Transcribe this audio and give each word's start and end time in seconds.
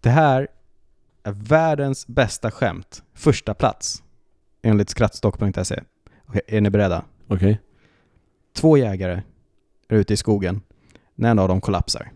Det 0.00 0.10
här 0.10 0.48
är 1.22 1.32
världens 1.32 2.06
bästa 2.06 2.50
skämt. 2.50 3.02
Första 3.14 3.54
plats. 3.54 4.02
Enligt 4.62 4.90
skrattstock.se. 4.90 5.82
Okej, 6.26 6.42
är 6.46 6.60
ni 6.60 6.70
beredda? 6.70 7.04
Okej. 7.28 7.60
Två 8.54 8.76
jägare 8.76 9.22
är 9.88 9.96
ute 9.96 10.12
i 10.12 10.16
skogen 10.16 10.60
när 11.14 11.30
en 11.30 11.38
av 11.38 11.48
dem 11.48 11.60
kollapsar. 11.60 12.12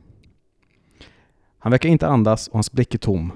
Han 1.58 1.70
verkar 1.70 1.88
inte 1.88 2.06
andas 2.06 2.48
och 2.48 2.54
hans 2.54 2.72
blick 2.72 2.94
är 2.94 2.98
tom. 2.98 3.32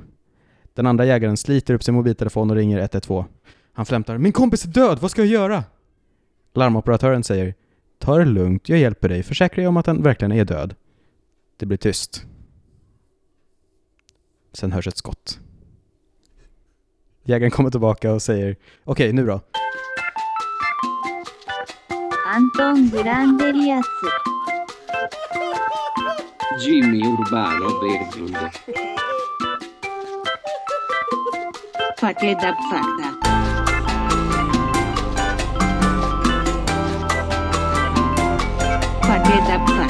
Den 0.75 0.87
andra 0.87 1.05
jägaren 1.05 1.37
sliter 1.37 1.75
upp 1.75 1.83
sin 1.83 1.95
mobiltelefon 1.95 2.51
och 2.51 2.57
ringer 2.57 2.79
112. 2.79 3.25
Han 3.73 3.87
flämtar 3.87 4.19
”Min 4.19 4.33
kompis 4.33 4.65
är 4.65 4.69
död, 4.69 4.99
vad 4.99 5.11
ska 5.11 5.23
jag 5.23 5.29
göra?” 5.29 5.65
Larmoperatören 6.55 7.25
säger 7.25 7.55
”Ta 7.99 8.19
det 8.19 8.25
lugnt, 8.25 8.69
jag 8.69 8.79
hjälper 8.79 9.09
dig, 9.09 9.23
försäkra 9.23 9.57
dig 9.57 9.69
om 9.69 9.77
att 9.77 9.87
han 9.87 10.03
verkligen 10.03 10.33
är 10.33 10.45
död”. 10.45 10.75
Det 11.57 11.67
blir 11.67 11.79
tyst. 11.79 12.27
Sen 14.53 14.73
hörs 14.73 14.87
ett 14.87 14.97
skott. 14.97 15.39
Jägaren 17.25 17.51
kommer 17.51 17.71
tillbaka 17.71 18.13
och 18.13 18.23
säger 18.23 18.57
okej, 18.85 19.11
okay, 19.11 19.13
nu 19.13 19.27
då. 19.27 19.41
Anton 22.27 22.91
Grandelias. 22.91 23.87
Jimmy 26.67 27.03
Urbano 27.03 27.69
Berglund. 27.81 28.37
Paket 32.01 32.45
Abfakta. 32.45 33.09
Paket 39.01 39.51
Abfakta. 39.51 39.88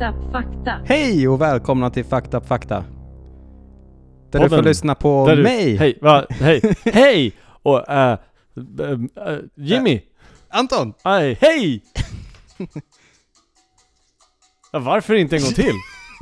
Fakta, 0.00 0.30
fakta. 0.32 0.80
Hej 0.84 1.28
och 1.28 1.40
välkomna 1.40 1.90
till 1.90 2.04
Fakta 2.04 2.40
Fakta. 2.40 2.84
Där 4.30 4.38
du 4.38 4.38
får 4.38 4.48
Podden. 4.48 4.64
lyssna 4.64 4.94
på 4.94 5.26
Där 5.26 5.36
du- 5.36 5.42
mig, 5.42 5.76
Hej, 5.76 5.98
va? 6.02 6.26
Hej, 6.30 6.62
hej! 6.84 7.32
Och 7.62 7.88
äh, 7.90 8.18
äh, 9.26 9.38
Jimmy! 9.54 10.00
Anton! 10.48 10.92
Aj, 11.02 11.38
hej! 11.40 11.82
Ja, 14.72 14.78
varför 14.78 15.14
inte 15.14 15.36
en 15.36 15.42
gång 15.42 15.52
till? 15.52 15.74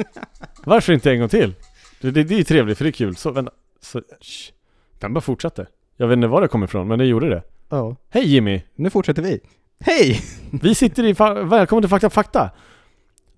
Varför 0.65 0.93
inte 0.93 1.13
en 1.13 1.19
gång 1.21 1.29
till? 1.29 1.55
Det, 2.01 2.11
det, 2.11 2.25
det 2.25 2.35
är 2.35 2.39
ju 2.39 2.45
trevligt 2.45 2.79
för 2.79 2.85
det 2.85 2.91
är 2.91 2.93
kul. 2.93 3.17
Så 3.17 3.31
vänta. 3.31 3.53
Så, 3.81 4.01
shh. 4.21 4.53
Den 4.99 5.15
bara 5.15 5.21
fortsatte. 5.21 5.67
Jag 5.97 6.09
vet 6.09 6.17
inte 6.17 6.29
var 6.29 6.41
det 6.43 6.49
kom 6.49 6.65
ifrån, 6.65 6.89
men 6.89 6.99
det 6.99 7.05
gjorde 7.05 7.29
det. 7.29 7.43
Ja, 7.69 7.97
Hej 8.11 8.27
Jimmy! 8.27 8.63
nu 8.77 8.91
fortsätter 8.91 9.23
vi. 9.23 9.41
Hej! 9.81 10.21
Vi 10.63 10.75
sitter 10.75 11.05
i... 11.05 11.13
Fa- 11.13 11.49
välkommen 11.49 11.83
till 11.83 11.89
Fakta 11.91 12.11
Fakta! 12.11 12.51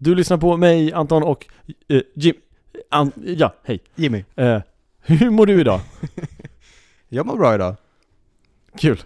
Du 0.03 0.15
lyssnar 0.15 0.39
på 0.39 0.57
mig, 0.57 0.93
Anton 0.93 1.23
och 1.23 1.47
eh, 1.89 2.03
Jim... 2.15 2.35
An- 2.91 3.13
ja, 3.17 3.55
hej. 3.63 3.81
Jimmy. 3.95 4.25
Eh, 4.37 4.61
hur 5.01 5.31
mår 5.31 5.47
du 5.47 5.61
idag? 5.61 5.81
Jag 7.09 7.27
mår 7.27 7.37
bra 7.37 7.55
idag. 7.55 7.75
Kul. 8.79 9.01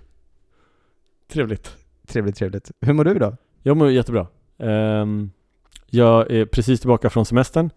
Trevligt. 1.29 1.77
Trevligt, 2.07 2.37
trevligt. 2.37 2.71
Hur 2.81 2.93
mår 2.93 3.05
du 3.05 3.11
idag? 3.11 3.37
Jag 3.63 3.77
mår 3.77 3.91
jättebra. 3.91 4.27
Ehm, 4.59 5.31
jag 5.91 6.31
är 6.31 6.45
precis 6.47 6.81
tillbaka 6.81 7.11
från 7.11 7.25
semestern. 7.27 7.71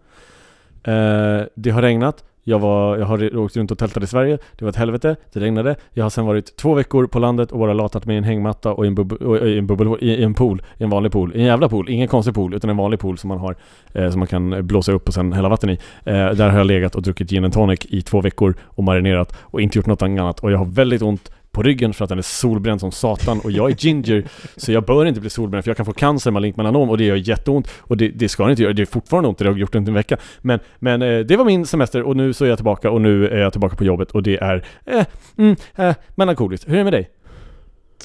Eh, 0.84 1.42
det 1.54 1.70
har 1.70 1.82
regnat. 1.82 2.24
Jag, 2.48 2.58
var, 2.58 2.96
jag 2.96 3.06
har 3.06 3.36
åkt 3.36 3.56
runt 3.56 3.70
och 3.70 3.78
tältat 3.78 4.02
i 4.02 4.06
Sverige. 4.06 4.38
Det 4.58 4.64
var 4.64 4.70
ett 4.70 4.76
helvete. 4.76 5.16
Det 5.32 5.40
regnade. 5.40 5.76
Jag 5.92 6.04
har 6.04 6.10
sen 6.10 6.26
varit 6.26 6.56
två 6.56 6.74
veckor 6.74 7.06
på 7.06 7.18
landet 7.18 7.52
och 7.52 7.58
bara 7.58 7.72
latat 7.72 8.06
mig 8.06 8.14
i 8.14 8.18
en 8.18 8.24
hängmatta 8.24 8.72
och 8.72 8.84
i 8.84 8.88
en, 8.88 8.94
bub 8.94 9.12
och 9.12 9.36
eh, 9.36 9.42
i 9.42 9.58
en, 9.58 9.66
bubbel, 9.66 9.88
i, 10.00 10.06
i 10.06 10.22
en 10.24 10.34
pool. 10.34 10.62
I 10.78 10.84
en 10.84 10.90
vanlig 10.90 11.12
pool. 11.12 11.32
I 11.34 11.40
en 11.40 11.46
jävla 11.46 11.68
pool. 11.68 11.90
Ingen 11.90 12.08
konstig 12.08 12.34
pool, 12.34 12.54
utan 12.54 12.70
en 12.70 12.76
vanlig 12.76 13.00
pool 13.00 13.18
som 13.18 13.28
man 13.28 13.38
har 13.38 13.56
eh, 13.92 14.10
som 14.10 14.18
man 14.18 14.28
kan 14.28 14.52
eh, 14.52 14.62
blåsa 14.62 14.92
upp 14.92 15.08
och 15.08 15.14
sen 15.14 15.32
hälla 15.32 15.48
vatten 15.48 15.70
i. 15.70 15.78
Eh, 16.04 16.14
där 16.14 16.48
har 16.48 16.58
jag 16.58 16.66
legat 16.66 16.94
och 16.94 17.02
druckit 17.02 17.30
gin 17.30 17.44
and 17.44 17.52
tonic 17.52 17.80
i 17.88 18.02
två 18.02 18.20
veckor 18.20 18.54
och 18.62 18.84
marinerat 18.84 19.36
och 19.40 19.60
inte 19.60 19.78
gjort 19.78 19.86
något 19.86 20.02
annat. 20.02 20.40
Och 20.40 20.52
jag 20.52 20.58
har 20.58 20.66
väldigt 20.66 21.02
ont 21.02 21.30
på 21.58 21.62
ryggen 21.62 21.94
för 21.94 22.04
att 22.04 22.08
den 22.08 22.18
är 22.18 22.22
solbränd 22.22 22.80
som 22.80 22.92
satan 22.92 23.40
och 23.40 23.50
jag 23.50 23.70
är 23.70 23.74
ginger 23.74 24.24
så 24.56 24.72
jag 24.72 24.84
bör 24.84 25.06
inte 25.06 25.20
bli 25.20 25.30
solbränd 25.30 25.64
för 25.64 25.70
jag 25.70 25.76
kan 25.76 25.86
få 25.86 25.92
cancer, 25.92 26.30
malignant 26.30 26.56
melanom 26.56 26.90
och 26.90 26.98
det 26.98 27.04
gör 27.04 27.16
jätteont 27.16 27.68
och 27.78 27.96
det, 27.96 28.08
det 28.08 28.28
ska 28.28 28.44
det 28.44 28.50
inte 28.50 28.62
göra, 28.62 28.72
det 28.72 28.82
är 28.82 28.86
fortfarande 28.86 29.28
ont, 29.28 29.38
det 29.38 29.46
har 29.48 29.56
gjort 29.56 29.74
i 29.74 29.78
en 29.78 29.94
vecka 29.94 30.16
men, 30.40 30.60
men 30.78 31.02
eh, 31.02 31.20
det 31.20 31.36
var 31.36 31.44
min 31.44 31.66
semester 31.66 32.02
och 32.02 32.16
nu 32.16 32.32
så 32.32 32.44
är 32.44 32.48
jag 32.48 32.58
tillbaka 32.58 32.90
och 32.90 33.00
nu 33.00 33.28
är 33.28 33.38
jag 33.38 33.52
tillbaka 33.52 33.76
på 33.76 33.84
jobbet 33.84 34.10
och 34.10 34.22
det 34.22 34.36
är 34.36 34.64
eh, 34.86 35.06
mm, 35.38 35.56
eh, 35.76 35.94
melankoliskt. 36.14 36.68
Hur 36.68 36.74
är 36.74 36.78
det 36.78 36.84
med 36.84 36.92
dig? 36.92 37.10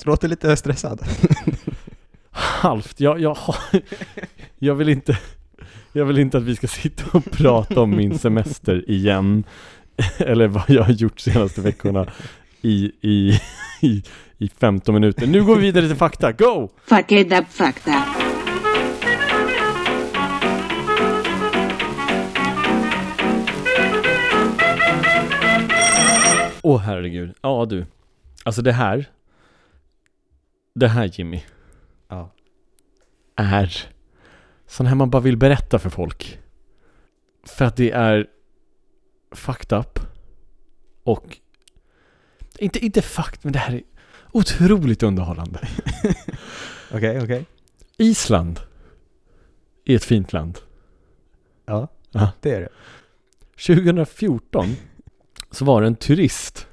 Du 0.03 0.09
låter 0.09 0.27
lite 0.27 0.55
stressad. 0.55 1.01
Halvt, 2.31 2.99
jag, 2.99 3.19
jag, 3.19 3.37
jag 4.59 4.75
vill 4.75 4.89
inte 4.89 5.17
jag 5.91 6.05
vill 6.05 6.19
inte 6.19 6.37
att 6.37 6.43
vi 6.43 6.55
ska 6.55 6.67
sitta 6.67 7.17
och 7.17 7.31
prata 7.31 7.81
om 7.81 7.89
min 7.89 8.19
semester 8.19 8.89
igen 8.89 9.43
eller 10.17 10.47
vad 10.47 10.63
jag 10.67 10.83
har 10.83 10.93
gjort 10.93 11.19
senaste 11.19 11.61
veckorna 11.61 12.07
i, 12.63 12.91
i, 13.01 13.39
i, 13.81 14.03
i 14.37 14.49
15 14.59 14.93
minuter. 14.93 15.27
Nu 15.27 15.43
går 15.43 15.55
vi 15.55 15.61
vidare 15.61 15.87
till 15.87 15.97
fakta, 15.97 16.31
go! 16.31 16.69
Fakeda 16.85 17.45
Fakta. 17.49 18.03
Åh 26.65 26.79
herregud, 26.79 27.33
ja 27.41 27.65
du. 27.65 27.85
Alltså 28.43 28.61
det 28.61 28.71
här, 28.71 29.05
det 30.75 30.87
här 30.87 31.11
Jimmy, 31.13 31.41
Ja. 32.07 32.31
är 33.35 33.77
sån 34.67 34.85
här 34.85 34.95
man 34.95 35.09
bara 35.09 35.21
vill 35.21 35.37
berätta 35.37 35.79
för 35.79 35.89
folk. 35.89 36.39
För 37.43 37.65
att 37.65 37.75
det 37.75 37.91
är 37.91 38.27
fucked 39.31 39.79
up 39.79 39.99
och 41.03 41.37
inte, 42.59 42.85
inte 42.85 43.01
fucked, 43.01 43.39
men 43.41 43.53
det 43.53 43.59
här 43.59 43.73
är 43.73 43.81
otroligt 44.31 45.03
underhållande. 45.03 45.59
Okej, 46.93 47.21
okej. 47.23 47.45
Island 47.97 48.59
är 49.85 49.95
ett 49.95 50.03
fint 50.03 50.33
land. 50.33 50.59
Ja, 51.65 51.87
Ja. 52.11 52.31
det 52.41 52.51
är 52.51 52.59
det. 52.61 52.69
2014 53.67 54.75
så 55.51 55.65
var 55.65 55.81
det 55.81 55.87
en 55.87 55.95
turist 55.95 56.67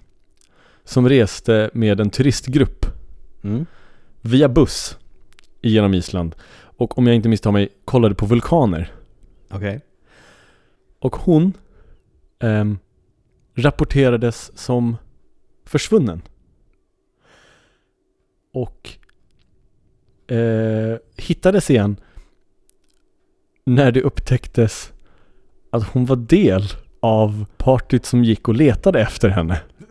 som 0.84 1.08
reste 1.08 1.70
med 1.74 2.00
en 2.00 2.10
turistgrupp 2.10 2.86
Mm. 3.42 3.66
via 4.20 4.48
buss 4.48 4.96
genom 5.62 5.94
Island 5.94 6.34
och 6.58 6.98
om 6.98 7.06
jag 7.06 7.16
inte 7.16 7.28
misstar 7.28 7.52
mig 7.52 7.68
kollade 7.84 8.14
på 8.14 8.26
vulkaner. 8.26 8.92
Okej. 9.50 9.80
Och 10.98 11.16
hon 11.16 11.52
ehm, 12.38 12.78
rapporterades 13.54 14.58
som 14.58 14.96
försvunnen. 15.70 16.22
Och 18.52 18.90
eh, 20.34 20.96
hittades 21.16 21.70
igen 21.70 21.96
när 23.64 23.92
det 23.92 24.02
upptäcktes 24.02 24.92
att 25.70 25.88
hon 25.88 26.06
var 26.06 26.16
del 26.16 26.62
av 27.00 27.46
partyt 27.56 28.06
som 28.06 28.24
gick 28.24 28.48
och 28.48 28.54
letade 28.54 29.00
efter 29.00 29.28
henne. 29.28 29.60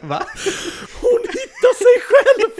Va? 0.00 0.26
Hon 1.00 1.20
hittade 1.20 1.74
sig 1.78 1.96
själv! 2.08 2.57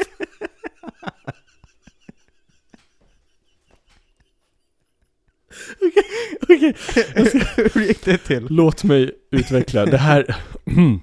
Okej, 6.43 6.75
Hur 7.75 7.81
gick 7.83 8.05
det 8.05 8.19
till? 8.19 8.47
Låt 8.51 8.85
mig 8.85 9.11
utveckla. 9.31 9.87
Det 9.87 9.99
här... 9.99 10.37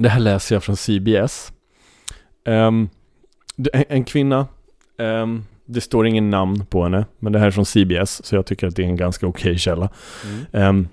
Det 0.00 0.08
här 0.08 0.20
läser 0.20 0.54
jag 0.54 0.64
från 0.64 0.76
CBS. 0.76 1.52
Ehm, 2.44 2.88
det- 3.56 3.70
en, 3.74 3.84
en 3.88 4.04
kvinna, 4.04 4.46
ehm, 4.98 5.44
det 5.66 5.80
står 5.80 6.06
ingen 6.06 6.30
namn 6.30 6.66
på 6.66 6.82
henne, 6.82 7.06
men 7.18 7.32
det 7.32 7.38
här 7.38 7.46
är 7.46 7.50
från 7.50 7.66
CBS, 7.66 8.24
så 8.24 8.34
jag 8.36 8.46
tycker 8.46 8.66
att 8.66 8.76
det 8.76 8.82
är 8.82 8.86
en 8.86 8.96
ganska 8.96 9.26
okej 9.26 9.58
källa. 9.58 9.88
Mm. 10.24 10.44
Ehm, 10.52 10.88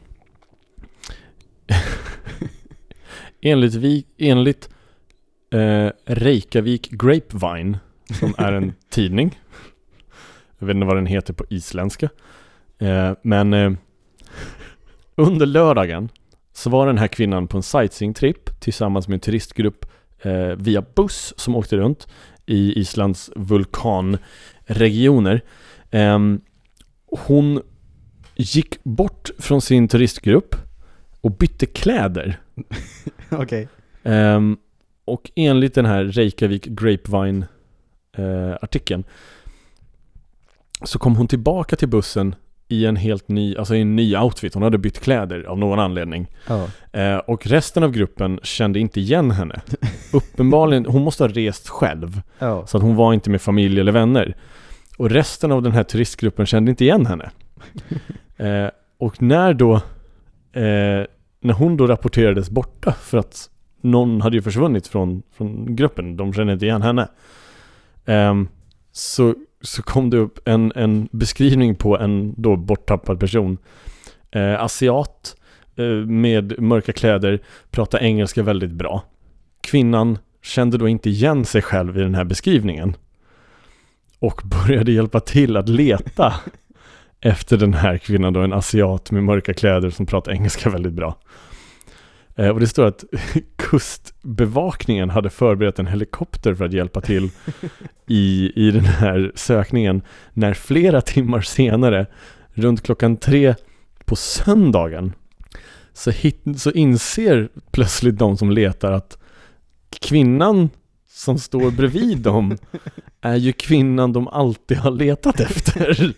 enligt 3.41 3.73
vi, 3.75 4.05
enligt 4.17 4.69
eh, 5.53 5.89
Reykjavik 6.05 6.89
Grapevine, 6.91 7.77
som 8.19 8.35
är 8.37 8.53
en 8.53 8.73
tidning. 8.89 9.39
Jag 10.65 10.67
vet 10.67 10.75
inte 10.75 10.85
vad 10.85 10.97
den 10.97 11.05
heter 11.05 11.33
på 11.33 11.45
isländska. 11.49 12.09
Eh, 12.79 13.11
men 13.21 13.53
eh, 13.53 13.71
under 15.15 15.45
lördagen 15.45 16.09
så 16.53 16.69
var 16.69 16.87
den 16.87 16.97
här 16.97 17.07
kvinnan 17.07 17.47
på 17.47 17.57
en 17.57 17.63
sightseeingtripp 17.63 18.59
tillsammans 18.59 19.07
med 19.07 19.13
en 19.13 19.19
turistgrupp 19.19 19.85
eh, 20.21 20.55
via 20.57 20.83
buss 20.95 21.33
som 21.37 21.55
åkte 21.55 21.77
runt 21.77 22.07
i 22.45 22.79
Islands 22.79 23.31
vulkanregioner. 23.35 25.41
Ehm, 25.91 26.41
hon 27.05 27.61
gick 28.35 28.83
bort 28.83 29.29
från 29.37 29.61
sin 29.61 29.87
turistgrupp 29.87 30.55
och 31.21 31.31
bytte 31.31 31.65
kläder. 31.65 32.39
Okej. 33.29 33.67
Ehm, 34.03 34.57
och 35.05 35.31
enligt 35.35 35.73
den 35.73 35.85
här 35.85 36.03
Reykjavik 36.03 36.65
Grapevine 36.65 37.45
eh, 38.17 38.55
så 40.83 40.99
kom 40.99 41.15
hon 41.15 41.27
tillbaka 41.27 41.75
till 41.75 41.87
bussen 41.87 42.35
i 42.67 42.85
en 42.85 42.95
helt 42.95 43.27
ny, 43.27 43.55
alltså 43.55 43.75
i 43.75 43.81
en 43.81 43.95
ny 43.95 44.17
outfit. 44.17 44.53
Hon 44.53 44.63
hade 44.63 44.77
bytt 44.77 44.99
kläder 44.99 45.43
av 45.43 45.57
någon 45.57 45.79
anledning. 45.79 46.27
Ja. 46.47 46.67
Eh, 46.99 47.17
och 47.17 47.47
resten 47.47 47.83
av 47.83 47.91
gruppen 47.91 48.39
kände 48.43 48.79
inte 48.79 48.99
igen 48.99 49.31
henne. 49.31 49.61
Uppenbarligen, 50.13 50.85
hon 50.85 51.03
måste 51.03 51.23
ha 51.23 51.27
rest 51.27 51.69
själv. 51.69 52.21
Ja. 52.39 52.67
Så 52.67 52.77
att 52.77 52.83
hon 52.83 52.95
var 52.95 53.13
inte 53.13 53.29
med 53.29 53.41
familj 53.41 53.79
eller 53.79 53.91
vänner. 53.91 54.35
Och 54.97 55.09
resten 55.09 55.51
av 55.51 55.61
den 55.61 55.71
här 55.71 55.83
turistgruppen 55.83 56.45
kände 56.45 56.71
inte 56.71 56.83
igen 56.83 57.05
henne. 57.05 57.29
Eh, 58.37 58.69
och 58.97 59.21
när 59.21 59.53
då, 59.53 59.75
eh, 60.53 61.05
när 61.41 61.53
hon 61.53 61.77
då 61.77 61.87
rapporterades 61.87 62.49
borta 62.49 62.91
för 62.91 63.17
att 63.17 63.49
någon 63.81 64.21
hade 64.21 64.35
ju 64.35 64.41
försvunnit 64.41 64.87
från, 64.87 65.23
från 65.37 65.75
gruppen, 65.75 66.17
de 66.17 66.33
kände 66.33 66.53
inte 66.53 66.65
igen 66.65 66.81
henne. 66.81 67.07
Ehm, 68.05 68.47
så, 68.91 69.35
så 69.65 69.83
kom 69.83 70.09
det 70.09 70.17
upp 70.17 70.47
en, 70.47 70.71
en 70.75 71.09
beskrivning 71.11 71.75
på 71.75 71.97
en 71.97 72.33
då 72.37 72.55
borttappad 72.55 73.19
person. 73.19 73.57
Eh, 74.31 74.63
asiat 74.63 75.35
eh, 75.75 75.85
med 76.07 76.59
mörka 76.59 76.93
kläder, 76.93 77.39
pratar 77.71 77.99
engelska 77.99 78.43
väldigt 78.43 78.71
bra. 78.71 79.03
Kvinnan 79.61 80.17
kände 80.41 80.77
då 80.77 80.87
inte 80.87 81.09
igen 81.09 81.45
sig 81.45 81.61
själv 81.61 81.97
i 81.97 82.01
den 82.01 82.15
här 82.15 82.23
beskrivningen. 82.23 82.95
Och 84.19 84.41
började 84.45 84.91
hjälpa 84.91 85.19
till 85.19 85.57
att 85.57 85.69
leta 85.69 86.33
efter 87.21 87.57
den 87.57 87.73
här 87.73 87.97
kvinnan 87.97 88.33
då, 88.33 88.41
en 88.41 88.53
asiat 88.53 89.11
med 89.11 89.23
mörka 89.23 89.53
kläder 89.53 89.89
som 89.89 90.05
pratar 90.05 90.31
engelska 90.31 90.69
väldigt 90.69 90.93
bra. 90.93 91.17
Eh, 92.35 92.49
och 92.49 92.59
det 92.59 92.67
står 92.67 92.85
att 92.85 93.03
kustbevakningen 93.55 95.09
hade 95.09 95.29
förberett 95.29 95.79
en 95.79 95.87
helikopter 95.87 96.55
för 96.55 96.65
att 96.65 96.73
hjälpa 96.73 97.01
till 97.01 97.29
i, 98.07 98.51
i 98.67 98.71
den 98.71 98.85
här 98.85 99.31
sökningen. 99.35 100.01
När 100.33 100.53
flera 100.53 101.01
timmar 101.01 101.41
senare, 101.41 102.05
runt 102.53 102.83
klockan 102.83 103.17
tre 103.17 103.55
på 104.05 104.15
söndagen, 104.15 105.13
så, 105.93 106.11
hit, 106.11 106.41
så 106.57 106.71
inser 106.71 107.49
plötsligt 107.71 108.17
de 108.17 108.37
som 108.37 108.51
letar 108.51 108.91
att 108.91 109.17
kvinnan 110.01 110.69
som 111.07 111.39
står 111.39 111.71
bredvid 111.71 112.17
dem 112.17 112.57
är 113.21 113.35
ju 113.35 113.53
kvinnan 113.53 114.13
de 114.13 114.27
alltid 114.27 114.77
har 114.77 114.91
letat 114.91 115.39
efter. 115.39 116.13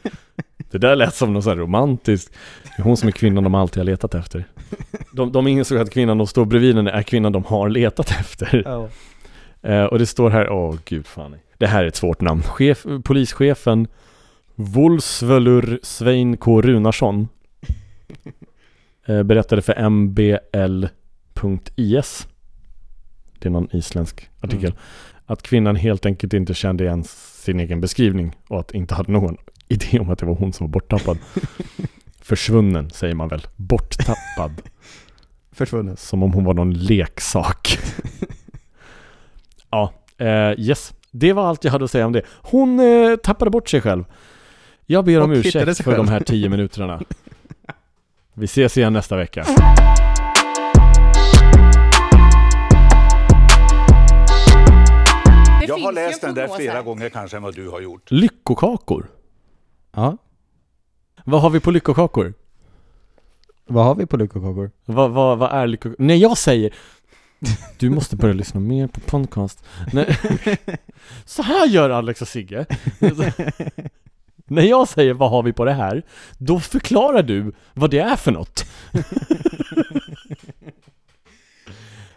Det 0.71 0.77
där 0.77 0.95
lät 0.95 1.15
som 1.15 1.33
något 1.33 1.43
så 1.43 1.49
här 1.49 1.57
romantiskt. 1.57 2.33
Det 2.63 2.81
är 2.81 2.83
hon 2.83 2.97
som 2.97 3.07
är 3.07 3.11
kvinnan 3.11 3.43
de 3.43 3.55
alltid 3.55 3.77
har 3.77 3.85
letat 3.85 4.15
efter. 4.15 4.45
De, 5.13 5.31
de 5.31 5.47
insåg 5.47 5.77
att 5.77 5.91
kvinnan 5.91 6.17
de 6.17 6.27
står 6.27 6.45
bredvid 6.45 6.75
henne 6.75 6.91
är 6.91 7.03
kvinnan 7.03 7.31
de 7.31 7.43
har 7.43 7.69
letat 7.69 8.11
efter. 8.11 8.61
Ja. 8.65 8.89
Eh, 9.69 9.83
och 9.83 9.99
det 9.99 10.05
står 10.05 10.29
här, 10.29 10.49
åh 10.49 10.75
gud 10.85 11.07
fan. 11.07 11.35
Det 11.57 11.67
här 11.67 11.83
är 11.83 11.87
ett 11.87 11.95
svårt 11.95 12.21
namn. 12.21 12.41
Chef, 12.41 12.85
polischefen 13.03 13.87
Volsvölur 14.55 15.79
Svein 15.83 16.37
K. 16.37 16.61
Runarsson 16.61 17.27
eh, 19.05 19.23
berättade 19.23 19.61
för 19.61 19.89
mbl.is 19.89 20.89
Det 23.39 23.47
är 23.47 23.49
någon 23.49 23.69
isländsk 23.71 24.29
artikel. 24.39 24.69
Mm. 24.69 24.79
Att 25.25 25.41
kvinnan 25.41 25.75
helt 25.75 26.05
enkelt 26.05 26.33
inte 26.33 26.53
kände 26.53 26.83
igen 26.83 27.03
sin 27.43 27.59
egen 27.59 27.81
beskrivning 27.81 28.35
och 28.47 28.59
att 28.59 28.71
inte 28.71 28.95
hade 28.95 29.11
någon 29.11 29.37
idé 29.73 29.99
om 29.99 30.09
att 30.09 30.19
det 30.19 30.25
var 30.25 30.35
hon 30.35 30.53
som 30.53 30.67
var 30.67 30.71
borttappad. 30.71 31.17
Försvunnen 32.21 32.89
säger 32.89 33.15
man 33.15 33.27
väl. 33.27 33.47
Borttappad. 33.55 34.61
Försvunnen. 35.51 35.97
Som 35.97 36.23
om 36.23 36.33
hon 36.33 36.43
var 36.43 36.53
någon 36.53 36.73
leksak. 36.73 37.79
ja, 39.69 39.93
eh, 40.17 40.59
yes. 40.59 40.93
Det 41.11 41.33
var 41.33 41.47
allt 41.47 41.63
jag 41.63 41.71
hade 41.71 41.85
att 41.85 41.91
säga 41.91 42.05
om 42.05 42.13
det. 42.13 42.21
Hon 42.41 42.79
eh, 42.79 43.15
tappade 43.15 43.51
bort 43.51 43.69
sig 43.69 43.81
själv. 43.81 44.03
Jag 44.85 45.05
ber 45.05 45.21
om 45.21 45.31
Och 45.31 45.37
ursäkt 45.37 45.83
för 45.83 45.97
de 45.97 46.07
här 46.07 46.19
tio 46.19 46.49
minuterna. 46.49 47.01
Vi 48.33 48.45
ses 48.45 48.77
igen 48.77 48.93
nästa 48.93 49.17
vecka. 49.17 49.45
Jag 55.67 55.77
har 55.77 55.91
läst 55.93 56.23
en 56.23 56.33
den 56.33 56.49
där 56.49 56.55
flera 56.55 56.81
gånger 56.81 57.09
kanske 57.09 57.37
än 57.37 57.43
vad 57.43 57.55
du 57.55 57.69
har 57.69 57.81
gjort. 57.81 58.11
Lyckokakor. 58.11 59.07
Ja. 59.97 60.17
Vad 61.23 61.41
har 61.41 61.49
vi 61.49 61.59
på 61.59 61.71
lyckokakor? 61.71 62.33
Vad 63.65 63.85
har 63.85 63.95
vi 63.95 64.05
på 64.05 64.17
lyckokakor? 64.17 64.71
Vad, 64.85 65.11
vad, 65.11 65.37
vad 65.37 65.51
är 65.51 65.67
lyckokakor? 65.67 66.03
När 66.03 66.15
jag 66.15 66.37
säger 66.37 66.73
Du 67.77 67.89
måste 67.89 68.15
börja 68.15 68.33
lyssna 68.33 68.59
mer 68.59 68.87
på 68.87 68.99
podcast. 68.99 69.63
Nej. 69.93 70.17
Så 71.25 71.41
här 71.41 71.67
gör 71.67 71.89
Alex 71.89 72.21
och 72.21 72.27
Sigge. 72.27 72.65
När 74.45 74.61
jag 74.61 74.87
säger 74.87 75.13
vad 75.13 75.29
har 75.29 75.43
vi 75.43 75.53
på 75.53 75.65
det 75.65 75.73
här, 75.73 76.03
då 76.37 76.59
förklarar 76.59 77.23
du 77.23 77.51
vad 77.73 77.91
det 77.91 77.99
är 77.99 78.15
för 78.15 78.31
något. 78.31 78.65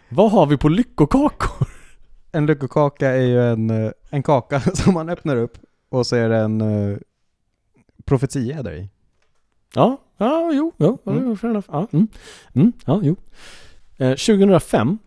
vad 0.09 0.31
har 0.31 0.45
vi 0.45 0.57
på 0.57 0.69
lyckokakor? 0.69 1.67
En 2.31 2.45
lyckokaka 2.45 3.09
är 3.09 3.25
ju 3.25 3.51
en, 3.51 3.69
eh, 3.69 3.91
en 4.09 4.23
kaka 4.23 4.59
som 4.73 4.93
man 4.93 5.09
öppnar 5.09 5.35
upp 5.35 5.57
och 5.89 6.07
så 6.07 6.15
är 6.15 6.29
det 6.29 6.37
en 6.37 6.61
profetia 8.05 8.63
där 8.63 8.73
i. 8.73 8.89
Ja, 9.75 10.01
ja, 10.17 10.51
jo, 10.53 10.71
ja, 10.77 10.97
Mm. 11.05 11.37
fair 11.37 11.49
enough. 11.49 11.67
Ja, 11.71 11.87
mm. 11.93 12.07
Mm, 12.53 12.73
ja, 12.85 12.99
jo. 13.03 13.15
Eh, 13.97 14.09
2005 14.15 14.97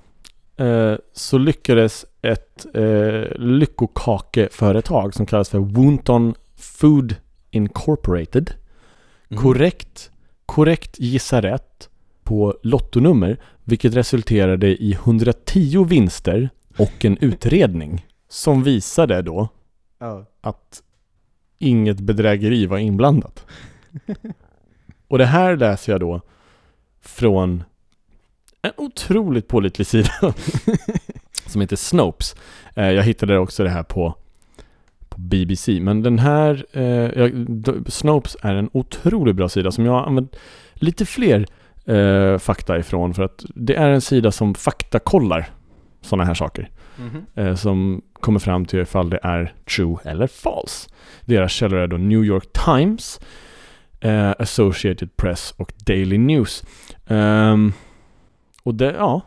eh, 0.56 0.94
så 1.12 1.38
lyckades 1.38 2.06
ett 2.22 2.66
eh, 2.74 3.24
lyckokakeföretag 3.38 5.14
som 5.14 5.26
kallas 5.26 5.48
för 5.48 5.58
Woonton 5.58 6.34
Food 6.56 7.16
Incorporated 7.50 8.54
Mm. 9.30 9.42
korrekt, 9.42 10.10
korrekt 10.46 11.00
gissa 11.00 11.42
rätt 11.42 11.88
på 12.22 12.58
lottonummer 12.62 13.40
vilket 13.64 13.94
resulterade 13.94 14.66
i 14.82 14.92
110 14.92 15.84
vinster 15.84 16.50
och 16.78 17.04
en 17.04 17.18
utredning 17.18 18.06
som 18.28 18.62
visade 18.62 19.22
då 19.22 19.48
Ja. 19.98 20.24
att 20.40 20.82
inget 21.58 22.00
bedrägeri 22.00 22.66
var 22.66 22.78
inblandat. 22.78 23.46
Och 25.08 25.18
det 25.18 25.26
här 25.26 25.56
läser 25.56 25.92
jag 25.92 26.00
då 26.00 26.20
från 27.00 27.64
en 28.62 28.72
otroligt 28.76 29.48
pålitlig 29.48 29.86
sida 29.86 30.10
som 31.46 31.60
heter 31.60 31.76
Snopes. 31.76 32.36
Eh, 32.74 32.90
jag 32.90 33.02
hittade 33.02 33.38
också 33.38 33.64
det 33.64 33.70
här 33.70 33.82
på, 33.82 34.14
på 35.08 35.20
BBC. 35.20 35.80
Men 35.80 36.02
den 36.02 36.18
här, 36.18 36.78
eh, 36.78 37.30
Snopes 37.86 38.36
är 38.42 38.54
en 38.54 38.70
otroligt 38.72 39.36
bra 39.36 39.48
sida 39.48 39.72
som 39.72 39.84
jag 39.86 39.92
har 39.92 40.06
använt 40.06 40.36
lite 40.74 41.06
fler 41.06 41.46
eh, 41.84 42.38
fakta 42.38 42.78
ifrån 42.78 43.14
för 43.14 43.22
att 43.22 43.44
det 43.54 43.74
är 43.74 43.90
en 43.90 44.00
sida 44.00 44.32
som 44.32 44.54
faktakollar 44.54 45.50
sådana 46.04 46.24
här 46.24 46.34
saker 46.34 46.70
Mhm. 46.96 47.26
eh, 47.34 47.54
som 47.54 48.02
kommer 48.20 48.38
fram 48.38 48.64
till 48.64 48.78
ifall 48.80 49.10
det 49.10 49.18
är 49.22 49.52
true 49.76 49.96
eller 50.04 50.26
false. 50.26 50.88
Deras 51.24 51.52
källor 51.52 51.78
är 51.78 51.86
då 51.86 51.96
New 51.96 52.24
York 52.24 52.46
Times, 52.64 53.20
eh, 54.00 54.30
Associated 54.38 55.16
Press 55.16 55.54
och 55.56 55.72
Daily 55.86 56.18
News. 56.18 56.64
Ehm, 57.06 57.72
och 58.62 58.74
det, 58.74 58.94
ja, 58.98 59.20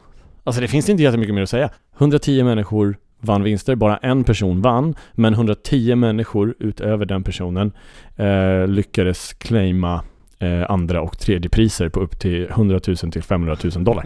alltså 0.44 0.62
det 0.62 0.68
finns 0.68 0.90
inte 0.90 1.04
jättemycket 1.04 1.36
mer 1.36 1.42
att 1.42 1.50
säga. 1.50 1.70
110 1.98 2.44
människor 2.44 2.98
vann 3.20 3.44
vinster, 3.44 3.76
bara 3.76 3.98
en 3.98 4.24
person 4.24 4.62
vann, 4.62 4.96
men 5.14 5.34
110 5.34 5.96
människor 5.96 6.56
utöver 6.60 7.06
den 7.06 7.24
personen 7.24 7.72
eh, 8.16 8.68
lyckades 8.68 9.34
claima 9.34 10.04
eh, 10.40 10.72
andra 10.72 11.02
och 11.02 11.20
tredje 11.20 11.50
priser 11.50 11.90
på 11.90 12.00
upp 12.00 12.20
till 12.20 12.48
100 12.50 12.80
000 12.88 12.98
till 12.98 13.24
500 13.24 13.58
000 13.76 13.84
dollar. 13.84 14.06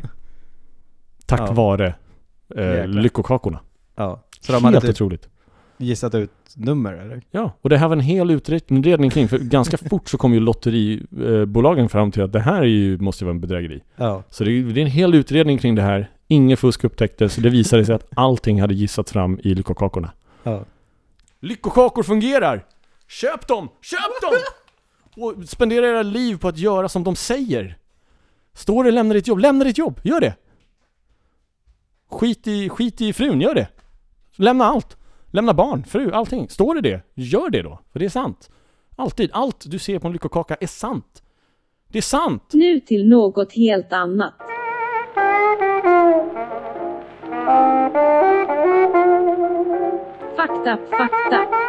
Tack 1.25 1.39
Ja. 1.41 1.51
vare 1.53 1.93
eh, 2.55 2.87
lyckokakorna. 2.87 3.59
Ja. 3.95 4.23
Så 4.39 4.51
de 4.51 4.63
hade 4.63 4.75
Helt 4.75 4.85
typ 4.85 4.95
otroligt. 4.95 5.29
gissat 5.77 6.15
ut 6.15 6.31
nummer 6.55 6.93
eller? 6.93 7.21
Ja, 7.31 7.51
och 7.61 7.69
det 7.69 7.77
här 7.77 7.87
var 7.87 7.95
en 7.95 8.01
hel 8.01 8.31
utredning 8.31 9.09
kring, 9.09 9.27
för 9.27 9.37
ganska 9.37 9.77
fort 9.89 10.09
så 10.09 10.17
kom 10.17 10.33
ju 10.33 10.39
lotteribolagen 10.39 11.89
fram 11.89 12.11
till 12.11 12.23
att 12.23 12.33
det 12.33 12.39
här 12.39 12.61
är 12.61 12.65
ju, 12.65 12.97
måste 12.97 13.23
ju 13.23 13.25
vara 13.25 13.35
en 13.35 13.41
bedrägeri. 13.41 13.81
Ja. 13.95 14.23
Så 14.29 14.43
det 14.43 14.51
är, 14.51 14.63
det 14.63 14.79
är 14.81 14.85
en 14.85 14.91
hel 14.91 15.13
utredning 15.13 15.57
kring 15.57 15.75
det 15.75 15.81
här. 15.81 16.11
Inget 16.27 16.59
fusk 16.59 16.83
upptäcktes. 16.83 17.35
Det 17.35 17.49
visade 17.49 17.85
sig 17.85 17.95
att 17.95 18.07
allting 18.15 18.61
hade 18.61 18.73
gissats 18.73 19.11
fram 19.11 19.39
i 19.43 19.53
lyckokakorna. 19.55 20.11
Ja. 20.43 20.65
Lyckokakor 21.39 22.03
fungerar! 22.03 22.65
Köp 23.07 23.47
dem! 23.47 23.69
Köp 23.81 24.21
dem! 24.21 24.31
Och 25.23 25.49
spendera 25.49 25.87
era 25.87 26.03
liv 26.03 26.37
på 26.37 26.47
att 26.47 26.57
göra 26.57 26.89
som 26.89 27.03
de 27.03 27.15
säger. 27.15 27.77
Står 28.53 28.83
det 28.83 28.91
lämna 28.91 29.13
ditt 29.13 29.27
jobb, 29.27 29.39
lämna 29.39 29.63
ditt 29.65 29.77
jobb! 29.77 29.99
Gör 30.03 30.19
det! 30.19 30.35
Skit 32.11 32.47
i, 32.47 32.69
skit 32.69 33.01
i 33.01 33.13
frun, 33.13 33.41
gör 33.41 33.55
det. 33.55 33.67
Lämna 34.35 34.65
allt. 34.65 34.97
Lämna 35.27 35.53
barn, 35.53 35.83
fru, 35.83 36.11
allting. 36.11 36.49
Står 36.49 36.75
det 36.75 36.81
det, 36.81 37.01
gör 37.15 37.49
det 37.49 37.61
då. 37.61 37.79
För 37.91 37.99
det 37.99 38.05
är 38.05 38.09
sant. 38.09 38.49
Alltid. 38.95 39.29
Allt 39.33 39.63
du 39.67 39.79
ser 39.79 39.99
på 39.99 40.07
en 40.07 40.13
lyckokaka 40.13 40.55
är 40.55 40.67
sant. 40.67 41.23
Det 41.91 41.97
är 41.97 42.01
sant! 42.01 42.49
Nu 42.53 42.79
till 42.79 43.09
något 43.09 43.53
helt 43.53 43.93
annat. 43.93 44.33
Fakta, 50.35 50.77
fakta. 50.89 51.60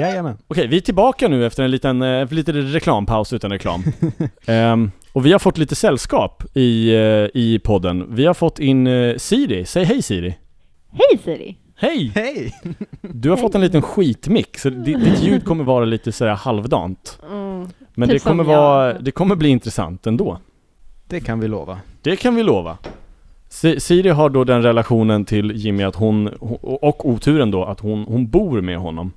Jajamän. 0.00 0.36
Okej, 0.48 0.66
vi 0.66 0.76
är 0.76 0.80
tillbaka 0.80 1.28
nu 1.28 1.46
efter 1.46 1.62
en 1.64 1.70
liten, 1.70 2.02
eh, 2.02 2.32
lite 2.32 2.52
reklampaus 2.52 3.32
utan 3.32 3.50
reklam. 3.52 3.82
Ehm, 4.46 4.90
och 5.12 5.26
vi 5.26 5.32
har 5.32 5.38
fått 5.38 5.58
lite 5.58 5.74
sällskap 5.74 6.42
i, 6.54 6.94
eh, 6.94 7.00
i 7.34 7.60
podden. 7.64 8.06
Vi 8.14 8.26
har 8.26 8.34
fått 8.34 8.58
in 8.58 8.86
eh, 8.86 9.16
Siri. 9.16 9.64
Säg 9.64 9.84
hej 9.84 10.02
Siri. 10.02 10.38
Hej 10.92 11.18
Siri! 11.24 11.56
Hej! 11.80 12.12
Hej! 12.14 12.54
Du 13.00 13.30
har 13.30 13.36
fått 13.36 13.54
en 13.54 13.60
liten 13.60 13.82
skitmix, 13.82 14.62
så 14.62 14.70
di- 14.70 14.94
ditt 14.94 15.20
ljud 15.22 15.44
kommer 15.44 15.64
vara 15.64 15.84
lite 15.84 16.12
sådär 16.12 16.32
halvdant. 16.34 17.18
Mm. 17.30 17.68
Men 17.94 18.08
Typ 18.08 18.22
det 18.22 18.28
kommer, 18.30 18.44
som 18.44 18.52
jag. 18.52 18.60
vara, 18.60 18.98
det 18.98 19.10
kommer 19.10 19.36
bli 19.36 19.48
intressant 19.48 20.06
ändå. 20.06 20.38
Det 21.08 21.20
kan 21.20 21.40
vi 21.40 21.48
lova. 21.48 21.78
Det 22.02 22.16
kan 22.16 22.34
vi 22.34 22.42
lova. 22.42 22.78
Si- 23.50 23.80
Siri 23.80 24.08
har 24.08 24.30
då 24.30 24.44
den 24.44 24.62
relationen 24.62 25.24
till 25.24 25.52
Jimmy 25.56 25.82
att 25.82 25.96
hon, 25.96 26.28
och 26.62 27.08
oturen 27.08 27.50
då, 27.50 27.64
att 27.64 27.80
hon, 27.80 28.04
hon 28.04 28.28
bor 28.30 28.60
med 28.60 28.78
honom. 28.78 29.12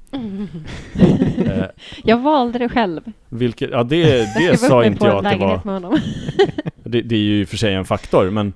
Eh, 1.45 1.63
Jag 2.03 2.17
valde 2.19 2.59
det 2.59 2.69
själv. 2.69 3.01
vilket, 3.29 3.69
ja 3.71 3.83
det, 3.83 3.97
Jag 4.17 4.27
det 4.37 4.51
upp 4.53 4.59
sa 4.59 4.85
inte 4.85 5.05
jag 5.05 5.25
att 5.25 5.31
det 5.33 5.37
var. 5.45 5.61
med 5.63 5.73
honom. 5.73 5.99
Det, 6.83 7.01
det 7.01 7.15
är 7.15 7.19
ju 7.19 7.41
i 7.41 7.43
och 7.43 7.47
för 7.49 7.57
sig 7.57 7.73
en 7.73 7.85
faktor, 7.85 8.29
men 8.29 8.53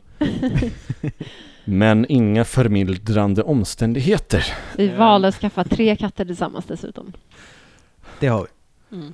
Men 1.66 2.06
inga 2.10 2.46
förmildrande 2.46 3.44
omständigheter. 3.44 4.46
Vi 4.78 4.88
valde 4.88 5.28
att 5.28 5.36
skaffa 5.36 5.64
tre 5.64 5.96
katter 5.96 6.26
tillsammans 6.26 6.66
dessutom. 6.66 7.14
Det 8.20 8.28
har 8.28 8.48
vi. 8.90 8.98
Mm. 8.98 9.14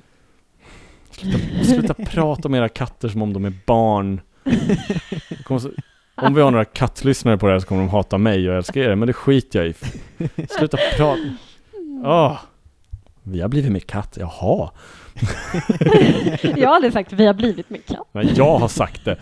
Sluta, 1.10 1.64
sluta 1.64 1.94
prata 1.94 2.48
om 2.48 2.54
era 2.54 2.68
katter 2.68 3.08
som 3.08 3.22
om 3.22 3.32
de 3.32 3.44
är 3.44 3.52
barn. 3.66 4.20
Om 6.22 6.34
vi 6.34 6.40
har 6.40 6.50
några 6.50 6.64
kattlyssnare 6.64 7.38
på 7.38 7.46
det 7.46 7.52
här 7.52 7.60
så 7.60 7.66
kommer 7.66 7.82
de 7.82 7.88
hata 7.90 8.18
mig 8.18 8.50
och 8.50 8.56
älska 8.56 8.84
er, 8.84 8.94
men 8.94 9.06
det 9.06 9.12
skiter 9.12 9.58
jag 9.58 9.68
i. 9.68 9.74
Sluta 10.48 10.76
prata. 10.96 11.18
Åh. 12.04 12.38
Vi 13.22 13.40
har 13.40 13.48
blivit 13.48 13.72
med 13.72 13.86
katt, 13.86 14.16
jaha. 14.20 14.70
Jag 16.42 16.68
har 16.68 16.74
aldrig 16.74 16.92
sagt 16.92 17.12
att 17.12 17.18
vi 17.18 17.26
har 17.26 17.34
blivit 17.34 17.70
med 17.70 17.86
katt. 17.86 18.08
Men 18.12 18.34
jag 18.34 18.58
har 18.58 18.68
sagt 18.68 19.04
det. 19.04 19.16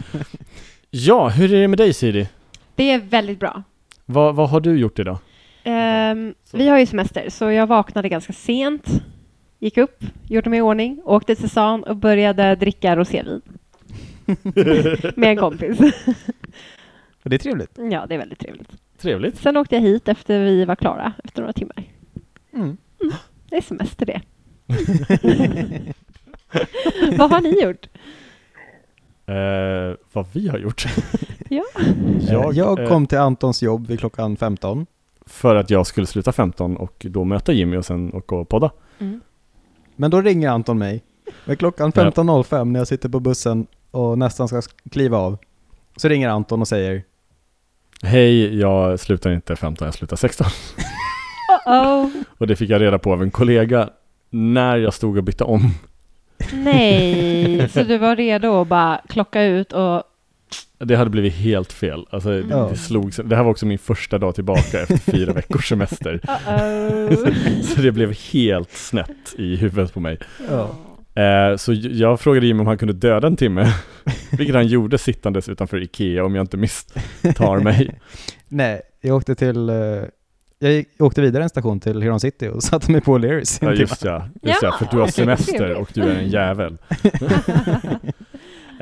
Ja, 0.90 1.28
hur 1.28 1.54
är 1.54 1.60
det 1.60 1.68
med 1.68 1.78
dig 1.78 1.92
Siri? 1.92 2.28
Det 2.74 2.90
är 2.90 2.98
väldigt 2.98 3.40
bra. 3.40 3.62
Vad, 4.06 4.34
vad 4.34 4.50
har 4.50 4.60
du 4.60 4.78
gjort 4.78 4.98
idag? 4.98 5.18
Ehm, 5.64 6.34
vi 6.52 6.68
har 6.68 6.78
ju 6.78 6.86
semester, 6.86 7.30
så 7.30 7.50
jag 7.50 7.66
vaknade 7.66 8.08
ganska 8.08 8.32
sent. 8.32 9.02
Gick 9.58 9.76
upp, 9.76 10.04
gjorde 10.28 10.50
mig 10.50 10.58
i 10.58 10.62
ordning, 10.62 11.00
åkte 11.04 11.34
till 11.34 11.50
stan 11.50 11.84
och 11.84 11.96
började 11.96 12.54
dricka 12.54 12.96
rosévin. 12.96 13.42
med 15.16 15.30
en 15.30 15.36
kompis. 15.36 15.78
Det 17.22 17.36
är 17.36 17.38
trevligt. 17.38 17.78
ja, 17.90 18.06
det 18.06 18.14
är 18.14 18.18
väldigt 18.18 18.38
trevligt. 18.38 18.68
Trevligt. 18.98 19.36
Sen 19.38 19.56
åkte 19.56 19.74
jag 19.74 19.82
hit 19.82 20.08
efter 20.08 20.44
vi 20.44 20.64
var 20.64 20.76
klara, 20.76 21.12
efter 21.24 21.40
några 21.42 21.52
timmar. 21.52 21.84
Mm. 22.52 22.76
Det 23.48 23.56
är 23.56 23.60
semester 23.60 24.06
det. 24.06 24.20
Vad 27.18 27.30
har 27.30 27.40
ni 27.40 27.62
gjort? 27.62 27.88
Eh, 29.26 29.96
vad 30.12 30.26
vi 30.32 30.48
har 30.48 30.58
gjort? 30.58 30.84
Ja. 31.52 31.64
Jag, 32.20 32.54
jag 32.54 32.78
eh, 32.80 32.88
kom 32.88 33.06
till 33.06 33.18
Antons 33.18 33.62
jobb 33.62 33.86
vid 33.86 33.98
klockan 33.98 34.36
15. 34.36 34.86
För 35.26 35.56
att 35.56 35.70
jag 35.70 35.86
skulle 35.86 36.06
sluta 36.06 36.32
15 36.32 36.76
och 36.76 37.06
då 37.08 37.24
möta 37.24 37.52
Jimmy 37.52 37.76
och 37.76 37.84
sen 37.84 38.14
åka 38.14 38.34
och 38.34 38.48
podda. 38.48 38.70
Mm. 38.98 39.20
Men 39.96 40.10
då 40.10 40.20
ringer 40.20 40.48
Anton 40.48 40.78
mig. 40.78 41.04
Med 41.44 41.58
klockan 41.58 41.92
Ja. 41.94 42.02
15.05 42.02 42.64
när 42.64 42.80
jag 42.80 42.88
sitter 42.88 43.08
på 43.08 43.20
bussen 43.20 43.66
och 43.90 44.18
nästan 44.18 44.48
ska 44.48 44.62
kliva 44.90 45.18
av. 45.18 45.38
Så 45.96 46.08
ringer 46.08 46.28
Anton 46.28 46.60
och 46.60 46.68
säger 46.68 47.04
Hej, 48.02 48.58
jag 48.60 49.00
slutar 49.00 49.30
inte 49.32 49.56
15, 49.56 49.84
jag 49.86 49.94
slutar 49.94 50.16
16. 50.16 50.46
Oh, 51.66 52.08
Och 52.38 52.46
det 52.46 52.56
fick 52.56 52.70
jag 52.70 52.80
reda 52.80 52.98
på 52.98 53.12
av 53.12 53.22
en 53.22 53.30
kollega 53.30 53.88
när 54.30 54.76
jag 54.76 54.94
stod 54.94 55.16
och 55.18 55.24
bytte 55.24 55.44
om. 55.44 55.70
nej, 56.52 57.68
så 57.72 57.82
du 57.82 57.98
var 57.98 58.16
redo 58.16 58.60
att 58.60 58.68
bara 58.68 59.00
klocka 59.08 59.42
ut 59.42 59.72
och 59.72 60.02
Det 60.78 60.96
hade 60.96 61.10
blivit 61.10 61.34
helt 61.34 61.72
fel. 61.72 62.06
Alltså, 62.10 62.30
Mm. 62.32 62.48
det, 62.48 62.68
det, 62.70 62.76
slog, 62.76 63.12
det 63.24 63.36
här 63.36 63.42
var 63.42 63.50
också 63.50 63.66
min 63.66 63.78
första 63.78 64.18
dag 64.18 64.34
tillbaka 64.34 64.80
efter 64.80 64.96
fyra 65.12 65.32
veckors 65.32 65.68
semester. 65.68 66.20
uh-oh. 66.22 67.62
Så 67.74 67.80
det 67.80 67.92
blev 67.92 68.12
helt 68.32 68.72
snett 68.72 69.34
i 69.38 69.56
huvudet 69.56 69.94
på 69.94 70.00
mig. 70.00 70.18
ja. 70.50 70.70
Eh, 71.14 71.56
så 71.56 71.72
jag 71.72 72.20
frågade 72.20 72.46
Jimmy 72.46 72.60
om 72.60 72.66
han 72.66 72.78
kunde 72.78 72.94
döda 72.94 73.26
en 73.26 73.36
timme. 73.36 73.72
Vilket 74.30 74.54
han 74.54 74.66
gjorde 74.66 74.98
sittandes 74.98 75.48
utanför 75.48 75.82
Ikea 75.82 76.24
om 76.24 76.34
jag 76.34 76.42
inte 76.42 76.56
misstar 76.56 77.58
mig. 77.64 78.00
Nej, 78.48 78.82
jag 79.00 79.16
åkte 79.16 79.34
till... 79.34 79.68
eh, 79.68 79.76
jag 80.62 80.72
gick, 80.72 80.88
åkte 80.98 81.20
vidare 81.20 81.42
en 81.42 81.48
station 81.48 81.80
till 81.80 82.02
Huron 82.02 82.20
City 82.20 82.48
och 82.48 82.62
satte 82.62 82.90
mig 82.90 83.00
på 83.00 83.18
O'Learys. 83.18 83.58
Ja 83.62 83.72
just 83.72 84.04
ja, 84.04 84.28
just 84.42 84.62
ja, 84.62 84.72
för 84.78 84.88
du 84.90 85.00
har 85.00 85.06
semester 85.08 85.74
och 85.74 85.90
du 85.94 86.02
är 86.02 86.14
en 86.18 86.28
jävel. 86.28 86.78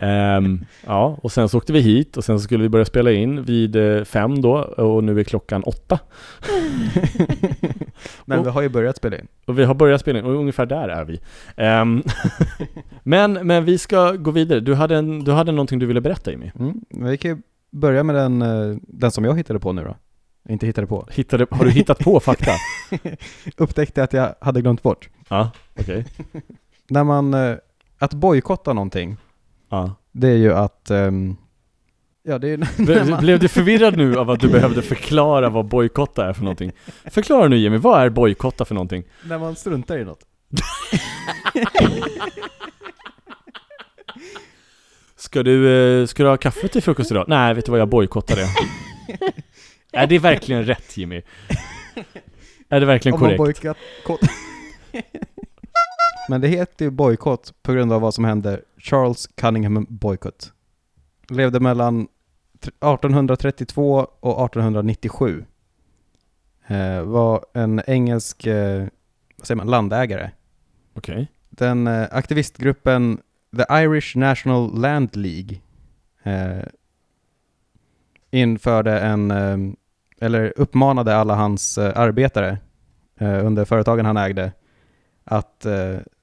Ehm, 0.01 0.65
ja, 0.87 1.19
och 1.23 1.33
sen 1.33 1.49
så 1.49 1.59
åkte 1.59 1.73
vi 1.73 1.81
hit 1.81 2.17
och 2.17 2.25
sen 2.25 2.39
så 2.39 2.43
skulle 2.45 2.63
vi 2.63 2.69
börja 2.69 2.85
spela 2.85 3.13
in 3.13 3.43
vid 3.43 3.77
eh, 3.77 4.05
fem 4.05 4.43
då 4.43 4.57
och 4.59 5.05
nu 5.05 5.21
är 5.21 5.25
klockan 5.25 5.63
åtta. 5.63 5.99
Men 8.25 8.39
Och- 8.39 8.47
vi 8.47 8.51
har 8.51 8.63
ju 8.63 8.69
börjat 8.69 8.97
spela 8.97 9.17
in. 9.19 9.27
Och 9.47 9.59
vi 9.59 9.65
har 9.65 9.75
börjat 9.75 10.01
spela 10.01 10.19
in 10.19 10.25
och 10.25 10.35
ungefär 10.35 10.67
där 10.67 10.89
är 10.89 11.05
vi. 11.05 11.21
Ehm, 11.57 12.03
men, 13.03 13.33
men 13.33 13.65
vi 13.65 13.79
ska 13.79 14.13
gå 14.13 14.31
vidare. 14.31 14.61
Du 14.61 14.75
hade, 14.75 14.97
en, 14.97 15.25
du 15.25 15.33
hade 15.33 15.53
någonting 15.53 15.79
du 15.79 15.87
ville 15.87 16.01
berätta 16.01 16.31
Jimmy. 16.31 16.51
Mm. 16.59 16.81
Vi 16.89 17.17
kan 17.19 17.31
ju 17.31 17.39
börja 17.71 18.03
med 18.03 18.15
den, 18.15 18.43
eh, 18.43 18.77
den 18.83 19.11
som 19.11 19.25
jag 19.25 19.37
hittade 19.37 19.59
på 19.61 19.73
nu 19.73 19.85
då. 19.85 19.97
Inte 20.53 20.67
hittade 20.67 20.87
på. 20.87 21.07
Hittade, 21.11 21.47
har 21.51 21.65
du 21.65 21.71
hittat 21.71 21.99
på 21.99 22.21
fakta? 22.21 22.51
Upptäckte 23.57 24.03
att 24.03 24.13
jag 24.13 24.35
hade 24.41 24.61
glömt 24.63 24.83
bort. 24.83 25.09
Ja, 25.29 25.51
okej. 25.81 26.05
När 26.89 27.05
man... 27.05 27.35
eh, 27.35 27.57
Att 27.99 28.15
bojkotta 28.15 28.73
någonting, 28.73 29.17
Ja. 29.69 29.95
det 30.13 30.29
är 30.29 30.37
ju 30.37 30.53
att... 30.53 30.91
ehm, 30.91 31.37
ja, 32.23 32.39
det 32.39 32.49
är 32.49 33.05
man, 33.11 33.21
Blev 33.21 33.39
du 33.39 33.49
förvirrad 33.49 33.97
nu 33.97 34.19
av 34.19 34.31
att 34.31 34.41
du 34.41 34.49
behövde 34.49 34.83
förklara 34.83 35.49
vad 35.49 35.65
bojkotta 35.65 36.29
är 36.29 36.33
för 36.33 36.43
någonting? 36.43 36.73
Förklara 37.05 37.49
nu 37.49 37.57
Jimmy, 37.57 37.77
vad 37.77 38.03
är 38.03 38.11
bojkotta 38.11 38.65
för 38.65 38.75
någonting? 38.75 39.05
när 39.23 39.39
man 39.39 39.57
struntar 39.57 39.99
i 39.99 40.05
något. 40.05 40.25
Ska 45.17 45.43
du, 45.43 45.73
eh, 46.01 46.07
ska 46.07 46.23
du 46.23 46.29
ha 46.29 46.37
kaffe 46.37 46.69
till 46.69 46.83
frukost 46.83 47.11
idag? 47.11 47.25
Nej, 47.29 47.55
vet 47.55 47.65
du 47.65 47.71
vad, 47.71 47.81
jag 47.81 47.89
bojkottar 47.89 48.37
det. 48.37 48.49
är 49.93 50.07
det 50.07 50.19
verkligen 50.19 50.65
rätt 50.65 50.97
Jimmy? 50.97 51.23
Är 52.69 52.81
det 52.81 52.87
verkligen 52.87 53.15
Om 53.15 53.21
man 53.21 53.37
korrekt? 53.37 53.65
Men 56.29 56.41
det 56.41 56.49
heter 56.49 56.85
ju 56.85 56.91
bojkott 56.91 57.55
på 57.63 57.73
grund 57.73 57.93
av 57.93 58.01
vad 58.01 58.15
som 58.15 58.25
hände 58.25 58.61
Charles 58.79 59.27
Cunningham 59.27 59.87
Boycott. 59.89 60.53
Levde 61.29 61.61
mellan 61.61 62.09
tr- 62.61 62.95
1832 62.95 64.07
och 64.21 64.45
1897. 64.45 65.45
Eh, 66.67 67.03
var 67.03 67.45
en 67.55 67.83
engelsk 67.87 68.47
eh, 68.47 68.87
vad 69.37 69.47
säger 69.47 69.57
man, 69.57 69.67
landägare. 69.71 70.31
Okej. 70.95 71.29
Den 71.51 71.87
eh, 71.87 72.07
aktivistgruppen 72.11 73.21
The 73.57 73.65
Irish 73.71 74.17
National 74.17 74.81
Land 74.81 75.17
League 75.17 75.61
eh, 76.23 76.67
införde 78.31 79.01
en, 79.01 79.31
eh, 79.31 79.57
eller 80.21 80.53
uppmanade 80.57 81.17
alla 81.17 81.35
hans 81.35 81.79
eh, 81.79 81.93
arbetare 81.99 82.59
under 83.21 83.65
företagen 83.65 84.07
han 84.07 84.17
ägde 84.17 84.53
att 85.25 85.67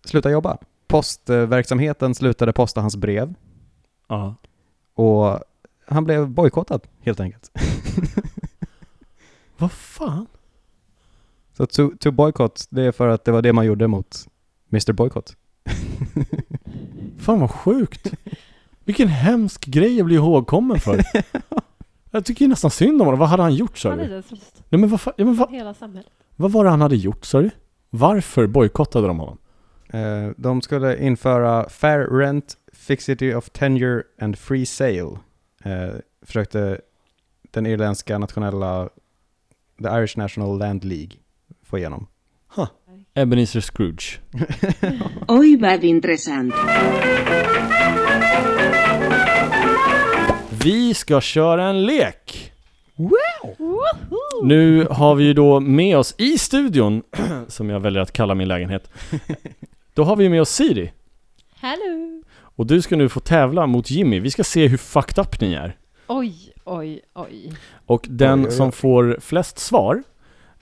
eh, 0.06 0.10
sluta 0.10 0.32
jobba. 0.32 0.58
Postverksamheten 0.88 2.16
slutade 2.16 2.54
posta 2.54 2.82
hans 2.82 2.96
brev 2.96 3.34
Ja. 4.08 4.36
och 4.94 5.40
han 5.88 6.04
blev 6.04 6.30
bojkottad 6.30 6.80
helt 7.02 7.20
enkelt. 7.20 7.52
Vad 9.58 9.72
fan? 9.72 10.28
Så 11.58 11.66
to, 11.66 11.90
to 12.00 12.12
boycott, 12.12 12.68
det 12.70 12.82
är 12.84 12.92
för 12.92 13.08
att 13.08 13.26
det 13.26 13.32
var 13.32 13.42
det 13.42 13.54
man 13.54 13.66
gjorde 13.66 13.88
mot 13.88 14.28
Mr 14.72 14.94
Boycott. 14.94 15.36
Fan 17.20 17.40
vad 17.40 17.52
sjukt. 17.52 18.14
Vilken 18.84 19.08
hemsk 19.08 19.66
grej 19.66 20.00
att 20.00 20.06
bli 20.06 20.16
ihågkommen 20.16 20.80
för. 20.80 21.02
Jag 22.12 22.26
tycker 22.26 22.46
ju 22.46 22.50
nästan 22.50 22.72
synd 22.72 23.02
om 23.02 23.08
honom. 23.08 23.20
Vad 23.20 23.30
hade 23.30 23.44
han 23.44 23.56
gjort 23.56 23.78
sa 23.78 23.96
du? 23.96 24.22
största 24.22 24.46
Nej 24.70 24.80
men 24.82 24.90
vad, 24.90 25.00
fa- 25.00 25.14
ja, 25.18 25.26
men 25.26 25.36
vad, 25.36 25.52
hela 25.52 25.74
samhället. 25.74 26.12
vad 26.36 26.52
var 26.52 26.64
det 26.64 26.70
han 26.70 26.82
hade 26.82 26.96
gjort 26.96 27.26
sa 27.26 27.42
du? 27.42 27.50
Varför 27.90 28.48
bojkottade 28.48 29.08
de 29.08 29.20
honom? 29.20 29.38
Eh, 29.94 30.30
de 30.38 30.62
skulle 30.62 30.98
införa 30.98 31.70
fair 31.70 32.08
rent, 32.20 32.58
fixity 32.74 33.34
of 33.34 33.50
tenure 33.50 34.04
and 34.22 34.38
free 34.38 34.66
sale. 34.66 35.20
Eh, 35.64 35.94
försökte 36.22 36.82
den 37.52 37.66
irländska 37.66 38.18
nationella, 38.18 38.90
the 39.84 39.90
Irish 39.90 40.18
National 40.18 40.58
Land 40.60 40.84
League, 40.84 41.12
få 41.64 41.78
igenom. 41.78 42.08
Ebenezer 43.14 43.62
Scrooge. 43.62 44.20
Oj 45.28 45.58
vad 45.58 45.84
intressant. 45.84 46.54
Vi 50.64 50.94
ska 50.94 51.22
köra 51.22 51.70
en 51.70 51.86
lek! 51.86 52.52
Nu 54.44 54.88
har 54.90 55.16
vi 55.16 55.24
ju 55.24 55.34
då 55.34 55.60
med 55.60 55.98
oss 55.98 56.16
i 56.18 56.38
studion, 56.38 57.04
som 57.48 57.70
jag 57.70 57.80
väljer 57.80 58.02
att 58.02 58.12
kalla 58.12 58.36
min 58.36 58.48
lägenhet, 58.48 58.90
då 59.96 60.04
har 60.04 60.16
vi 60.16 60.30
med 60.30 60.42
oss 60.42 60.50
Siri. 60.50 60.92
Hello! 61.56 62.24
Och 62.38 62.66
du 62.66 62.82
ska 62.82 62.96
nu 62.96 63.10
få 63.10 63.20
tävla 63.20 63.68
mot 63.68 63.90
Jimmy. 63.92 64.20
Vi 64.20 64.32
ska 64.32 64.44
se 64.44 64.68
hur 64.68 64.78
fucked 64.78 65.20
up 65.26 65.42
ni 65.42 65.54
är. 65.54 65.78
Oj, 66.08 66.36
oj, 66.64 67.02
oj. 67.14 67.54
Och 67.86 68.06
den 68.10 68.40
Oj, 68.40 68.46
oj, 68.46 68.50
oj. 68.52 68.56
som 68.58 68.72
får 68.72 69.18
flest 69.22 69.60
svar 69.60 70.04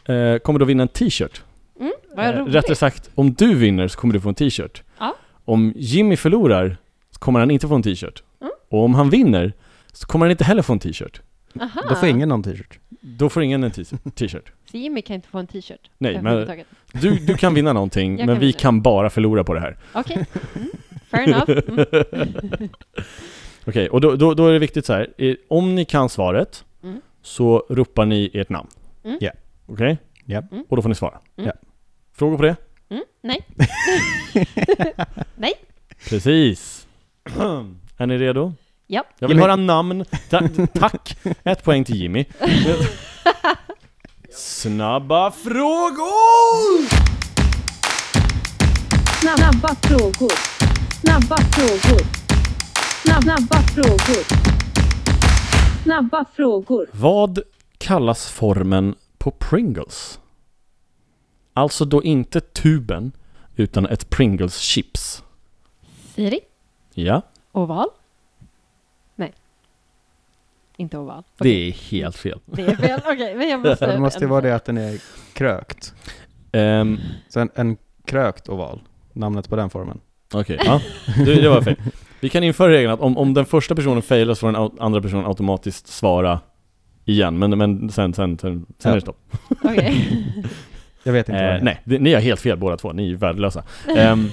eh, 0.05 0.37
kommer 0.37 0.59
då 0.59 0.65
vinna 0.65 0.83
en 0.83 0.87
t-shirt. 0.89 1.43
Mm, 1.79 1.91
vad 2.15 2.25
Eh, 2.25 2.31
roligt. 2.39 2.55
rättare 2.55 2.75
sagt, 2.75 3.09
om 3.15 3.33
du 3.33 3.55
vinner 3.55 3.87
så 3.87 3.99
kommer 3.99 4.13
du 4.13 4.21
få 4.21 4.29
en 4.29 4.35
t-shirt. 4.35 4.83
Ja. 4.99 5.15
Om 5.45 5.73
Jimmy 5.75 6.17
förlorar 6.17 6.77
så 7.11 7.19
kommer 7.19 7.39
han 7.39 7.51
inte 7.51 7.67
få 7.67 7.75
en 7.75 7.83
t-shirt. 7.83 8.23
Mm. 8.41 8.51
Och 8.69 8.83
om 8.83 8.93
han 8.95 9.09
vinner 9.09 9.53
så 9.93 10.07
kommer 10.07 10.25
han 10.25 10.31
inte 10.31 10.43
heller 10.43 10.61
få 10.61 10.73
en 10.73 10.79
t-shirt. 10.79 11.21
Aha. 11.61 11.81
Då 11.89 11.95
får 11.95 12.09
ingen 12.09 12.29
någon 12.29 12.43
t-shirt. 12.43 12.79
Då 13.01 13.29
får 13.29 13.43
ingen 13.43 13.63
en 13.63 13.71
t-shirt. 13.71 14.51
Så 14.71 14.77
Jimmy 14.77 15.01
kan 15.01 15.15
inte 15.15 15.27
få 15.27 15.37
en 15.37 15.47
t-shirt? 15.47 15.89
Nej, 15.97 16.21
men 16.21 16.47
du, 16.93 17.15
du 17.15 17.37
kan 17.37 17.53
vinna 17.53 17.73
någonting, 17.73 18.15
men 18.15 18.27
kan 18.27 18.39
vi 18.39 18.45
vinna. 18.45 18.59
kan 18.59 18.81
bara 18.81 19.09
förlora 19.09 19.43
på 19.43 19.53
det 19.53 19.59
här. 19.59 19.77
Okej. 19.93 20.25
Mm. 20.55 20.69
Fair 21.09 21.23
enough. 21.29 21.49
Mm. 22.13 22.69
Okej, 23.67 23.89
och 23.89 24.01
då, 24.01 24.15
då, 24.15 24.33
då 24.33 24.47
är 24.47 24.53
det 24.53 24.59
viktigt 24.59 24.85
så 24.85 24.93
här. 24.93 25.07
Om 25.47 25.75
ni 25.75 25.85
kan 25.85 26.09
svaret 26.09 26.65
Mm. 26.83 27.01
så 27.21 27.65
ropar 27.69 28.05
ni 28.05 28.31
ert 28.33 28.49
namn. 28.49 28.69
Mm. 29.03 29.17
Ja. 29.21 29.31
Okej? 29.65 29.97
Ja. 30.25 30.43
Mm. 30.51 30.65
Och 30.69 30.75
då 30.75 30.81
får 30.81 30.89
ni 30.89 30.95
svara. 30.95 31.19
Mm. 31.37 31.47
Ja. 31.47 31.69
Frågor 32.13 32.37
på 32.37 32.43
det? 32.43 32.55
Mm. 32.89 33.03
Nej. 33.21 33.45
Nej. 35.35 35.53
Precis. 36.09 36.87
är 37.97 38.05
ni 38.05 38.17
redo? 38.17 38.53
Ja. 38.93 39.03
Jag 39.19 39.27
vill 39.27 39.37
Jimmy. 39.37 39.41
höra 39.41 39.55
namn. 39.55 40.05
Ta 40.29 40.41
tack. 40.73 41.17
Ett 41.43 41.63
poäng 41.63 41.83
till 41.83 41.95
Jimmy. 41.95 42.25
Snabba 44.31 45.31
frågor! 45.31 46.89
Snabba 49.21 49.75
frågor. 49.81 50.31
Snabba 51.01 51.37
frågor. 51.37 52.01
Snabb, 53.03 53.23
snabba 53.23 53.61
frågor. 53.61 54.23
Snabba 55.83 56.25
frågor. 56.35 56.89
Vad 56.91 57.39
kallas 57.77 58.29
formen 58.31 58.95
på 59.17 59.31
Pringles? 59.31 60.19
Alltså 61.53 61.85
då 61.85 62.03
inte 62.03 62.39
tuben, 62.41 63.11
utan 63.55 63.85
ett 63.85 64.09
Pringles 64.09 64.57
chips. 64.59 65.23
Siri? 66.15 66.39
Ja, 66.93 67.21
Oval? 67.51 67.87
Inte 70.83 70.97
oval. 70.97 71.23
det 71.39 71.67
är 71.67 71.71
helt 71.71 72.15
fel. 72.15 72.39
Det 72.45 72.61
är 72.61 72.75
fel. 72.75 72.99
Okej, 73.05 73.35
men 73.35 73.49
jag 73.49 73.59
måste... 73.59 73.85
Det 73.91 73.99
måste 73.99 74.19
ju 74.19 74.27
vara 74.27 74.41
det 74.41 74.55
att 74.55 74.65
den 74.65 74.77
är 74.77 74.97
krökt. 75.33 75.93
Ehm, 76.51 76.99
Så 77.29 77.39
en, 77.39 77.49
en 77.55 77.77
krökt 78.05 78.49
oval. 78.49 78.81
Namnet 79.13 79.49
på 79.49 79.55
den 79.55 79.69
formen. 79.69 79.99
Okej, 80.33 80.59
ja. 80.65 80.81
Det, 81.25 81.35
det 81.41 81.49
var 81.49 81.61
fel. 81.61 81.75
Vi 82.19 82.29
kan 82.29 82.43
införa 82.43 82.71
regeln 82.71 82.93
att 82.93 82.99
om, 82.99 83.17
om 83.17 83.33
den 83.33 83.45
första 83.45 83.75
personen 83.75 84.01
failar 84.01 84.33
så 84.33 84.39
får 84.39 84.51
den 84.51 84.71
andra 84.79 85.01
personen 85.01 85.25
automatiskt 85.25 85.87
svara 85.87 86.39
igen, 87.05 87.39
men, 87.39 87.57
men 87.57 87.89
sen, 87.89 88.13
sen, 88.13 88.37
sen, 88.39 88.65
sen 88.77 88.91
är 88.91 88.95
det 88.95 89.01
stopp. 89.01 89.19
Okej. 89.63 90.23
Jag 91.05 91.13
vet 91.13 91.29
inte 91.29 91.41
vad 91.41 91.49
Eh, 91.51 91.55
är. 91.55 91.61
nej, 91.61 91.81
det, 91.85 91.99
ni 91.99 92.13
har 92.13 92.21
helt 92.21 92.39
fel 92.39 92.57
båda 92.57 92.77
två, 92.77 92.91
ni 92.93 93.11
är 93.11 93.15
värdelösa. 93.15 93.63
Ehm, 93.97 94.29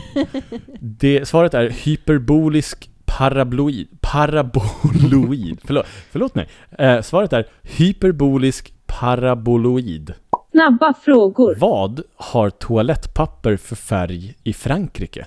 det, 0.81 1.29
svaret 1.29 1.55
är 1.55 1.71
hyperbolisk 1.71 2.91
paraboloid. 3.19 3.89
Paraboloid. 4.01 5.61
Förlåt, 5.65 5.87
förlåt 6.11 6.35
mig. 6.35 6.49
Eh, 6.79 7.03
svaret 7.03 7.33
är 7.33 7.47
hyperbolisk 7.63 8.75
paraboloid. 8.87 10.15
Snabba 10.51 10.95
frågor. 11.05 11.55
Vad 11.59 12.03
har 12.17 12.51
toalettpapper 12.51 13.57
för 13.57 13.77
färg 13.77 14.35
i 14.45 14.53
Frankrike? 14.53 15.27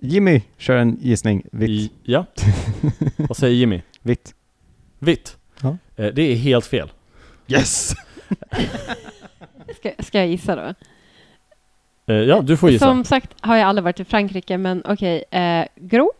Jimmy 0.00 0.42
kör 0.58 0.76
en 0.76 0.96
gissning. 1.00 1.46
Vitt. 1.52 1.70
I, 1.70 1.90
ja. 2.02 2.24
Vad 3.16 3.36
säger 3.36 3.54
Jimmy? 3.54 3.82
Vitt. 4.02 4.34
Vitt. 4.98 5.36
Ja. 5.62 5.76
Eh, 5.96 6.06
det 6.14 6.22
är 6.22 6.34
helt 6.36 6.66
fel. 6.66 6.92
Yes! 7.48 7.94
Ska, 9.76 9.92
ska 9.98 10.18
jag 10.18 10.28
gissa 10.28 10.56
då? 10.56 10.74
Eh, 12.12 12.16
ja, 12.20 12.40
du 12.42 12.56
får 12.56 12.70
gissa. 12.70 12.84
Som 12.84 13.04
sagt 13.04 13.34
har 13.40 13.56
jag 13.56 13.68
aldrig 13.68 13.84
varit 13.84 14.00
i 14.00 14.04
Frankrike, 14.04 14.58
men 14.58 14.82
okej. 14.84 15.24
Eh, 15.30 15.64
grå? 15.76 16.12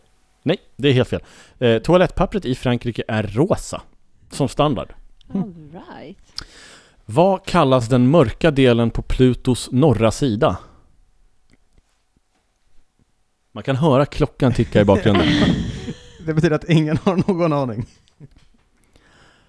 Nej, 0.43 0.57
det 0.75 0.89
är 0.89 0.93
helt 0.93 1.09
fel. 1.09 1.21
Eh, 1.59 1.77
toalettpappret 1.77 2.45
i 2.45 2.55
Frankrike 2.55 3.03
är 3.07 3.23
rosa. 3.23 3.81
Som 4.29 4.47
standard. 4.47 4.93
All 5.33 5.53
right. 5.71 6.17
Vad 7.05 7.45
kallas 7.45 7.87
den 7.87 8.09
mörka 8.09 8.51
delen 8.51 8.89
på 8.89 9.01
Plutos 9.01 9.69
norra 9.71 10.11
sida? 10.11 10.57
Man 13.51 13.63
kan 13.63 13.75
höra 13.75 14.05
klockan 14.05 14.53
ticka 14.53 14.81
i 14.81 14.85
bakgrunden. 14.85 15.27
Det 16.25 16.33
betyder 16.33 16.55
att 16.55 16.69
ingen 16.69 16.97
har 16.97 17.15
någon 17.15 17.53
aning. 17.53 17.85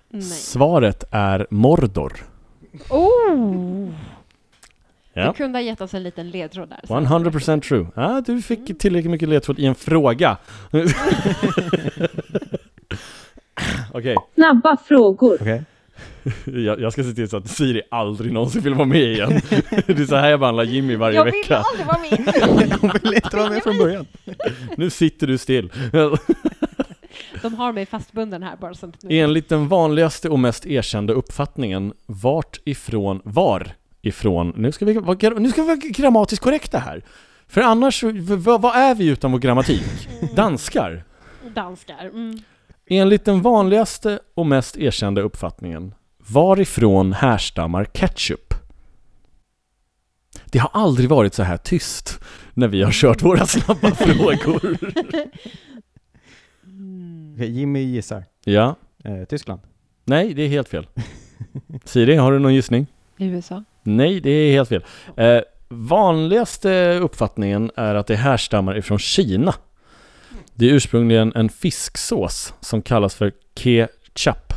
Nej. 0.08 0.22
Svaret 0.22 1.04
är 1.10 1.46
Mordor. 1.50 2.26
Oh! 2.88 3.88
Du 5.14 5.20
Ja. 5.20 5.32
kunde 5.32 5.58
ha 5.58 5.62
gett 5.62 5.80
oss 5.80 5.94
en 5.94 6.02
liten 6.02 6.30
ledtråd 6.30 6.68
där. 6.68 6.80
så. 6.84 6.94
100% 6.94 7.60
true. 7.60 7.86
Ah, 7.94 8.20
du 8.20 8.42
fick 8.42 8.78
tillräckligt 8.78 9.10
mycket 9.10 9.28
ledtråd 9.28 9.58
i 9.58 9.66
en 9.66 9.74
fråga. 9.74 10.36
Okej, 13.92 14.16
Snabba 14.34 14.76
frågor. 14.88 15.34
Okej. 15.40 15.62
jag, 16.44 16.80
jag 16.80 16.92
ska 16.92 17.02
se 17.04 17.12
till 17.12 17.28
så 17.28 17.36
att 17.36 17.48
Siri 17.50 17.82
aldrig 17.90 18.32
någonsin 18.32 18.62
vill 18.62 18.74
vara 18.74 18.86
med 18.86 19.02
igen. 19.12 19.30
Det 19.86 19.98
är 19.98 20.06
så 20.06 20.16
här 20.16 20.30
jag 20.30 20.40
behandlar 20.40 20.64
Jimmy 20.64 20.96
varje 20.96 21.16
Jag 21.16 21.24
vill 21.24 21.32
vecka. 21.34 21.56
aldrig 21.56 21.86
vara 21.86 21.98
med! 21.98 22.78
Hon 22.80 22.90
vill 23.02 23.14
inte 23.14 23.36
vara 23.36 23.50
med 23.50 23.62
från 23.62 23.78
början. 23.78 24.06
Nu 24.76 24.90
sitter 24.90 25.26
du 25.26 25.38
still. 25.38 25.72
De 27.42 27.54
har 27.54 27.72
mig 27.72 27.86
fastbunden 27.86 28.42
här 28.42 28.56
bara 28.56 28.72
nu... 29.02 29.18
Enligt 29.18 29.48
den 29.48 29.68
vanligaste 29.68 30.28
och 30.28 30.38
mest 30.38 30.66
erkända 30.66 31.12
uppfattningen, 31.12 31.92
vart 32.06 32.58
ifrån, 32.64 33.20
var 33.24 33.72
ifrån, 34.02 34.52
nu 34.56 34.72
ska 34.72 34.84
vi 34.84 34.92
vara, 34.92 35.38
nu 35.38 35.50
ska 35.50 35.62
vi 35.62 35.68
vara 35.68 35.76
grammatiskt 35.76 36.44
korrekta 36.44 36.78
här. 36.78 37.04
För 37.46 37.60
annars, 37.60 38.02
vad 38.02 38.64
är 38.76 38.94
vi 38.94 39.06
utan 39.06 39.32
vår 39.32 39.38
grammatik? 39.38 40.08
Danskar. 40.36 41.04
Danskar. 41.54 42.04
Mm. 42.04 42.38
Enligt 42.86 43.24
den 43.24 43.42
vanligaste 43.42 44.20
och 44.34 44.46
mest 44.46 44.76
erkända 44.76 45.20
uppfattningen, 45.22 45.94
varifrån 46.18 47.12
härstammar 47.12 47.84
ketchup? 47.84 48.54
Det 50.44 50.58
har 50.58 50.70
aldrig 50.72 51.08
varit 51.08 51.34
så 51.34 51.42
här 51.42 51.56
tyst 51.56 52.20
när 52.54 52.68
vi 52.68 52.82
har 52.82 52.92
kört 52.92 53.22
våra 53.22 53.46
snabba 53.46 53.90
frågor. 53.94 54.76
Mm. 56.64 57.34
Jimmy 57.54 57.80
gissar. 57.82 58.24
Ja, 58.44 58.76
Eh, 59.04 59.24
Tyskland. 59.24 59.60
nej 60.04 60.34
det 60.34 60.42
är 60.42 60.48
helt 60.48 60.68
fel. 60.68 60.86
Siri, 61.84 62.16
har 62.16 62.32
du 62.32 62.38
någon 62.38 62.54
gissning? 62.54 62.86
USA. 63.18 63.64
Nej, 63.82 64.20
det 64.20 64.30
är 64.30 64.52
helt 64.52 64.68
fel. 64.68 64.84
Eh, 65.16 65.40
vanligaste 65.68 66.98
uppfattningen 66.98 67.70
är 67.76 67.94
att 67.94 68.06
det 68.06 68.16
härstammar 68.16 68.78
ifrån 68.78 68.98
Kina. 68.98 69.54
Det 70.54 70.70
är 70.70 70.74
ursprungligen 70.74 71.32
en 71.34 71.48
fisksås 71.48 72.54
som 72.60 72.82
kallas 72.82 73.14
för 73.14 73.32
ketchup. 73.54 74.52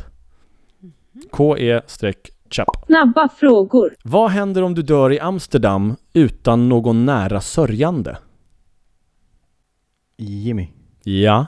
K-E-chap. 1.30 2.86
Snabba 2.86 3.28
frågor. 3.28 3.94
Vad 4.04 4.30
händer 4.30 4.62
om 4.62 4.74
du 4.74 4.82
dör 4.82 5.12
i 5.12 5.20
Amsterdam 5.20 5.96
utan 6.12 6.68
någon 6.68 7.04
nära 7.06 7.40
sörjande? 7.40 8.18
Jimmy. 10.16 10.68
Ja, 11.02 11.46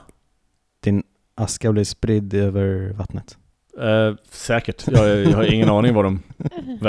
Din 0.79 1.03
aska 1.35 1.71
blir 1.71 1.83
spridd 1.83 2.33
över 2.33 2.93
vattnet. 2.93 3.37
Eh, 3.81 4.15
säkert. 4.29 4.83
Jag, 4.91 5.23
jag 5.23 5.29
har 5.37 5.53
ingen 5.53 5.69
aning 5.69 5.93
vad 5.93 6.05
de 6.05 6.19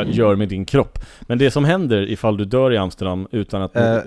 gör 0.07 0.37
med 0.37 0.49
din 0.49 0.65
kropp. 0.65 0.99
Men 1.21 1.39
det 1.39 1.51
som 1.51 1.65
händer 1.65 2.11
ifall 2.11 2.37
du 2.37 2.45
dör 2.45 2.73
i 2.73 2.77
Amsterdam 2.77 3.29
utan 3.33 3.63
att... 3.63 3.77
Eh, 3.77 3.99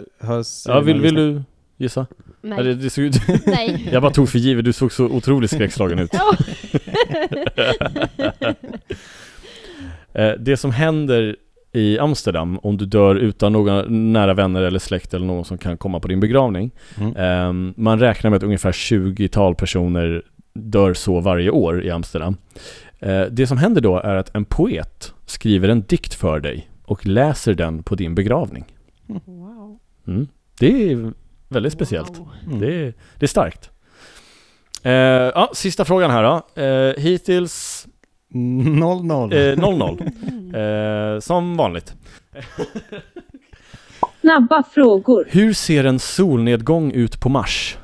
ja, 0.68 0.80
vill, 0.80 1.02
vill 1.02 1.16
du 1.16 1.44
gissa? 1.78 2.06
Nej. 2.42 2.58
Ja, 2.58 2.64
det, 2.64 2.76
det 2.76 2.90
såg. 2.90 3.12
Nej. 3.46 3.90
Jag 3.92 4.02
bara 4.02 4.12
tog 4.12 4.30
för 4.30 4.40
givet, 4.40 4.66
du 4.66 4.74
såg 4.74 4.92
så 4.92 5.06
otroligt 5.06 5.52
skräckslagen 5.52 6.00
ut. 6.00 6.12
Eh, 10.16 10.32
Det 10.40 10.58
som 10.58 10.72
händer 10.72 11.36
i 11.72 12.00
Amsterdam 12.00 12.60
om 12.64 12.78
du 12.78 12.86
dör 12.86 13.16
utan 13.16 13.54
några 13.54 13.82
nära 13.86 14.34
vänner 14.34 14.62
eller 14.62 14.80
släkt 14.80 15.14
eller 15.14 15.26
någon 15.26 15.46
som 15.46 15.58
kan 15.58 15.78
komma 15.78 16.00
på 16.00 16.08
din 16.08 16.20
begravning. 16.20 16.72
Mm. 17.00 17.16
Ehm, 17.18 17.74
Man 17.78 18.00
räknar 18.00 18.30
med 18.30 18.38
att 18.38 18.44
ungefär 18.44 18.72
20-tal 18.72 19.56
personer 19.56 20.22
dör 20.54 20.94
så 20.94 21.20
varje 21.20 21.50
år 21.50 21.84
i 21.84 21.92
Amsterdam. 21.92 22.38
Eh, 23.00 23.22
Det 23.32 23.48
som 23.48 23.58
händer 23.58 23.82
då 23.82 23.98
är 24.00 24.16
att 24.16 24.36
en 24.36 24.46
poet 24.46 25.14
skriver 25.26 25.70
en 25.70 25.82
dikt 25.82 26.14
för 26.14 26.40
dig 26.40 26.70
och 26.86 27.06
läser 27.06 27.54
den 27.54 27.84
på 27.84 27.96
din 27.96 28.16
begravning. 28.16 28.66
Wow. 29.08 29.80
Mm. 30.08 30.28
Det 30.60 30.92
är 30.92 31.14
väldigt 31.50 31.74
speciellt. 31.74 32.18
Wow. 32.20 32.30
Mm. 32.48 32.60
Det, 32.60 32.76
är, 32.76 32.94
det 33.20 33.26
är 33.26 33.28
starkt. 33.28 33.70
Eh, 34.84 34.92
ja, 34.92 35.52
sista 35.54 35.86
frågan 35.86 36.12
här 36.12 36.24
då. 36.24 36.62
Eh, 36.62 37.04
hittills 37.04 37.88
0-0. 38.34 39.34
Eh, 39.34 39.58
0-0. 39.58 40.12
Eh, 40.54 41.20
som 41.20 41.58
vanligt. 41.58 41.94
Snabba 44.22 44.64
frågor. 44.74 45.26
Hur 45.30 45.54
ser 45.54 45.84
en 45.84 46.00
solnedgång 46.00 46.92
ut 46.92 47.20
på 47.20 47.30
Mars? 47.30 47.78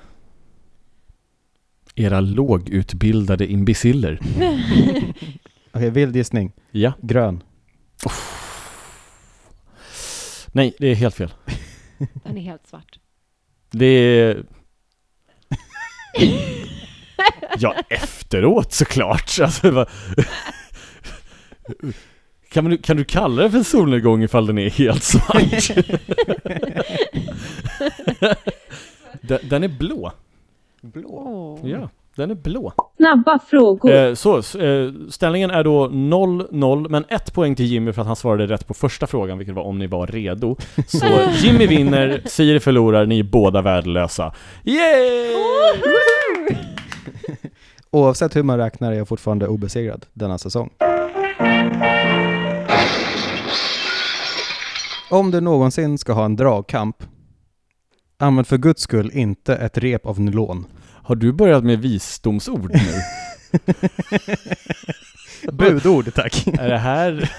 Era 1.96 2.20
lågutbildade 2.20 3.52
imbeciller. 3.52 4.20
Okej, 5.72 5.90
vild 5.90 6.16
gissning. 6.16 6.52
Ja. 6.72 6.94
Grön. 7.02 7.44
Nej, 10.48 10.76
det 10.80 10.88
är 10.88 10.96
helt 10.96 11.16
fel. 11.16 11.34
Den 12.24 12.38
är 12.38 12.42
helt 12.42 12.68
svart. 12.68 13.00
Det 13.72 13.86
är... 13.86 14.44
Ja, 17.58 17.76
efteråt 17.90 18.74
såklart. 18.74 19.40
Alltså, 19.42 19.86
kan, 22.52 22.64
man, 22.64 22.78
kan 22.78 22.98
du 22.98 23.04
kalla 23.04 23.44
det 23.44 23.52
för 23.52 23.58
en 23.58 23.64
solnedgång 23.64 24.24
ifall 24.24 24.46
den 24.48 24.58
är 24.58 24.70
helt 24.70 25.04
svart? 25.04 25.72
den, 29.22 29.40
den 29.44 29.64
är 29.64 29.68
blå. 29.68 30.12
Blå. 30.82 31.60
Ja, 31.64 31.90
den 32.16 32.32
är 32.32 32.36
blå. 32.36 32.74
Snabba 32.98 33.40
frågor. 33.40 33.92
Eh, 33.92 34.14
så, 34.14 34.38
eh, 34.38 34.92
ställningen 35.10 35.52
är 35.52 35.64
då 35.64 35.88
0-0, 35.88 36.90
men 36.90 37.06
ett 37.10 37.34
poäng 37.34 37.56
till 37.56 37.66
Jimmy 37.66 37.94
för 37.94 38.02
att 38.02 38.08
han 38.08 38.16
svarade 38.16 38.48
rätt 38.48 38.68
på 38.68 38.74
första 38.74 39.08
frågan, 39.08 39.38
vilket 39.38 39.56
var 39.56 39.64
om 39.64 39.80
ni 39.80 39.88
var 39.88 40.08
redo. 40.08 40.56
Så 40.88 41.06
Jimmy 41.46 41.68
vinner, 41.68 42.22
Siri 42.26 42.60
förlorar, 42.60 43.06
ni 43.06 43.20
är 43.20 43.24
båda 43.24 43.62
värdelösa. 43.62 44.34
Yay! 44.64 45.36
Oavsett 47.92 48.36
hur 48.36 48.44
man 48.44 48.58
räknar 48.58 48.92
är 48.92 48.98
jag 48.98 49.08
fortfarande 49.08 49.48
obesegrad 49.48 50.06
denna 50.14 50.38
säsong. 50.38 50.70
Om 55.10 55.32
du 55.32 55.42
någonsin 55.42 55.98
ska 55.98 56.14
ha 56.14 56.26
en 56.26 56.36
dragkamp, 56.36 56.96
använd 58.22 58.48
för 58.48 58.58
guds 58.58 58.82
skull 58.82 59.12
inte 59.14 59.56
ett 59.56 59.78
rep 59.78 60.06
av 60.06 60.20
nylon. 60.20 60.66
Har 60.86 61.16
du 61.16 61.32
börjat 61.34 61.64
med 61.64 61.80
visdomsord 61.80 62.72
nu? 62.74 63.02
Budord, 65.52 66.14
tack. 66.14 66.48
är 66.48 66.70
det 66.70 66.78
här... 66.78 67.32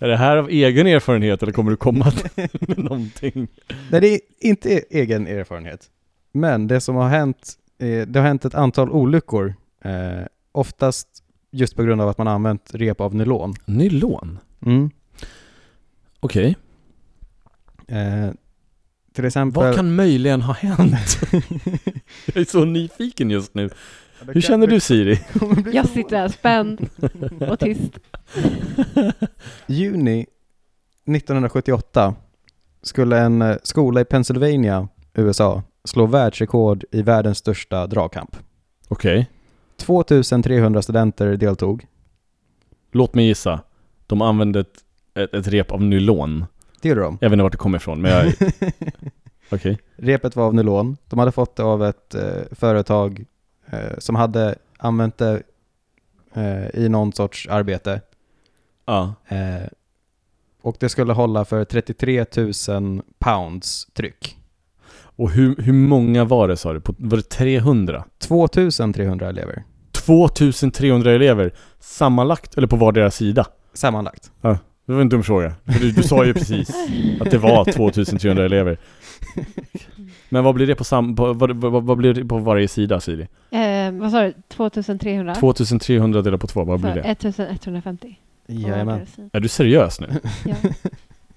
Är 0.00 0.08
det 0.08 0.16
här 0.16 0.36
av 0.36 0.48
egen 0.48 0.86
erfarenhet 0.86 1.42
eller 1.42 1.52
kommer 1.52 1.70
du 1.70 1.76
komma 1.76 2.12
med 2.60 2.78
någonting? 2.78 3.48
Nej, 3.90 4.00
det 4.00 4.14
är 4.14 4.20
inte 4.40 4.82
egen 4.90 5.26
erfarenhet. 5.26 5.86
Men 6.32 6.66
det 6.66 6.80
som 6.80 6.96
har 6.96 7.08
hänt, 7.08 7.54
eh, 7.78 8.06
det 8.06 8.18
har 8.18 8.26
hänt 8.26 8.44
ett 8.44 8.54
antal 8.54 8.90
olyckor. 8.90 9.54
Eh, 9.84 10.26
oftast 10.52 11.08
just 11.50 11.76
på 11.76 11.82
grund 11.82 12.00
av 12.00 12.08
att 12.08 12.18
man 12.18 12.26
har 12.26 12.34
använt 12.34 12.70
rep 12.74 13.00
av 13.00 13.14
nylon. 13.14 13.54
Nylon? 13.64 14.38
Mm. 14.66 14.90
Okej. 16.20 16.56
Eh, 17.88 18.30
till 19.18 19.24
exempel... 19.24 19.62
Vad 19.62 19.74
kan 19.74 19.94
möjligen 19.94 20.42
ha 20.42 20.54
hänt? 20.54 21.20
Jag 22.26 22.36
är 22.36 22.44
så 22.44 22.64
nyfiken 22.64 23.30
just 23.30 23.54
nu. 23.54 23.70
Det 24.22 24.32
Hur 24.32 24.40
känner 24.40 24.66
du 24.66 24.80
Siri? 24.80 25.20
Jag 25.72 25.88
sitter 25.88 26.16
här 26.16 26.28
spänd 26.28 26.88
och 27.50 27.58
tyst. 27.58 27.98
Juni 29.66 30.20
1978 30.20 32.14
skulle 32.82 33.18
en 33.18 33.42
eh, 33.42 33.56
skola 33.62 34.00
i 34.00 34.04
Pennsylvania, 34.04 34.88
USA, 35.14 35.62
slå 35.84 36.06
världsrekord 36.06 36.84
i 36.90 37.02
världens 37.02 37.38
största 37.38 37.86
dragkamp. 37.86 38.36
Okej. 38.88 39.26
2300 39.76 40.82
studenter 40.82 41.36
deltog. 41.36 41.86
Låt 42.92 43.14
mig 43.14 43.26
gissa. 43.26 43.60
De 44.06 44.22
använde 44.22 44.60
ett, 44.60 44.84
ett, 45.14 45.34
ett 45.34 45.48
rep 45.48 45.72
av 45.72 45.82
nylon. 45.82 46.44
Det 46.80 46.88
gjorde 46.88 47.00
de. 47.00 47.18
Jag 47.20 47.30
vet 47.30 47.32
inte 47.32 47.42
vart 47.42 47.52
det 47.52 47.58
kommer 47.58 47.78
ifrån, 47.78 48.00
men 48.00 48.10
jag... 48.10 48.32
Okej. 49.50 49.78
Repet 49.96 50.36
var 50.36 50.44
av 50.44 50.54
nylon. 50.54 50.96
De 51.08 51.18
hade 51.18 51.32
fått 51.32 51.56
det 51.56 51.62
av 51.62 51.84
ett 51.84 52.14
eh, 52.14 52.42
företag 52.52 53.24
eh, 53.66 53.98
som 53.98 54.14
hade 54.14 54.54
använt 54.78 55.18
det 55.18 55.42
eh, 56.34 56.68
i 56.74 56.88
någon 56.88 57.12
sorts 57.12 57.48
arbete. 57.48 58.00
Ja. 58.86 59.14
Eh, 59.28 59.68
och 60.62 60.76
det 60.80 60.88
skulle 60.88 61.12
hålla 61.12 61.44
för 61.44 61.64
33 61.64 62.24
000 62.68 63.02
pounds 63.18 63.86
tryck. 63.94 64.36
Och 65.00 65.30
hur, 65.30 65.56
hur 65.56 65.72
många 65.72 66.24
var 66.24 66.48
det 66.48 66.56
sa 66.56 66.72
du? 66.72 66.80
På, 66.80 66.94
var 66.98 67.16
det 67.16 67.28
300? 67.28 68.04
2300 68.18 69.28
elever 69.28 69.64
2300 69.92 71.12
elever 71.12 71.54
sammanlagt, 71.80 72.58
eller 72.58 72.66
på 72.66 72.76
vardera 72.76 73.10
sida? 73.10 73.46
sammanlagt. 73.72 74.32
Det 74.88 74.94
var 74.94 75.00
en 75.00 75.08
dum 75.08 75.22
fråga. 75.22 75.54
För 75.66 75.80
du, 75.80 75.90
du 75.92 76.02
sa 76.02 76.24
ju 76.24 76.34
precis 76.34 76.70
att 77.20 77.30
det 77.30 77.38
var 77.38 77.72
2300 77.72 78.44
elever. 78.44 78.78
Men 80.28 80.44
vad 80.44 80.54
blir 80.54 80.66
det 80.66 80.74
på 80.74 80.84
sam... 80.84 81.16
På, 81.16 81.32
vad, 81.32 81.56
vad, 81.56 81.82
vad 81.84 81.98
blir 81.98 82.14
det 82.14 82.24
på 82.24 82.38
varje 82.38 82.68
sida 82.68 83.00
Siri? 83.00 83.28
Eh, 83.50 83.92
vad 83.92 84.10
sa 84.10 84.22
du? 84.22 84.34
2300? 84.48 85.34
2300 85.34 86.22
delat 86.22 86.40
på 86.40 86.46
två, 86.46 86.64
vad 86.64 86.80
blir 86.80 86.94
det? 86.94 87.00
1150. 87.00 88.18
på 88.46 88.52
Jajamän. 88.52 89.06
Är 89.32 89.40
du 89.40 89.48
seriös 89.48 90.00
nu? 90.00 90.06
Ja. 90.44 90.54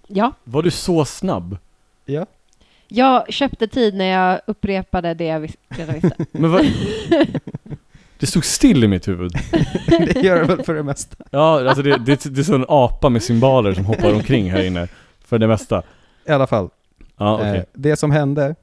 ja. 0.07 0.33
Var 0.43 0.63
du 0.63 0.71
så 0.71 1.05
snabb? 1.05 1.57
Ja. 2.05 2.25
Jag 2.87 3.33
köpte 3.33 3.67
tid 3.67 3.93
när 3.95 4.05
jag 4.05 4.41
upprepade 4.47 5.13
det 5.13 5.25
jag 5.25 5.39
vis- 5.39 5.57
redan 5.69 5.93
visste. 5.95 6.25
Men 6.31 6.51
vad... 6.51 6.65
Det 8.21 8.27
stod 8.27 8.45
still 8.45 8.83
i 8.83 8.87
mitt 8.87 9.07
huvud. 9.07 9.31
det 9.87 10.23
gör 10.23 10.39
det 10.39 10.43
väl 10.43 10.63
för 10.63 10.73
det 10.73 10.83
mesta. 10.83 11.15
Ja, 11.31 11.69
alltså 11.69 11.83
det, 11.83 11.97
det, 11.97 12.35
det 12.35 12.41
är 12.41 12.43
så 12.43 12.55
en 12.55 12.65
apa 12.67 13.09
med 13.09 13.23
symboler 13.23 13.73
som 13.73 13.85
hoppar 13.85 14.13
omkring 14.13 14.51
här 14.51 14.63
inne. 14.63 14.87
För 15.25 15.39
det 15.39 15.47
mesta. 15.47 15.83
I 16.25 16.31
alla 16.31 16.47
fall. 16.47 16.69
Ja, 17.17 17.35
okej. 17.35 17.57
Eh, 17.57 17.63
det 17.73 17.95
som 17.95 18.11
hände 18.11 18.55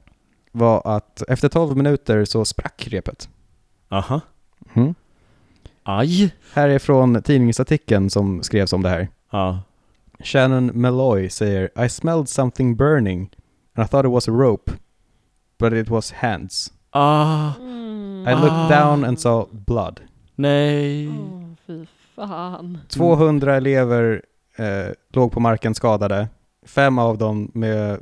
var 0.51 0.81
att 0.95 1.23
efter 1.27 1.49
12 1.49 1.77
minuter 1.77 2.25
så 2.25 2.45
sprack 2.45 2.87
repet. 2.91 3.29
Aha. 3.89 4.21
Mm. 4.73 4.95
Aj. 5.83 6.35
Här 6.53 6.69
är 6.69 6.79
från 6.79 7.21
tidningsartikeln 7.21 8.09
som 8.09 8.43
skrevs 8.43 8.73
om 8.73 8.81
det 8.81 8.89
här. 8.89 9.07
Ja. 9.31 9.59
Shannon 10.19 10.71
Malloy 10.73 11.29
säger 11.29 11.85
I 11.85 11.89
smelled 11.89 12.29
something 12.29 12.75
burning 12.75 13.29
and 13.75 13.85
I 13.85 13.89
thought 13.89 14.05
it 14.05 14.11
was 14.11 14.27
a 14.27 14.31
rope 14.31 14.71
but 15.59 15.73
it 15.73 15.89
was 15.89 16.11
hands. 16.11 16.73
Ah. 16.91 17.51
I 18.27 18.33
looked 18.33 18.51
Ah. 18.51 18.69
down 18.69 19.03
and 19.05 19.19
saw 19.19 19.45
blood. 19.51 19.99
Nej. 20.35 21.07
Åh, 21.07 21.55
fy 21.67 21.85
fan. 22.15 22.77
200 22.89 23.55
elever 23.55 24.21
eh, 24.55 24.87
låg 25.13 25.31
på 25.31 25.39
marken 25.39 25.75
skadade. 25.75 26.27
Fem 26.65 26.99
av 26.99 27.17
dem 27.17 27.51
med, 27.53 27.99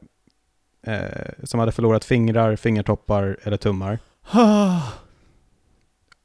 eh, 0.88 1.34
som 1.44 1.60
hade 1.60 1.72
förlorat 1.72 2.06
fingrar, 2.06 2.56
fingertoppar 2.56 3.38
eller 3.44 3.58
tummar. 3.58 4.00
Ah. 4.32 4.82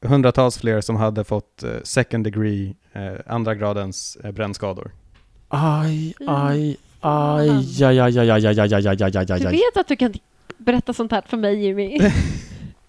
Hundratals 0.05 0.59
fler 0.59 0.81
som 0.81 0.96
hade 0.96 1.24
fått 1.24 1.62
eh, 1.62 1.70
second 1.85 2.24
degree, 2.24 2.74
eh, 2.92 3.12
andra 3.26 3.55
gradens 3.55 4.16
eh, 4.24 4.33
brännskador. 4.33 4.90
Aj, 5.48 6.14
aj, 6.26 6.76
aj, 7.00 7.48
aj, 7.83 7.83
aj, 7.83 8.18
aj, 8.18 8.31
aj, 8.31 8.31
aj, 8.31 8.59
aj, 8.59 8.74
aj, 8.74 9.02
aj, 9.02 9.16
aj, 9.16 9.31
aj, 9.33 9.40
Du 9.40 9.46
aj. 9.48 9.52
vet 9.52 9.76
att 9.76 9.88
du 9.88 9.96
kan 9.96 10.12
berätta 10.59 10.92
sånt 10.92 11.12
här 11.12 11.22
för 11.26 11.37
mig 11.37 11.64
Jimmy. 11.66 11.98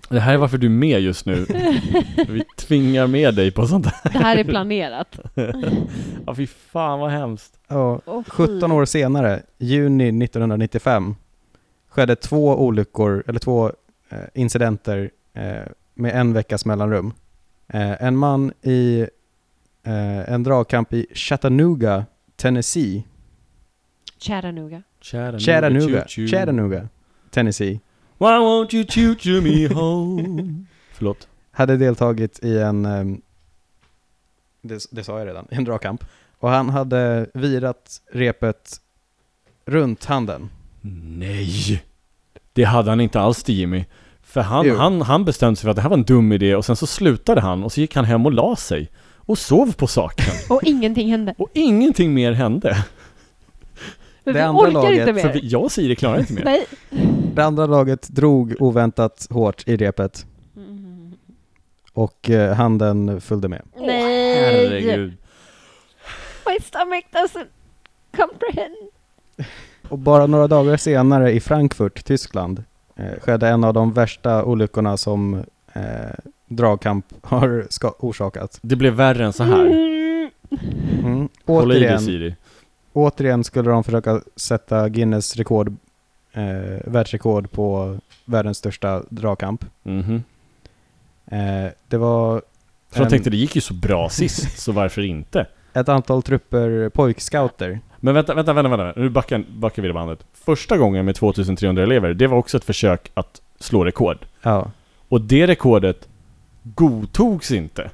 Det 0.10 0.20
här 0.20 0.34
är 0.34 0.38
varför 0.38 0.58
du 0.58 0.68
är 0.68 0.72
med 0.72 1.02
just 1.02 1.26
nu. 1.26 1.46
Vi 2.28 2.44
tvingar 2.58 3.08
med 3.08 3.36
dig 3.36 3.52
på 3.52 3.68
sånt 3.68 3.86
här. 3.86 4.12
Det 4.12 4.20
här 4.20 4.38
är 4.38 4.44
planerat. 4.44 5.20
Ja, 6.26 6.36
fy 6.36 6.48
fan 6.48 7.00
vad 7.00 7.12
hemskt. 7.12 7.60
Ja, 7.68 8.02
fy. 8.06 8.30
17 8.30 8.72
år 8.72 8.86
senare, 8.86 9.42
juni 9.58 10.24
1995, 10.24 11.16
skedde 11.90 12.16
två 12.16 12.66
olyckor, 12.66 13.24
eller 13.28 13.40
två 13.40 13.72
eh, 14.10 14.18
incidenter 14.34 15.10
eh, 15.34 15.62
med 15.94 16.16
en 16.16 16.34
veckas 16.34 16.66
mellanrum. 16.66 17.14
Eh, 17.68 18.04
en 18.04 18.18
man 18.18 18.54
i 18.62 19.06
en 19.86 20.44
dragkamp 20.44 20.94
i 20.94 21.06
Chattanooga, 21.14 22.06
Tennessee, 22.36 23.04
Chattanooga. 24.20 24.84
Chattanooga, 25.02 26.06
Chattanooga, 26.08 26.88
Tennessee, 27.32 27.80
Why 28.24 28.38
won't 28.40 28.74
you 28.76 28.86
choo 28.90 29.16
choo 29.20 29.42
me 29.42 29.68
home? 29.74 30.66
Förlåt. 30.94 31.28
hade 31.52 31.78
deltagit 31.78 32.40
i 32.44 32.58
en, 32.60 32.86
ehm, 32.86 33.22
det, 34.62 34.86
det 34.92 35.04
sa 35.04 35.20
jag 35.20 35.28
redan, 35.28 35.48
en 35.52 35.64
dragkamp. 35.64 36.04
Och 36.40 36.50
han 36.50 36.70
hade 36.70 37.30
virat 37.34 38.02
repet 38.12 38.82
runt 39.66 40.06
handen. 40.06 40.50
Nej! 41.18 41.84
Det 42.54 42.64
hade 42.64 42.90
han 42.90 43.02
inte 43.02 43.20
alls 43.20 43.44
till 43.44 43.56
Jimmy. 43.56 43.86
För 44.22 44.42
han, 44.42 44.66
Jo. 44.66 44.76
han, 44.76 45.02
han 45.02 45.26
bestämde 45.26 45.56
sig 45.56 45.62
för 45.64 45.70
att 45.70 45.76
det 45.76 45.82
här 45.82 45.90
var 45.90 45.98
en 45.98 46.04
dum 46.04 46.32
idé 46.32 46.56
och 46.56 46.66
sen 46.66 46.76
så 46.76 46.88
slutade 46.88 47.42
han 47.42 47.64
och 47.64 47.72
så 47.72 47.82
gick 47.82 47.96
han 47.96 48.06
hem 48.06 48.26
och 48.26 48.32
la 48.34 48.56
sig. 48.56 48.90
Och 49.16 49.38
sov 49.38 49.74
på 49.74 49.88
saken. 49.88 50.34
Och 50.56 50.64
ingenting 50.64 51.12
hände. 51.12 51.36
Och 51.38 51.50
ingenting 51.54 52.14
mer 52.14 52.32
hände. 52.32 52.86
Men 54.24 54.34
Det 54.34 54.40
vi 54.40 54.46
andra 54.46 54.62
orkar 54.62 54.72
laget, 54.72 55.08
inte 55.08 55.22
För 55.22 55.28
mer. 55.28 55.34
vi, 55.42 55.48
jag 55.48 55.64
och 55.64 55.72
Siri 55.72 55.96
klarar 55.96 56.20
inte 56.20 56.34
mer. 56.34 56.44
Nej. 56.44 56.66
Det 57.36 57.46
andra 57.46 57.66
laget 57.66 58.10
drog 58.10 58.56
oväntat 58.60 59.28
hårt 59.30 59.64
i 59.68 59.78
repet 59.78 60.26
Mm. 60.56 61.14
och 61.94 62.30
eh, 62.30 62.54
handen 62.56 63.22
följde 63.22 63.48
med. 63.48 63.62
Nej. 63.78 64.36
herregud. 64.66 65.14
My 66.48 66.60
stomach 66.62 67.04
doesn't 67.12 67.48
comprehend. 68.18 68.76
Och 69.90 70.00
bara 70.00 70.26
några 70.28 70.48
dagar 70.48 70.78
senare 70.78 71.32
i 71.32 71.40
Frankfurt, 71.40 72.06
Tyskland, 72.06 72.64
eh, 72.96 73.20
skedde 73.22 73.48
en 73.48 73.64
av 73.64 73.74
de 73.74 73.94
värsta 73.94 74.44
olyckorna 74.44 74.98
som 74.98 75.44
eh, 75.74 75.82
dragkamp 76.48 77.06
har 77.22 77.66
ska- 77.70 77.94
orsakat. 78.00 78.60
Det 78.62 78.76
blev 78.76 78.94
värre 78.94 79.26
än 79.26 79.34
så 79.34 79.44
här. 79.44 79.66
Mm. 79.66 80.30
Mm. 81.06 81.30
Håll 81.46 81.72
i 81.72 81.76
dig 81.76 81.84
Återigen, 81.84 82.00
Siri. 82.02 82.36
återigen 82.94 83.44
skulle 83.44 83.70
de 83.72 83.84
försöka 83.84 84.22
sätta 84.36 84.90
Guinness 84.90 85.36
rekord, 85.36 85.76
eh, 86.34 86.80
världsrekord 86.86 87.52
på 87.52 87.98
världens 88.26 88.58
största 88.58 89.04
dragkamp. 89.10 89.66
Mhm. 89.84 90.24
Eh, 91.32 91.72
det 91.88 91.98
var 91.98 92.42
För 92.92 93.00
jag 93.00 93.04
en- 93.06 93.10
tänkte 93.10 93.30
det 93.30 93.38
gick 93.38 93.56
ju 93.56 93.62
så 93.62 93.74
bra 93.74 94.10
sist, 94.10 94.60
så 94.60 94.72
varför 94.72 95.02
inte? 95.02 95.46
ett 95.74 95.90
antal 95.90 96.24
trupper 96.24 96.90
pojkscouter. 96.90 97.80
Men 98.00 98.14
vänta, 98.14 98.34
vänta, 98.34 98.54
vänta, 98.54 98.78
vänta. 98.78 99.00
nu 99.02 99.10
backar, 99.10 99.44
backar 99.50 99.82
vi 99.82 99.88
det 99.88 99.94
bandet. 99.94 100.20
Första 100.34 100.78
gången 100.78 101.06
med 101.06 101.16
2300 101.16 101.84
elever, 101.84 102.14
det 102.14 102.28
var 102.28 102.38
också 102.38 102.58
ett 102.58 102.64
försök 102.66 103.12
att 103.14 103.42
slå 103.60 103.86
rekord. 103.86 104.18
Ja. 104.42 104.72
Och 105.10 105.22
det 105.22 105.48
rekordet 105.48 106.08
godtogs 106.64 107.52
inte. 107.52 107.92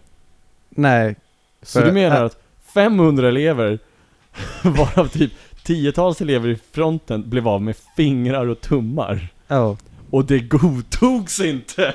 Nej, 0.69 1.15
Så 1.62 1.82
du 1.82 1.91
menar 1.91 2.23
att 2.23 2.38
500 2.73 3.28
elever, 3.28 3.80
varav 4.63 5.08
typ 5.08 5.32
tiotals 5.74 6.22
elever 6.22 6.50
i 6.50 6.56
fronten, 6.72 7.30
blev 7.30 7.48
av 7.48 7.62
med 7.62 7.76
fingrar 7.96 8.48
och 8.48 8.62
tummar? 8.62 9.28
ja. 9.48 9.78
Och 10.12 10.26
det 10.26 10.40
godtogs 10.40 11.40
inte! 11.40 11.94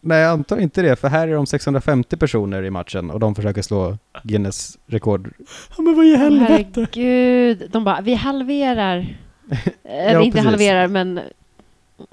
Nej, 0.00 0.18
jag 0.20 0.30
antar 0.30 0.58
inte 0.58 0.82
det, 0.82 0.96
för 0.96 1.08
här 1.08 1.28
är 1.28 1.34
de 1.34 1.46
650 1.46 2.16
personer 2.16 2.62
i 2.62 2.70
matchen 2.70 3.10
och 3.10 3.20
de 3.20 3.34
försöker 3.34 3.62
slå 3.62 3.98
Guinness 4.22 4.78
rekord. 4.86 5.30
Ja, 5.76 5.82
men 5.82 5.96
vad 5.96 6.06
i 6.06 6.16
helvete? 6.16 6.64
Herregud. 6.76 7.68
De 7.72 7.84
bara, 7.84 8.00
vi 8.00 8.14
halverar. 8.14 9.16
Eller 9.84 10.12
Ja, 10.12 10.22
inte 10.22 10.36
precis. 10.36 10.50
halverar, 10.50 10.88
men... 10.88 11.20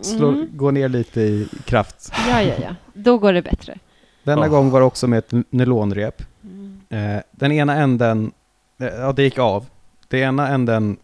Slå, 0.02 0.28
Mm. 0.30 0.50
Gå 0.54 0.72
ner 0.72 0.90
lite 0.90 1.22
i 1.22 1.48
kraft. 1.66 2.12
Ja, 2.30 2.42
ja, 2.42 2.54
ja. 2.62 2.76
Då 2.94 3.18
går 3.18 3.34
det 3.34 3.42
bättre. 3.42 3.78
Denna 4.24 4.42
Oh. 4.46 4.48
gång 4.50 4.70
var 4.70 4.80
det 4.80 4.86
också 4.86 5.08
med 5.08 5.20
ett 5.20 5.34
nylonrep. 5.50 6.24
Mm. 6.44 6.82
Eh, 6.90 7.22
den 7.32 7.52
ena 7.52 7.76
änden, 7.76 8.32
eh, 8.80 8.88
ja 8.88 9.12
det 9.14 9.24
gick 9.24 9.40
av. 9.40 9.66
Den 10.14 10.22
ena 10.22 10.48
änden 10.48 10.98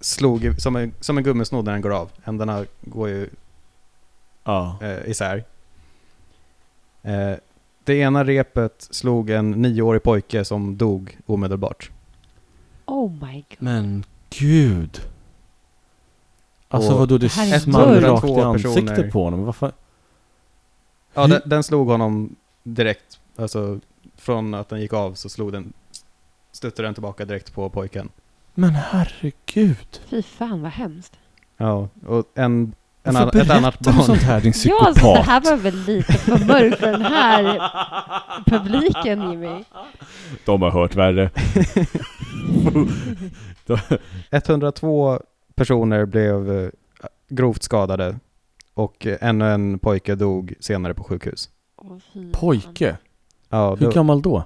slog 0.00 0.54
som 0.60 0.76
en, 0.76 0.94
som 1.00 1.18
en 1.18 1.24
gummisnodd 1.24 1.64
när 1.64 1.72
den 1.72 1.82
går 1.82 1.90
av. 1.94 2.10
Ändarna 2.24 2.64
går 2.80 3.08
ju 3.08 3.28
Ja. 4.44 4.78
eh, 4.82 5.10
isär. 5.10 5.44
Eh, 7.02 7.32
det 7.84 7.94
ena 7.94 8.24
repet 8.24 8.88
slog 8.90 9.30
en 9.30 9.50
nioårig 9.50 10.02
pojke 10.02 10.44
som 10.44 10.76
dog 10.76 11.18
omedelbart. 11.26 11.90
Oh 12.86 13.10
my 13.12 13.34
god. 13.48 13.56
Men 13.58 14.04
gud. 14.30 15.00
Alltså 16.68 16.92
Och 16.92 16.98
vadå, 16.98 17.18
det 17.18 17.26
det 17.26 17.60
small 17.60 18.00
rakt 18.00 18.24
i 18.24 18.28
102 18.28 18.42
ansiktet 18.42 18.86
personer. 18.86 19.10
på 19.10 19.24
honom. 19.24 19.44
Vad 19.44 19.56
fan? 19.56 19.72
Ja, 21.14 21.26
den, 21.26 21.40
den 21.44 21.62
slog 21.62 21.88
honom 21.88 22.36
direkt. 22.62 23.20
Alltså 23.36 23.80
från 24.16 24.54
att 24.54 24.68
den 24.68 24.80
gick 24.80 24.92
av 24.92 25.14
så 25.14 25.28
slog 25.28 25.52
den, 25.52 25.72
stötte 26.52 26.82
den 26.82 26.94
tillbaka 26.94 27.24
direkt 27.24 27.54
på 27.54 27.70
pojken. 27.70 28.08
Men 28.54 28.70
herregud. 28.70 30.00
Fy 30.08 30.22
fan 30.22 30.62
vad 30.62 30.70
hemskt. 30.72 31.12
Ja, 31.56 31.88
och 32.06 32.24
en, 32.34 32.74
en 33.02 33.14
Varför 33.14 33.40
ett 33.40 33.50
annat 33.50 33.78
berättar 33.78 33.92
du 33.92 33.96
barn. 33.96 34.06
sånt 34.06 34.22
här 34.22 34.40
din 34.40 34.52
Ja, 34.64 34.86
alltså, 34.86 34.92
det 34.92 35.00
psykopat? 35.00 35.26
här 35.26 35.40
var 35.40 35.56
väl 35.56 35.76
lite 35.76 36.12
för 36.12 36.46
mörkt 36.46 36.78
för 36.78 36.92
den 36.92 37.02
här 37.02 37.62
publiken 38.46 39.30
Jimmy. 39.30 39.64
De 40.44 40.62
har 40.62 40.70
hört 40.70 40.94
värre. 40.94 41.30
102 44.30 45.20
personer 45.54 46.04
blev 46.06 46.50
eh, 46.62 46.68
grovt 47.28 47.62
skadade 47.62 48.18
och 48.74 49.06
ännu 49.20 49.48
en 49.52 49.78
pojke 49.78 50.14
dog 50.14 50.54
senare 50.60 50.94
på 50.94 51.04
sjukhus. 51.04 51.50
Åh. 51.76 51.96
Pojke? 52.32 52.96
Ja, 53.48 53.74
Hur 53.74 53.86
då, 53.86 53.92
gammal 53.92 54.22
då? 54.22 54.44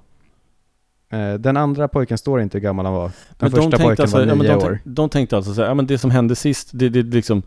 Eh, 1.10 1.34
den 1.34 1.56
andra 1.56 1.88
pojken 1.88 2.18
står 2.18 2.40
inte 2.40 2.58
hur 2.58 2.62
gammal 2.62 2.86
han 2.86 2.94
var. 2.94 3.02
Den 3.08 3.12
Men 3.38 3.50
de 3.50 3.56
första 3.56 3.70
tänkte 3.70 3.84
pojken 3.86 4.02
alltså, 4.02 4.16
var 4.16 4.26
ja, 4.26 4.34
men 4.34 4.46
nio 4.46 4.56
de, 4.56 4.64
år. 4.64 4.78
de 4.84 5.08
tänkte 5.08 5.36
alltså 5.36 5.54
så 5.54 5.60
här, 5.60 5.68
ja 5.68 5.74
men 5.74 5.86
det 5.86 5.98
som 5.98 6.10
hände 6.10 6.36
sist, 6.36 6.70
det, 6.72 6.88
det 6.88 7.02
liksom 7.02 7.42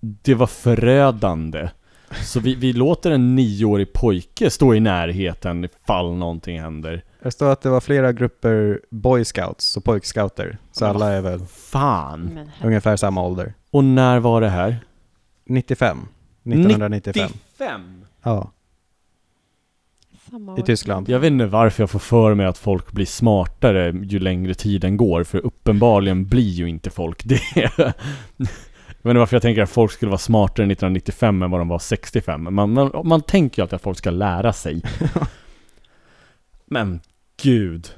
Det 0.00 0.34
var 0.34 0.46
förödande 0.46 1.68
Så 2.22 2.40
vi, 2.40 2.54
vi 2.54 2.72
låter 2.72 3.10
en 3.10 3.34
nioårig 3.34 3.92
pojke 3.92 4.50
stå 4.50 4.74
i 4.74 4.80
närheten 4.80 5.64
ifall 5.64 6.14
någonting 6.14 6.60
händer 6.60 7.04
Det 7.22 7.30
står 7.30 7.52
att 7.52 7.60
det 7.60 7.70
var 7.70 7.80
flera 7.80 8.12
grupper 8.12 8.80
boy 8.90 9.24
scouts 9.24 9.76
och 9.76 9.84
pojkscouter. 9.84 10.58
Så 10.72 10.86
alla 10.86 11.12
är 11.12 11.20
väl 11.20 11.40
Fan! 11.46 12.50
Ungefär 12.64 12.96
samma 12.96 13.22
ålder. 13.22 13.54
Och 13.70 13.84
när 13.84 14.18
var 14.18 14.40
det 14.40 14.48
här? 14.48 14.76
95. 15.44 15.98
1995. 16.44 17.30
95! 17.58 18.04
Ja, 18.22 18.50
samma 20.32 20.58
i. 20.58 20.62
Tyskland. 20.62 21.08
Jag 21.08 21.20
vet 21.20 21.30
inte 21.30 21.46
varför 21.46 21.82
jag 21.82 21.90
får 21.90 21.98
för 21.98 22.34
mig 22.34 22.46
att 22.46 22.58
folk 22.58 22.92
blir 22.92 23.06
smartare 23.06 23.90
ju 23.90 24.18
längre 24.18 24.54
tiden 24.54 24.96
går, 24.96 25.24
för 25.24 25.38
uppenbarligen 25.38 26.26
blir 26.26 26.50
ju 26.50 26.68
inte 26.68 26.90
folk 26.90 27.24
det. 27.24 27.40
Jag 29.04 29.08
vet 29.08 29.10
inte 29.10 29.18
varför 29.18 29.36
jag 29.36 29.42
tänker 29.42 29.62
att 29.62 29.70
folk 29.70 29.92
skulle 29.92 30.08
vara 30.10 30.18
smartare 30.18 30.66
1995 30.66 31.42
än 31.42 31.50
vad 31.50 31.60
de 31.60 31.68
var 31.68 31.78
65. 31.78 32.54
Man, 32.54 32.72
man, 32.72 32.90
man 33.04 33.22
tänker 33.22 33.60
ju 33.60 33.62
alltid 33.62 33.76
att 33.76 33.82
folk 33.82 33.98
ska 33.98 34.10
lära 34.10 34.52
sig. 34.52 34.82
Men 36.66 37.00
gud. 37.42 37.88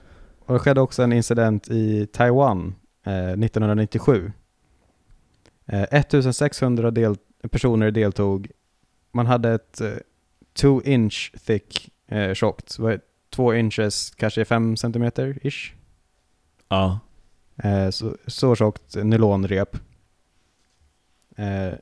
Och 0.47 0.53
det 0.55 0.59
skedde 0.59 0.81
också 0.81 1.03
en 1.03 1.13
incident 1.13 1.69
i 1.69 2.07
Taiwan 2.07 2.75
eh, 3.07 3.29
1997. 3.29 4.33
Eh, 5.67 5.83
1600 5.83 6.91
del- 6.91 7.17
personer 7.51 7.91
deltog. 7.91 8.51
Man 9.13 9.27
hade 9.27 9.51
ett 9.51 9.81
eh, 9.81 9.89
two 10.55 10.81
inch 10.85 11.33
thick 11.47 11.91
eh, 12.15 12.35
tjockt, 12.35 12.79
två 13.31 13.55
inches, 13.55 14.11
kanske 14.11 14.45
fem 14.45 14.77
centimeter 14.77 15.39
ish. 15.43 15.73
Ja. 16.69 17.01
Eh, 17.57 17.91
så, 17.91 18.17
så 18.27 18.57
tjockt 18.57 18.97
nylonrep. 18.97 19.77
Eh, 21.37 21.75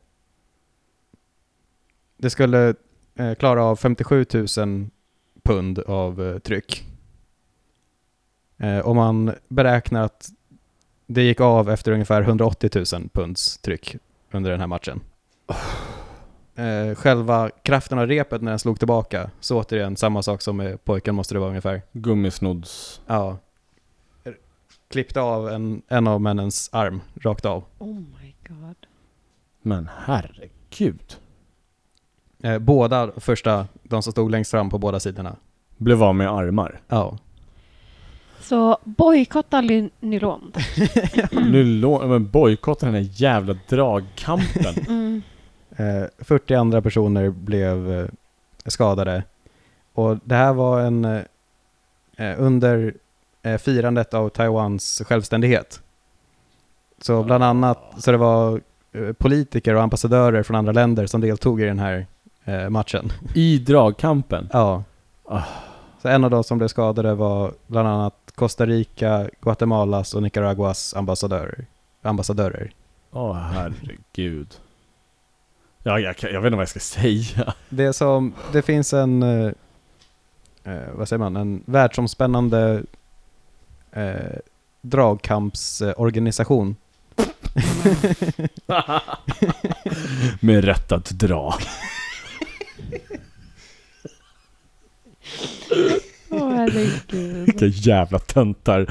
det 2.16 2.30
skulle 2.30 2.74
eh, 3.14 3.34
klara 3.34 3.64
av 3.64 3.76
57 3.76 4.26
000 4.56 4.88
pund 5.42 5.78
av 5.78 6.22
eh, 6.22 6.38
tryck. 6.38 6.84
Eh, 8.58 8.78
och 8.78 8.96
man 8.96 9.34
beräknar 9.48 10.04
att 10.04 10.30
det 11.06 11.22
gick 11.22 11.40
av 11.40 11.70
efter 11.70 11.92
ungefär 11.92 12.22
180 12.22 12.70
000 12.74 13.08
punds 13.12 13.58
tryck 13.58 13.96
under 14.30 14.50
den 14.50 14.60
här 14.60 14.66
matchen. 14.66 15.00
Eh, 16.54 16.94
själva 16.94 17.50
kraften 17.62 17.98
av 17.98 18.06
repet 18.06 18.42
när 18.42 18.52
den 18.52 18.58
slog 18.58 18.78
tillbaka, 18.78 19.30
så 19.40 19.58
återigen 19.60 19.96
samma 19.96 20.22
sak 20.22 20.42
som 20.42 20.56
med 20.56 20.84
pojken 20.84 21.14
måste 21.14 21.34
det 21.34 21.38
vara 21.38 21.48
ungefär. 21.50 21.82
Gummisnodds... 21.92 23.00
Ja. 23.06 23.38
Klippte 24.90 25.20
av 25.20 25.48
en, 25.48 25.82
en 25.88 26.06
av 26.06 26.20
männens 26.20 26.70
arm, 26.72 27.00
rakt 27.20 27.44
av. 27.44 27.64
Oh 27.78 27.94
my 27.94 28.34
god. 28.48 28.76
Men 29.62 29.88
herregud. 30.06 31.16
Eh, 32.42 32.58
båda 32.58 33.12
första, 33.16 33.66
de 33.82 34.02
som 34.02 34.12
stod 34.12 34.30
längst 34.30 34.50
fram 34.50 34.70
på 34.70 34.78
båda 34.78 35.00
sidorna. 35.00 35.36
Blev 35.76 36.02
av 36.02 36.14
med 36.14 36.30
armar. 36.30 36.80
Ja. 36.88 37.18
Så 38.40 38.78
bojkotta 38.84 39.60
ly- 39.60 39.90
nylon. 40.00 40.52
Nylon... 41.32 42.08
Men 42.08 42.30
bojkotta 42.30 42.86
den 42.86 42.94
här 42.94 43.08
jävla 43.12 43.56
dragkampen. 43.68 44.74
Mm. 44.88 45.22
Eh, 45.76 46.04
40 46.18 46.54
andra 46.54 46.82
personer 46.82 47.30
blev 47.30 47.92
eh, 47.92 48.06
skadade. 48.66 49.22
Och 49.92 50.18
det 50.24 50.34
här 50.34 50.52
var 50.52 50.80
en 50.80 51.04
eh, 51.04 51.22
eh, 52.16 52.34
under 52.38 52.94
eh, 53.42 53.58
firandet 53.58 54.14
av 54.14 54.28
Taiwans 54.28 55.02
självständighet. 55.06 55.82
Så 57.00 57.22
bland 57.22 57.44
annat, 57.44 57.78
så 57.98 58.12
det 58.12 58.18
var 58.18 58.60
eh, 58.92 59.12
politiker 59.12 59.74
och 59.74 59.82
ambassadörer 59.82 60.42
från 60.42 60.56
andra 60.56 60.72
länder 60.72 61.06
som 61.06 61.20
deltog 61.20 61.60
i 61.60 61.64
den 61.64 61.78
här 61.78 62.06
eh, 62.44 62.68
matchen. 62.68 63.12
I 63.34 63.58
dragkampen. 63.58 64.48
Ja. 64.52 64.84
Ah. 65.24 65.42
Så 66.02 66.08
en 66.08 66.24
av 66.24 66.30
de 66.30 66.44
som 66.44 66.58
blev 66.58 66.68
skadade 66.68 67.14
var 67.14 67.52
bland 67.66 67.88
annat 67.88 68.14
Costa 68.34 68.66
Rica, 68.66 69.28
Guatemalas 69.40 70.14
och 70.14 70.22
Nicaraguas 70.22 70.94
ambassadörer. 70.94 71.66
ambassadörer. 72.02 72.72
Åh 73.10 73.34
herregud. 73.34 74.54
Ja, 75.82 75.98
jag, 76.00 76.14
jag 76.20 76.40
vet 76.40 76.46
inte 76.46 76.50
vad 76.50 76.60
jag 76.60 76.68
ska 76.68 76.80
säga. 76.80 77.54
Det, 77.68 77.92
som, 77.92 78.34
det 78.52 78.62
finns 78.62 78.92
en, 78.92 79.22
eh, 79.22 79.52
eh, 80.64 80.88
vad 80.94 81.08
säger 81.08 81.18
man, 81.18 81.36
en 81.36 81.62
världsomspännande 81.66 82.82
eh, 83.92 84.38
dragkampsorganisation. 84.80 86.76
Med 90.40 90.64
rätt 90.64 90.92
att 90.92 91.10
dra. 91.10 91.54
Åh, 96.30 96.54
herregud. 96.54 96.92
Herregud. 97.10 97.46
Vilka 97.46 97.66
jävla 97.66 98.18
töntar. 98.18 98.86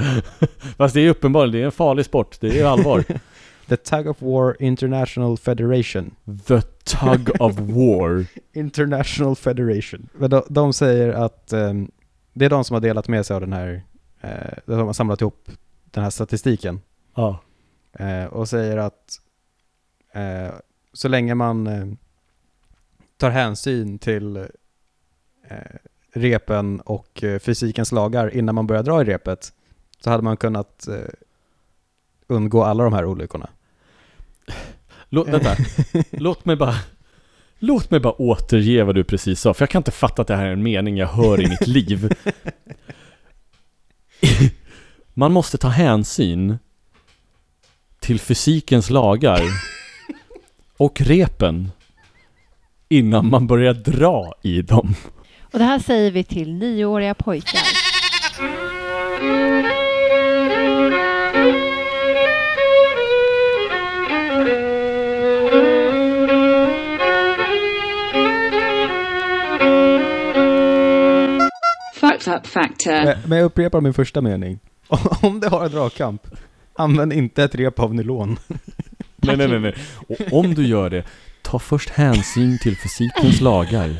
Fast 0.76 0.94
det 0.94 1.00
är 1.00 1.08
uppenbarligen, 1.08 1.52
det 1.52 1.60
är 1.60 1.64
en 1.64 1.72
farlig 1.72 2.04
sport. 2.04 2.36
Det 2.40 2.60
är 2.60 2.64
allvar. 2.64 3.04
The 3.68 3.76
Tug 3.76 4.06
of 4.06 4.22
War 4.22 4.56
International 4.60 5.36
Federation. 5.36 6.14
The 6.46 6.62
Tug 6.84 7.30
of 7.40 7.58
War. 7.58 8.26
International 8.52 9.36
Federation. 9.36 10.08
Men 10.12 10.30
de, 10.30 10.42
de 10.48 10.72
säger 10.72 11.12
att 11.12 11.52
ehm, 11.52 11.90
det 12.32 12.44
är 12.44 12.50
de 12.50 12.64
som 12.64 12.74
har 12.74 12.80
delat 12.80 13.08
med 13.08 13.26
sig 13.26 13.34
av 13.34 13.40
den 13.40 13.52
här, 13.52 13.82
eh, 14.20 14.58
de 14.66 14.86
har 14.86 14.92
samlat 14.92 15.20
ihop 15.20 15.50
den 15.90 16.02
här 16.02 16.10
statistiken. 16.10 16.80
Ja. 17.14 17.38
Eh, 17.92 18.24
och 18.24 18.48
säger 18.48 18.76
att 18.76 19.20
eh, 20.12 20.54
så 20.92 21.08
länge 21.08 21.34
man 21.34 21.66
eh, 21.66 21.86
tar 23.16 23.30
hänsyn 23.30 23.98
till 23.98 24.46
repen 26.12 26.80
och 26.80 27.24
fysikens 27.40 27.92
lagar 27.92 28.34
innan 28.34 28.54
man 28.54 28.66
börjar 28.66 28.82
dra 28.82 29.02
i 29.02 29.04
repet 29.04 29.52
så 30.00 30.10
hade 30.10 30.22
man 30.22 30.36
kunnat 30.36 30.88
undgå 32.28 32.64
alla 32.64 32.84
de 32.84 32.92
här 32.92 33.04
olyckorna. 33.04 33.50
Låt, 35.08 35.28
vänta. 35.28 35.56
Låt 36.10 36.44
mig 36.44 36.56
bara... 36.56 36.74
Låt 37.58 37.90
mig 37.90 38.00
bara 38.00 38.12
återge 38.12 38.84
vad 38.84 38.94
du 38.94 39.04
precis 39.04 39.40
sa, 39.40 39.54
för 39.54 39.62
jag 39.62 39.70
kan 39.70 39.80
inte 39.80 39.90
fatta 39.90 40.22
att 40.22 40.28
det 40.28 40.36
här 40.36 40.46
är 40.46 40.52
en 40.52 40.62
mening 40.62 40.96
jag 40.96 41.06
hör 41.06 41.40
i 41.40 41.48
mitt 41.48 41.66
liv. 41.66 42.12
Man 45.14 45.32
måste 45.32 45.58
ta 45.58 45.68
hänsyn 45.68 46.58
till 48.00 48.20
fysikens 48.20 48.90
lagar 48.90 49.40
och 50.76 51.00
repen 51.00 51.70
innan 52.88 53.30
man 53.30 53.46
börjar 53.46 53.74
dra 53.74 54.34
i 54.42 54.62
dem. 54.62 54.94
Och 55.52 55.58
det 55.58 55.64
här 55.64 55.78
säger 55.78 56.10
vi 56.10 56.24
till 56.24 56.54
nioåriga 56.54 57.14
pojkar. 57.14 57.62
Factor. 72.24 73.04
Men- 73.04 73.18
Men 73.26 73.38
jag 73.38 73.44
upprepar 73.44 73.80
min 73.80 73.94
första 73.94 74.20
mening. 74.20 74.58
Om 75.22 75.40
det 75.40 75.48
har 75.48 75.64
en 75.64 75.70
dragkamp, 75.72 76.22
använd 76.78 77.12
inte 77.12 77.44
ett 77.44 77.54
rep 77.54 77.78
av 77.78 77.94
nylon. 77.94 78.38
Nej, 79.16 79.36
nej, 79.36 79.48
nej, 79.48 79.60
nej. 79.60 79.74
Och 80.08 80.38
om 80.38 80.54
du 80.54 80.66
gör 80.66 80.90
det, 80.90 81.04
ta 81.42 81.58
först 81.58 81.90
hänsyn 81.90 82.58
till 82.62 82.76
fysikens 82.76 83.40
lagar. 83.40 83.90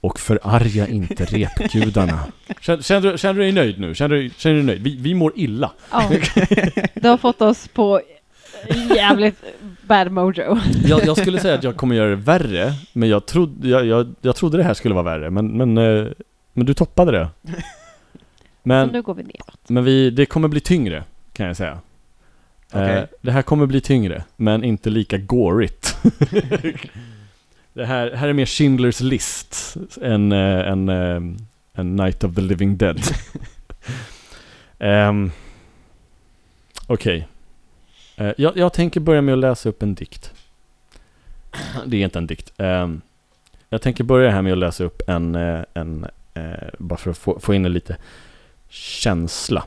Och 0.00 0.20
förarga 0.20 0.86
inte 0.88 1.24
repgudarna. 1.24 2.18
Känner, 2.60 2.82
känner, 2.82 3.12
du, 3.12 3.18
känner 3.18 3.34
du 3.34 3.40
dig 3.40 3.52
nöjd 3.52 3.80
nu? 3.80 3.94
Känner 3.94 4.16
du, 4.16 4.30
känner 4.36 4.54
du 4.56 4.62
dig 4.62 4.66
nöjd? 4.66 4.82
Vi, 4.82 4.96
vi 4.96 5.14
mår 5.14 5.32
illa. 5.36 5.72
Ja. 5.90 6.10
Du 6.94 7.08
har 7.08 7.16
fått 7.16 7.42
oss 7.42 7.68
på 7.68 8.00
jävligt 8.96 9.42
bad 9.82 10.10
mojo. 10.12 10.58
Jag, 10.86 11.06
jag 11.06 11.16
skulle 11.18 11.38
säga 11.40 11.54
att 11.54 11.64
jag 11.64 11.76
kommer 11.76 11.94
göra 11.96 12.10
det 12.10 12.16
värre, 12.16 12.72
men 12.92 13.08
jag, 13.08 13.26
trodde 13.26 13.68
jag, 13.68 13.86
jag, 13.86 14.14
jag 14.20 14.36
trodde 14.36 14.56
det 14.56 14.62
här 14.64 14.74
skulle 14.74 14.94
vara 14.94 15.04
värre, 15.18 15.30
men, 15.30 15.46
men, 15.56 15.78
eh, 15.78 16.06
men 16.56 16.66
du 16.66 16.74
toppade 16.74 17.12
det. 17.12 17.28
Så 17.52 18.68
Men, 18.68 18.88
nu 18.88 19.02
går 19.02 19.14
vi 19.14 19.22
neråt. 19.22 19.68
men 19.68 19.84
vi, 19.84 20.10
det 20.10 20.26
kommer 20.26 20.48
bli 20.48 20.60
tyngre, 20.60 21.04
kan 21.32 21.46
jag 21.46 21.56
säga. 21.56 21.78
Okej. 22.72 22.96
Eh, 22.96 23.04
det 23.20 23.32
här 23.32 23.42
kommer 23.42 23.66
bli 23.66 23.80
tyngre, 23.80 24.24
men 24.36 24.64
inte 24.64 24.90
lika 24.90 25.18
gorigt. 25.18 25.96
det 27.72 27.84
här, 27.86 28.10
här 28.10 28.28
är 28.28 28.32
mer 28.32 28.44
Schindler's 28.44 29.02
list 29.02 29.76
än 30.02 30.32
eh, 30.32 30.68
en, 30.68 30.88
eh, 30.88 31.20
en 31.72 31.96
Night 31.96 32.24
of 32.24 32.34
the 32.34 32.40
Living 32.40 32.76
Dead. 32.76 33.00
um, 34.78 35.32
Okej. 36.86 37.28
Eh, 38.16 38.32
jag, 38.36 38.56
jag 38.56 38.72
tänker 38.72 39.00
börja 39.00 39.22
med 39.22 39.32
att 39.32 39.38
läsa 39.40 39.68
upp 39.68 39.82
en 39.82 39.94
dikt. 39.94 40.32
Det 41.86 41.96
är 41.96 42.04
inte 42.04 42.18
en 42.18 42.26
dikt. 42.26 42.52
Ehm, 42.56 43.00
jag 43.68 43.82
tänker 43.82 44.04
börja 44.04 44.30
här 44.30 44.42
med 44.42 44.52
att 44.52 44.58
läsa 44.58 44.84
upp 44.84 45.02
en, 45.08 45.34
eh, 45.34 45.64
en 45.74 46.06
eh, 46.36 46.68
bara 46.78 46.96
för 46.96 47.10
att 47.10 47.18
få, 47.18 47.40
få 47.40 47.54
in 47.54 47.64
en 47.64 47.72
lite 47.72 47.96
känsla. 48.68 49.64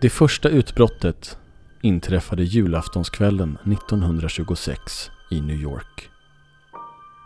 Det 0.00 0.10
första 0.10 0.48
utbrottet 0.48 1.38
inträffade 1.82 2.42
julaftonskvällen 2.42 3.58
1926 3.64 5.10
i 5.30 5.40
New 5.40 5.56
York. 5.56 6.09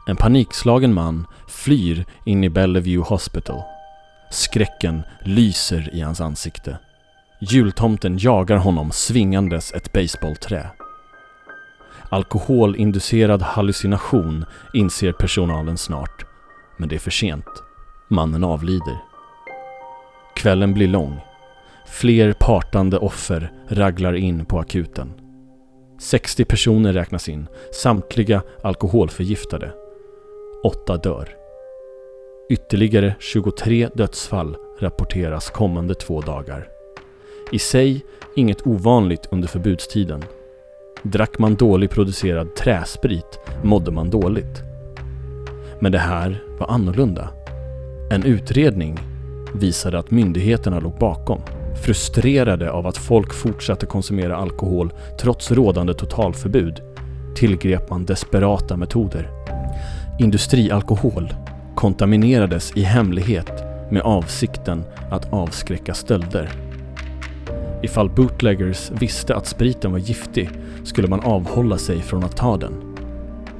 En 0.07 0.17
panikslagen 0.17 0.95
man 0.95 1.27
flyr 1.49 2.05
in 2.25 2.45
i 2.45 2.51
Bellevue 2.51 3.03
Hospital. 3.03 3.63
Skräcken 4.31 5.03
lyser 5.23 5.95
i 5.95 6.01
hans 6.01 6.21
ansikte. 6.21 6.79
Jultomten 7.41 8.19
jagar 8.19 8.57
honom 8.57 8.91
svingandes 8.93 9.73
ett 9.73 9.93
baseballträ. 9.93 10.71
Alkoholinducerad 12.09 13.43
hallucination 13.43 14.45
inser 14.75 15.13
personalen 15.13 15.79
snart. 15.79 16.25
Men 16.79 16.89
det 16.89 16.95
är 16.95 16.99
för 16.99 17.11
sent. 17.11 17.63
Mannen 18.09 18.45
avlider. 18.45 18.99
Kvällen 20.37 20.75
blir 20.75 20.89
lång. 20.89 21.21
Fler 21.87 22.33
partande 22.33 22.99
offer 22.99 23.53
raglar 23.69 24.15
in 24.15 24.45
på 24.45 24.59
akuten. 24.59 25.13
60 26.01 26.45
personer 26.45 26.93
räknas 26.93 27.29
in, 27.29 27.47
samtliga 27.73 28.43
alkoholförgiftade. 28.63 29.84
Åtta 30.65 30.97
dör. 30.97 31.29
Ytterligare 32.51 33.15
23 33.21 33.89
dödsfall 33.95 34.57
rapporteras 34.81 35.51
kommande 35.51 35.95
två 35.95 36.21
dagar. 36.21 36.69
I 37.53 37.59
sig 37.59 38.05
inget 38.37 38.67
ovanligt 38.67 39.29
under 39.31 39.49
förbudstiden. 39.49 40.25
Drack 41.03 41.39
man 41.39 41.55
dålig 41.55 41.91
producerad 41.91 42.55
träsprit 42.55 43.41
mådde 43.63 43.91
man 43.91 44.11
dåligt. 44.11 44.63
Men 45.81 45.93
det 45.93 45.99
här 45.99 46.43
var 46.59 46.67
annorlunda. 46.67 47.29
En 48.11 48.25
utredning 48.25 48.99
visade 49.55 49.99
att 49.99 50.11
myndigheterna 50.11 50.81
låg 50.81 50.99
bakom. 50.99 51.41
Frustrerade 51.85 52.71
av 52.71 52.87
att 52.87 52.97
folk 52.97 53.33
fortsatte 53.35 53.87
konsumera 53.87 54.37
alkohol 54.37 54.93
trots 55.21 55.51
rådande 55.51 55.95
totalförbud 55.95 56.83
tillgrep 57.35 57.91
man 57.91 58.05
desperata 58.05 58.77
metoder. 58.77 59.31
Industrialkohol 60.19 61.35
kontaminerades 61.75 62.73
i 62.77 62.83
hemlighet 62.83 63.51
med 63.91 64.03
avsikten 64.03 64.85
att 65.11 65.33
avskräcka 65.33 65.95
stölder. 65.95 66.51
Ifall 67.83 68.11
bootleggers 68.11 68.91
visste 68.91 69.37
att 69.37 69.47
spriten 69.47 69.93
var 69.93 69.99
giftig 69.99 70.51
skulle 70.85 71.09
man 71.09 71.21
avhålla 71.21 71.79
sig 71.79 72.03
från 72.03 72.25
att 72.25 72.37
ta 72.37 72.57
den. 72.57 72.97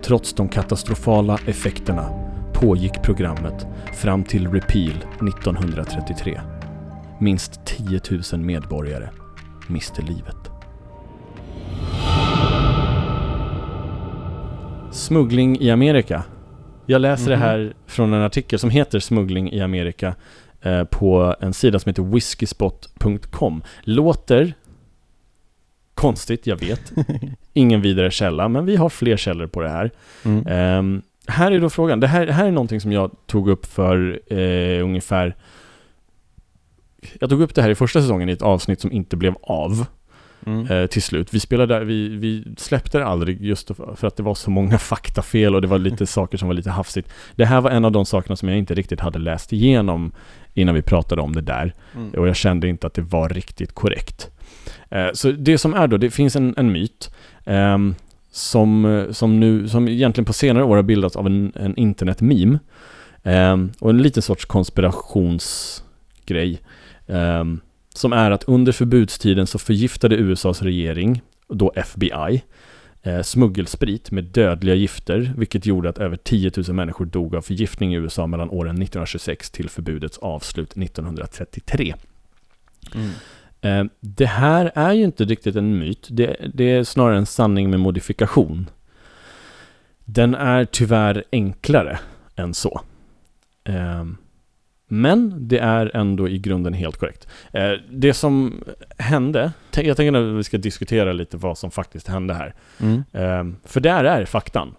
Trots 0.03 0.33
de 0.33 0.49
katastrofala 0.49 1.39
effekterna 1.47 2.09
pågick 2.53 3.03
programmet 3.03 3.67
fram 3.95 4.25
till 4.25 4.49
repeal 4.49 4.97
1933. 5.29 6.41
Minst 7.21 7.65
10 7.65 8.01
000 8.33 8.41
medborgare 8.41 9.09
miste 9.69 10.03
livet. 10.03 10.37
Smuggling 14.91 15.61
i 15.61 15.71
Amerika. 15.71 16.25
Jag 16.87 17.01
läser 17.01 17.31
det 17.31 17.37
här 17.37 17.75
från 17.87 18.13
en 18.13 18.23
artikel 18.23 18.59
som 18.59 18.71
heter 18.71 18.99
Smuggling 18.99 19.53
i 19.53 19.61
Amerika 19.61 20.15
eh, 20.63 20.85
på 20.85 21.37
en 21.41 21.53
sida 21.55 21.79
som 21.79 21.91
heter 21.91 22.03
whiskyspot.com. 22.03 23.63
Låter 23.83 24.55
konstigt, 25.95 26.47
jag 26.47 26.57
vet. 26.57 26.93
Ingen 27.53 27.81
vidare 27.81 28.11
källa, 28.11 28.49
men 28.49 28.67
vi 28.67 28.77
har 28.77 28.89
fler 28.89 29.17
källor 29.17 29.47
på 29.47 29.61
det 29.61 29.69
här. 29.69 29.91
Mm. 30.25 30.47
Ehm, 30.47 31.03
här 31.27 31.53
är 31.53 31.61
då 31.61 31.71
frågan, 31.71 32.01
det 32.01 32.07
här, 32.07 32.27
här 32.27 32.47
är 32.47 32.53
någonting 32.53 32.81
som 32.81 32.93
jag 32.93 33.11
tog 33.27 33.49
upp 33.49 33.67
för 33.67 34.21
eh, 34.33 34.85
ungefär 34.85 35.37
Jag 37.21 37.31
tog 37.31 37.41
upp 37.41 37.55
det 37.55 37.63
här 37.63 37.71
i 37.71 37.75
första 37.75 38.01
säsongen 38.01 38.29
i 38.29 38.33
ett 38.33 38.43
avsnitt 38.43 38.81
som 38.81 38.93
inte 38.93 39.17
blev 39.17 39.35
av 39.43 39.87
Mm. 40.47 40.71
eh, 40.71 40.87
till 40.87 41.03
slut. 41.03 41.35
Vi 41.35 41.41
spelade, 41.41 41.85
vi, 41.85 42.09
vi 42.09 42.45
släppte 42.57 42.99
det 42.99 43.07
aldrig 43.07 43.43
just 43.43 43.71
för 43.97 44.07
att 44.07 44.17
det 44.17 44.23
var 44.23 44.35
så 44.35 44.51
många 44.51 44.79
faktafel 44.79 45.55
och 45.55 45.63
det 45.63 45.69
var 45.69 45.79
lite 45.79 46.07
saker 46.17 46.39
som 46.39 46.49
var 46.49 46.55
lite 46.55 46.71
hafsigt. 46.71 47.09
Det 47.37 47.45
här 47.45 47.61
var 47.61 47.71
en 47.71 47.85
av 47.85 47.93
de 47.93 48.07
sakerna 48.07 48.37
som 48.37 48.49
jag 48.49 48.59
inte 48.59 48.75
riktigt 48.75 49.01
hade 49.01 49.19
läst 49.19 49.53
igenom 49.53 50.13
innan 50.55 50.75
vi 50.75 50.83
pratade 50.83 51.23
om 51.23 51.33
det 51.33 51.41
där. 51.41 51.75
Mm. 51.95 52.11
Och 52.11 52.29
jag 52.29 52.37
kände 52.37 52.69
inte 52.69 52.87
att 52.87 52.95
det 52.95 53.03
var 53.03 53.29
riktigt 53.29 53.73
korrekt. 53.73 54.31
Eh, 54.91 55.09
så 55.15 55.33
det 55.33 55.59
som 55.59 55.75
är 55.75 55.87
då, 55.87 55.97
det 55.97 56.11
finns 56.11 56.37
en, 56.37 56.55
en 56.57 56.73
myt 56.73 57.15
ehm, 57.45 57.95
som, 58.31 58.85
eh, 58.85 59.11
som 59.11 59.41
nu, 59.41 59.69
som 59.69 59.89
egentligen 59.89 60.25
på 60.25 60.33
senare 60.33 60.65
år 60.65 60.77
har 60.77 60.83
bildats 60.83 61.17
av 61.17 61.27
en, 61.27 61.53
en 61.55 61.77
internet-meme. 61.77 62.59
Ehm, 63.23 63.73
och 63.79 63.91
en 63.91 64.03
liten 64.03 64.23
sorts 64.23 64.45
konspirations 64.45 65.83
grej. 66.27 66.61
Som 67.97 68.13
är 68.13 68.31
att 68.31 68.45
under 68.45 68.73
förbudstiden 68.73 69.47
så 69.47 69.59
förgiftade 69.59 70.17
USAs 70.17 70.63
regering, 70.63 71.23
då 71.49 71.73
FBI, 71.77 72.43
eh, 73.03 73.23
smuggelsprit 73.23 74.11
med 74.11 74.25
dödliga 74.25 74.75
gifter, 74.75 75.33
vilket 75.37 75.67
gjorde 75.67 75.89
att 75.89 75.99
över 75.99 76.17
10 76.17 76.51
000 76.57 76.73
människor 76.73 77.05
dog 77.05 77.37
av 77.37 77.43
förgiftning 77.43 77.95
i 77.95 77.97
USA 77.97 78.27
mellan 78.27 78.51
åren 78.51 78.75
1926 78.75 79.51
till 79.51 79.71
förbudets 79.71 80.19
avslut 80.19 80.77
1933. 80.77 81.95
Mm. 82.95 83.11
Eh, 83.61 83.93
Det 84.01 84.27
här 84.27 84.73
är 84.75 84.93
ju 84.93 85.05
inte 85.05 85.25
riktigt 85.25 85.57
en 85.57 85.79
myt, 85.79 86.09
det, 86.11 86.37
det 86.55 86.65
är 86.65 86.85
snarare 86.85 87.19
en 87.19 87.27
sanning 87.27 87.71
med 87.71 87.81
modifikation. 87.81 88.71
Den 90.05 90.35
är 90.35 90.65
tyvärr 90.65 91.25
enklare 91.33 91.99
än 92.37 92.55
så. 92.55 92.81
Eh, 93.65 94.05
Men 94.89 95.49
det 95.49 95.59
är 95.59 95.97
ändå 95.97 96.29
i 96.29 96.39
grunden 96.39 96.73
helt 96.75 96.97
korrekt. 96.97 97.29
Eh, 97.53 97.71
Det 97.91 98.15
som 98.15 98.65
hände, 98.99 99.53
jag 99.77 99.97
tänker 99.97 100.13
att 100.31 100.37
vi 100.39 100.45
ska 100.45 100.59
diskutera 100.59 101.13
lite 101.13 101.37
vad 101.37 101.59
som 101.59 101.71
faktiskt 101.71 102.09
hände 102.09 102.35
här. 102.35 102.55
Mm. 102.81 103.05
Eh, 103.13 103.57
För 103.65 103.81
där 103.81 104.05
är 104.05 104.25
faktan. 104.25 104.75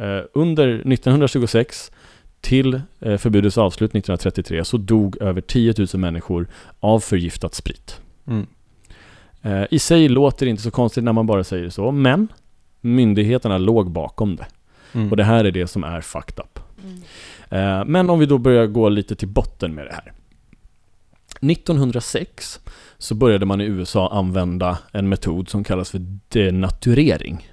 Eh, 0.00 0.20
Under 0.32 0.68
1926 0.92 1.92
till 2.40 2.80
eh, 3.00 3.16
förbudets 3.16 3.58
avslut 3.58 3.90
1933 3.90 4.64
så 4.64 4.76
dog 4.76 5.16
över 5.22 5.40
10 5.40 5.74
000 5.78 5.86
människor 5.94 6.46
av 6.80 7.00
förgiftat 7.00 7.54
sprit. 7.54 8.00
Mm. 8.26 8.46
I 9.70 9.78
sig 9.78 10.08
låter 10.08 10.46
det 10.46 10.50
inte 10.50 10.62
så 10.62 10.70
konstigt 10.70 11.04
när 11.04 11.12
man 11.12 11.26
bara 11.26 11.44
säger 11.44 11.70
så, 11.70 11.90
men 11.90 12.28
myndigheterna 12.80 13.58
låg 13.58 13.90
bakom 13.90 14.36
det. 14.36 14.46
Mm. 14.92 15.10
Och 15.10 15.16
det 15.16 15.24
här 15.24 15.44
är 15.44 15.50
det 15.50 15.66
som 15.66 15.84
är 15.84 16.00
fucked 16.00 16.38
up. 16.44 16.58
Eh, 16.78 16.84
Men 17.86 18.10
om 18.10 18.18
vi 18.18 18.26
då 18.26 18.38
börjar 18.38 18.66
gå 18.66 18.88
lite 18.88 19.14
till 19.16 19.28
botten 19.28 19.74
med 19.74 19.86
det 19.86 19.92
här. 19.92 20.12
1906 21.52 22.60
så 22.98 23.14
började 23.14 23.46
man 23.46 23.60
i 23.60 23.64
USA 23.64 24.08
använda 24.12 24.78
en 24.92 25.08
metod 25.08 25.48
som 25.48 25.64
kallas 25.64 25.90
för 25.90 26.00
denaturering. 26.28 27.48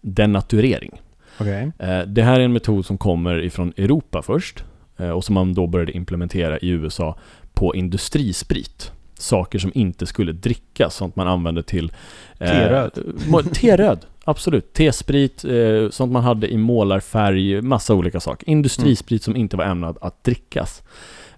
Denaturering. 0.00 1.00
Okej. 1.40 1.72
Eh, 1.78 2.00
Det 2.00 2.22
här 2.22 2.40
är 2.40 2.44
en 2.44 2.52
metod 2.52 2.86
som 2.86 2.98
kommer 2.98 3.42
ifrån 3.42 3.72
Europa 3.76 4.22
först 4.22 4.64
eh, 4.96 5.10
och 5.10 5.24
som 5.24 5.34
man 5.34 5.54
då 5.54 5.66
började 5.66 5.92
implementera 5.92 6.58
i 6.58 6.68
USA 6.68 7.18
på 7.52 7.74
industrisprit. 7.74 8.92
Saker 9.14 9.58
som 9.58 9.72
inte 9.74 10.06
skulle 10.06 10.32
drickas, 10.32 10.94
sånt 10.94 11.16
man 11.16 11.28
använde 11.28 11.62
till... 11.62 11.92
eh, 12.38 12.48
Teröd. 12.50 12.98
må- 13.28 13.42
Teröd, 13.42 14.06
absolut. 14.24 14.72
T-sprit, 14.72 15.44
eh, 15.44 15.90
sånt 15.90 16.12
man 16.12 16.22
hade 16.22 16.48
i 16.52 16.56
målarfärg, 16.56 17.62
massa 17.62 17.94
olika 17.94 18.20
saker. 18.20 18.48
Industrisprit 18.48 19.22
som 19.22 19.36
inte 19.36 19.56
var 19.56 19.64
ämnad 19.64 19.98
att 20.00 20.24
drickas. 20.24 20.82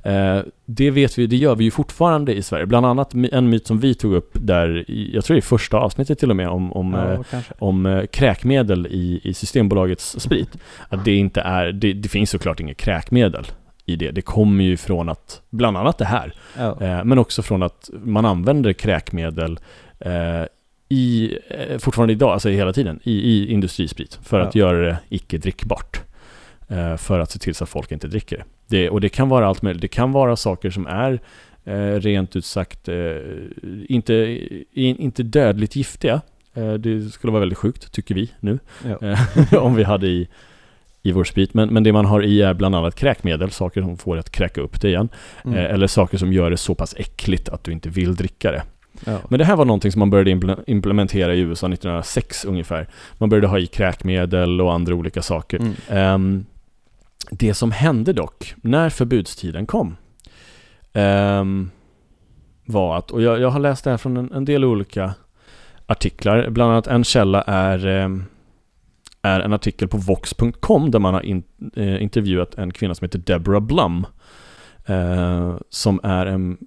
Eh, 0.02 0.38
det 0.66 0.90
vet 0.90 1.18
vi, 1.18 1.26
det 1.26 1.36
gör 1.36 1.54
vi 1.56 1.64
ju 1.64 1.70
fortfarande 1.70 2.34
i 2.34 2.42
Sverige. 2.42 2.66
Bland 2.66 2.86
annat 2.86 3.14
en 3.32 3.50
myt 3.50 3.66
som 3.66 3.78
vi 3.80 3.94
tog 3.94 4.14
upp 4.14 4.30
där, 4.32 4.84
jag 4.88 5.24
tror 5.24 5.34
det 5.34 5.38
är 5.38 5.42
första 5.42 5.76
avsnittet 5.76 6.18
till 6.18 6.30
och 6.30 6.36
med, 6.36 6.48
om, 6.48 6.72
om 6.72 6.94
eh, 6.94 7.00
Ja, 7.00 7.22
kanske. 7.30 7.54
om 7.58 7.86
eh, 7.86 8.06
kräkmedel 8.06 8.86
i, 8.86 9.20
i 9.24 9.34
Systembolagets 9.34 10.20
sprit. 10.20 10.48
Att 10.88 11.04
det 11.04 11.14
inte 11.16 11.40
är, 11.40 11.72
det, 11.72 11.92
det 11.92 12.08
finns 12.08 12.30
såklart 12.30 12.60
inget 12.60 12.76
kräkmedel 12.76 13.44
i 13.86 13.96
det. 13.96 14.10
Det 14.10 14.22
kommer 14.22 14.64
ju 14.64 14.76
från 14.76 15.08
att, 15.08 15.42
bland 15.50 15.76
annat 15.76 15.98
det 15.98 16.04
här, 16.04 16.34
Ja. 16.58 16.80
eh, 16.80 17.04
men 17.04 17.18
också 17.18 17.42
från 17.42 17.62
att 17.62 17.90
man 18.04 18.24
använder 18.24 18.72
kräkmedel 18.72 19.58
eh, 20.00 20.42
i, 20.94 21.38
eh, 21.48 21.78
fortfarande 21.78 22.12
idag, 22.12 22.30
alltså 22.32 22.48
hela 22.48 22.72
tiden, 22.72 23.00
i, 23.02 23.12
i 23.12 23.52
industrisprit 23.52 24.18
för 24.22 24.40
att 24.40 24.54
Ja. 24.54 24.58
göra 24.58 24.78
det 24.86 24.98
icke 25.08 25.38
drickbart. 25.38 26.00
Eh, 26.68 26.96
för 26.96 27.18
att 27.20 27.30
se 27.30 27.38
till 27.38 27.54
så 27.54 27.64
att 27.64 27.70
folk 27.70 27.92
inte 27.92 28.08
dricker 28.08 28.36
det. 28.36 28.44
det. 28.76 28.90
Och 28.90 29.00
det 29.00 29.08
kan 29.08 29.28
vara 29.28 29.46
allt 29.46 29.62
möjligt. 29.62 29.82
Det 29.82 29.88
kan 29.88 30.12
vara 30.12 30.36
saker 30.36 30.70
som 30.70 30.86
är 30.86 31.20
eh, 31.64 32.00
rent 32.00 32.36
ut 32.36 32.44
sagt 32.44 32.88
inte, 33.88 34.40
inte 34.74 35.22
dödligt 35.22 35.76
giftiga. 35.76 36.20
Det 36.78 37.12
skulle 37.12 37.30
vara 37.30 37.40
väldigt 37.40 37.58
sjukt, 37.58 37.92
tycker 37.92 38.14
vi 38.14 38.30
nu. 38.40 38.58
Ja. 39.00 39.16
Om 39.58 39.74
vi 39.74 39.82
hade 39.84 40.06
i, 40.06 40.28
i 41.02 41.12
vår 41.12 41.24
sprit. 41.24 41.54
Men, 41.54 41.68
men 41.68 41.82
det 41.82 41.92
man 41.92 42.04
har 42.04 42.22
i 42.22 42.42
är 42.42 42.54
bland 42.54 42.74
annat 42.74 42.94
kräkmedel, 42.96 43.50
saker 43.50 43.80
som 43.80 43.96
får 43.96 44.18
att 44.18 44.30
kräka 44.30 44.60
upp 44.60 44.80
det 44.80 44.88
igen. 44.88 45.08
Mm. 45.44 45.58
Eller 45.58 45.86
saker 45.86 46.18
som 46.18 46.32
gör 46.32 46.50
det 46.50 46.56
så 46.56 46.74
pass 46.74 46.94
äckligt 46.98 47.48
att 47.48 47.64
du 47.64 47.72
inte 47.72 47.88
vill 47.88 48.14
dricka 48.14 48.52
det. 48.52 48.62
Ja. 49.04 49.18
Men 49.28 49.38
det 49.38 49.44
här 49.44 49.56
var 49.56 49.64
någonting 49.64 49.92
som 49.92 49.98
man 49.98 50.10
började 50.10 50.30
imple- 50.30 50.64
implementera 50.66 51.34
i 51.34 51.38
USA 51.40 51.66
1906 51.68 52.44
ungefär. 52.44 52.88
Man 53.18 53.28
började 53.28 53.46
ha 53.46 53.58
i 53.58 53.66
kräkmedel 53.66 54.60
och 54.60 54.72
andra 54.72 54.94
olika 54.94 55.22
saker. 55.22 55.58
Mm. 55.58 55.74
Ehm, 55.88 56.46
det 57.30 57.54
som 57.54 57.70
hände 57.72 58.12
dock, 58.12 58.54
när 58.62 58.90
förbudstiden 58.90 59.66
kom, 59.66 59.96
ehm, 60.92 61.70
var 62.66 62.98
att, 62.98 63.10
och 63.10 63.22
jag, 63.22 63.40
jag 63.40 63.50
har 63.50 63.60
läst 63.60 63.84
det 63.84 63.90
här 63.90 63.96
från 63.96 64.16
en, 64.16 64.32
en 64.32 64.44
del 64.44 64.64
olika 64.64 65.14
artiklar, 65.86 66.50
bland 66.50 66.72
annat 66.72 66.86
en 66.86 67.04
källa 67.04 67.42
är, 67.42 67.86
ehm, 67.86 68.24
är 69.22 69.40
en 69.40 69.52
artikel 69.52 69.88
på 69.88 69.96
Vox.com 69.96 70.90
där 70.90 70.98
man 70.98 71.14
har 71.14 71.20
in, 71.20 71.42
eh, 71.76 72.02
intervjuat 72.02 72.54
en 72.54 72.72
kvinna 72.72 72.94
som 72.94 73.04
heter 73.04 73.18
Deborah 73.18 73.60
Blum, 73.60 74.06
eh, 74.86 75.56
som 75.70 76.00
är 76.02 76.26
en 76.26 76.58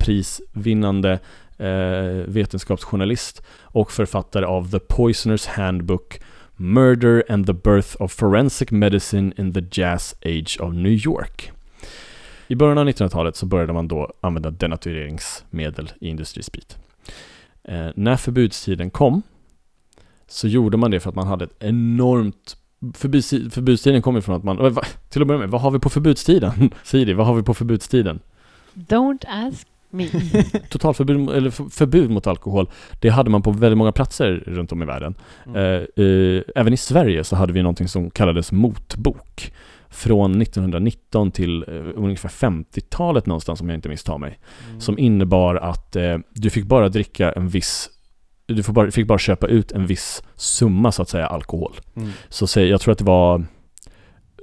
nobelprisvinnande 0.00 1.18
eh, 1.58 2.26
vetenskapsjournalist 2.26 3.42
och 3.62 3.92
författare 3.92 4.44
av 4.44 4.70
The 4.70 4.78
Poisoner's 4.78 5.48
Handbook 5.48 6.20
Murder 6.56 7.24
and 7.28 7.46
the 7.46 7.52
Birth 7.52 8.02
of 8.02 8.12
Forensic 8.12 8.70
Medicine 8.70 9.32
in 9.38 9.52
the 9.52 9.62
Jazz 9.70 10.14
Age 10.24 10.58
of 10.60 10.74
New 10.74 11.06
York. 11.06 11.52
I 12.48 12.54
början 12.54 12.78
av 12.78 12.88
1900-talet 12.88 13.36
så 13.36 13.46
började 13.46 13.72
man 13.72 13.88
då 13.88 14.12
använda 14.20 14.50
denatureringsmedel 14.50 15.92
i 16.00 16.08
industrisprit. 16.08 16.78
Eh, 17.64 17.88
när 17.94 18.16
förbudstiden 18.16 18.90
kom 18.90 19.22
så 20.28 20.48
gjorde 20.48 20.76
man 20.76 20.90
det 20.90 21.00
för 21.00 21.08
att 21.08 21.16
man 21.16 21.26
hade 21.26 21.44
ett 21.44 21.56
enormt 21.58 22.56
förbudstiden 22.94 24.02
kom 24.02 24.16
ifrån 24.16 24.36
att 24.36 24.44
man, 24.44 24.66
eh, 24.66 24.78
till 25.08 25.22
att 25.22 25.28
börja 25.28 25.40
med, 25.40 25.50
vad 25.50 25.60
har 25.60 25.70
vi 25.70 25.78
på 25.78 25.90
förbudstiden? 25.90 26.70
Siri, 26.84 27.12
vad 27.12 27.26
har 27.26 27.34
vi 27.34 27.42
på 27.42 27.54
förbudstiden? 27.54 28.20
Don't 28.74 29.24
ask 29.28 29.66
me. 29.90 30.08
Totalförbud, 30.68 31.30
eller 31.30 31.50
förbud 31.50 32.10
mot 32.10 32.26
alkohol, 32.26 32.70
det 33.00 33.08
hade 33.08 33.30
man 33.30 33.42
på 33.42 33.50
väldigt 33.50 33.78
många 33.78 33.92
platser 33.92 34.42
runt 34.46 34.72
om 34.72 34.82
i 34.82 34.86
världen. 34.86 35.14
Mm. 35.46 35.56
Eh, 35.56 36.04
eh, 36.04 36.42
även 36.54 36.72
i 36.72 36.76
Sverige 36.76 37.24
så 37.24 37.36
hade 37.36 37.52
vi 37.52 37.62
någonting 37.62 37.88
som 37.88 38.10
kallades 38.10 38.52
motbok. 38.52 39.52
Från 39.92 40.42
1919 40.42 41.30
till 41.30 41.64
eh, 41.68 41.74
ungefär 41.94 42.28
50-talet 42.28 43.26
någonstans 43.26 43.60
om 43.60 43.68
jag 43.68 43.76
inte 43.76 43.88
misstar 43.88 44.18
mig. 44.18 44.38
Mm. 44.68 44.80
Som 44.80 44.98
innebar 44.98 45.54
att 45.54 45.96
eh, 45.96 46.18
du 46.30 46.50
fick 46.50 46.64
bara 46.64 46.88
dricka 46.88 47.32
en 47.32 47.48
viss 47.48 47.90
du 48.46 48.62
bara, 48.62 48.90
fick 48.90 49.06
bara 49.06 49.18
köpa 49.18 49.46
ut 49.46 49.72
en 49.72 49.86
viss 49.86 50.22
summa 50.36 50.92
så 50.92 51.02
att 51.02 51.08
säga 51.08 51.26
alkohol. 51.26 51.72
Mm. 51.96 52.10
Så 52.28 52.46
säg, 52.46 52.68
jag 52.68 52.80
tror 52.80 52.92
att 52.92 52.98
det 52.98 53.04
var 53.04 53.44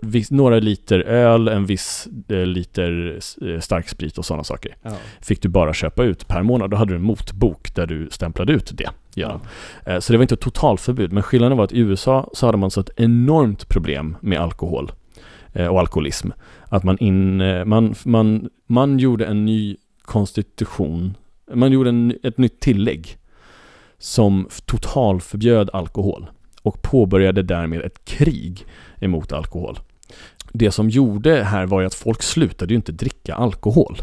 viss, 0.02 0.32
några 0.32 0.60
liter 0.60 1.00
öl, 1.00 1.48
en 1.48 1.66
viss 1.66 2.08
eh, 2.28 2.38
liter 2.46 3.20
eh, 3.42 3.60
starksprit 3.60 4.18
och 4.18 4.26
sådana 4.26 4.44
saker. 4.44 4.76
Ja. 4.82 4.92
Fick 5.22 5.42
du 5.42 5.50
bara 5.50 5.74
köpa 5.74 6.04
ut 6.04 6.28
per 6.28 6.44
månad. 6.44 6.70
Då 6.70 6.78
hade 6.78 6.92
du 6.92 6.96
en 6.96 7.04
motbok 7.04 7.76
där 7.76 7.88
du 7.88 8.08
stämplade 8.12 8.54
ut 8.54 8.72
det. 8.74 8.90
genom. 9.16 9.40
Eh, 9.86 10.00
Så 10.00 10.14
det 10.14 10.18
var 10.18 10.24
inte 10.24 10.34
ett 10.34 10.42
totalförbud, 10.42 11.12
men 11.14 11.24
skillnaden 11.24 11.58
var 11.58 11.64
att 11.66 11.72
i 11.74 11.80
USA 11.80 12.30
så 12.34 12.46
hade 12.46 12.58
man 12.58 12.72
så 12.72 12.82
ett 12.82 12.90
enormt 12.98 13.70
problem 13.70 14.18
med 14.22 14.40
alkohol 14.40 14.92
och 15.70 15.80
alkoholism. 15.80 16.30
Att 16.70 16.84
man, 16.84 16.98
in, 16.98 17.38
man, 17.70 17.96
man, 18.06 18.50
man 18.68 19.00
gjorde 19.00 19.26
en 19.26 19.46
ny 19.46 19.78
konstitution, 20.02 21.18
man 21.54 21.72
gjorde 21.72 21.90
en, 21.90 22.14
ett 22.24 22.38
nytt 22.38 22.60
tillägg 22.60 23.18
som 23.98 24.48
totalförbjöd 24.66 25.70
alkohol 25.74 26.28
och 26.62 26.82
påbörjade 26.82 27.44
därmed 27.44 27.82
ett 27.82 28.06
krig 28.06 28.66
emot 29.00 29.32
alkohol. 29.34 29.80
Det 30.52 30.72
som 30.72 30.90
gjorde 30.90 31.44
här 31.44 31.66
var 31.66 31.82
ju 31.82 31.88
att 31.88 31.94
folk 31.94 32.22
slutade 32.24 32.74
ju 32.74 32.76
inte 32.76 32.92
dricka 32.92 33.36
alkohol. 33.36 34.02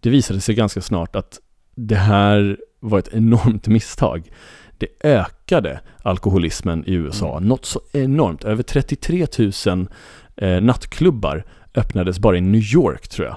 Det 0.00 0.10
visade 0.10 0.40
sig 0.40 0.54
ganska 0.54 0.80
snart 0.80 1.16
att 1.16 1.40
det 1.74 1.94
här 1.96 2.58
var 2.80 2.98
ett 2.98 3.14
enormt 3.14 3.66
misstag. 3.68 4.30
Det 4.78 4.86
ökade 5.04 5.80
alkoholismen 6.02 6.84
i 6.86 6.92
USA 6.92 7.36
Mm. 7.36 7.48
något 7.48 7.64
så 7.64 7.80
enormt. 7.92 8.44
Över 8.44 8.62
33 8.62 9.26
000 9.66 9.88
eh, 10.36 10.60
nattklubbar 10.62 11.44
öppnades 11.74 12.18
bara 12.18 12.36
i 12.36 12.40
New 12.40 12.60
York 12.74 13.08
tror 13.08 13.26
jag. 13.28 13.36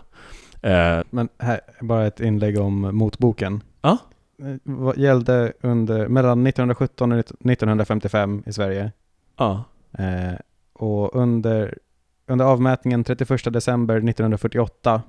Eh, 0.98 1.04
Men 1.10 1.30
här, 1.39 1.60
bara 1.82 2.08
ett 2.08 2.20
inlägg 2.20 2.60
om 2.60 2.82
motboken. 2.98 3.62
Ja. 3.82 3.98
Eh, 4.41 4.56
Vad 4.64 4.98
gällde 4.98 5.54
under, 5.62 6.08
mellan 6.08 6.48
1917 6.48 7.12
och 7.12 7.20
1955 7.20 8.44
i 8.46 8.54
Sverige. 8.54 8.91
ja. 9.38 9.64
Eh, 9.98 10.34
och 10.74 11.15
under, 11.15 11.78
under 12.28 12.45
avmätningen 12.45 13.03
31 13.03 13.53
december 13.53 13.95
1948 13.95 15.01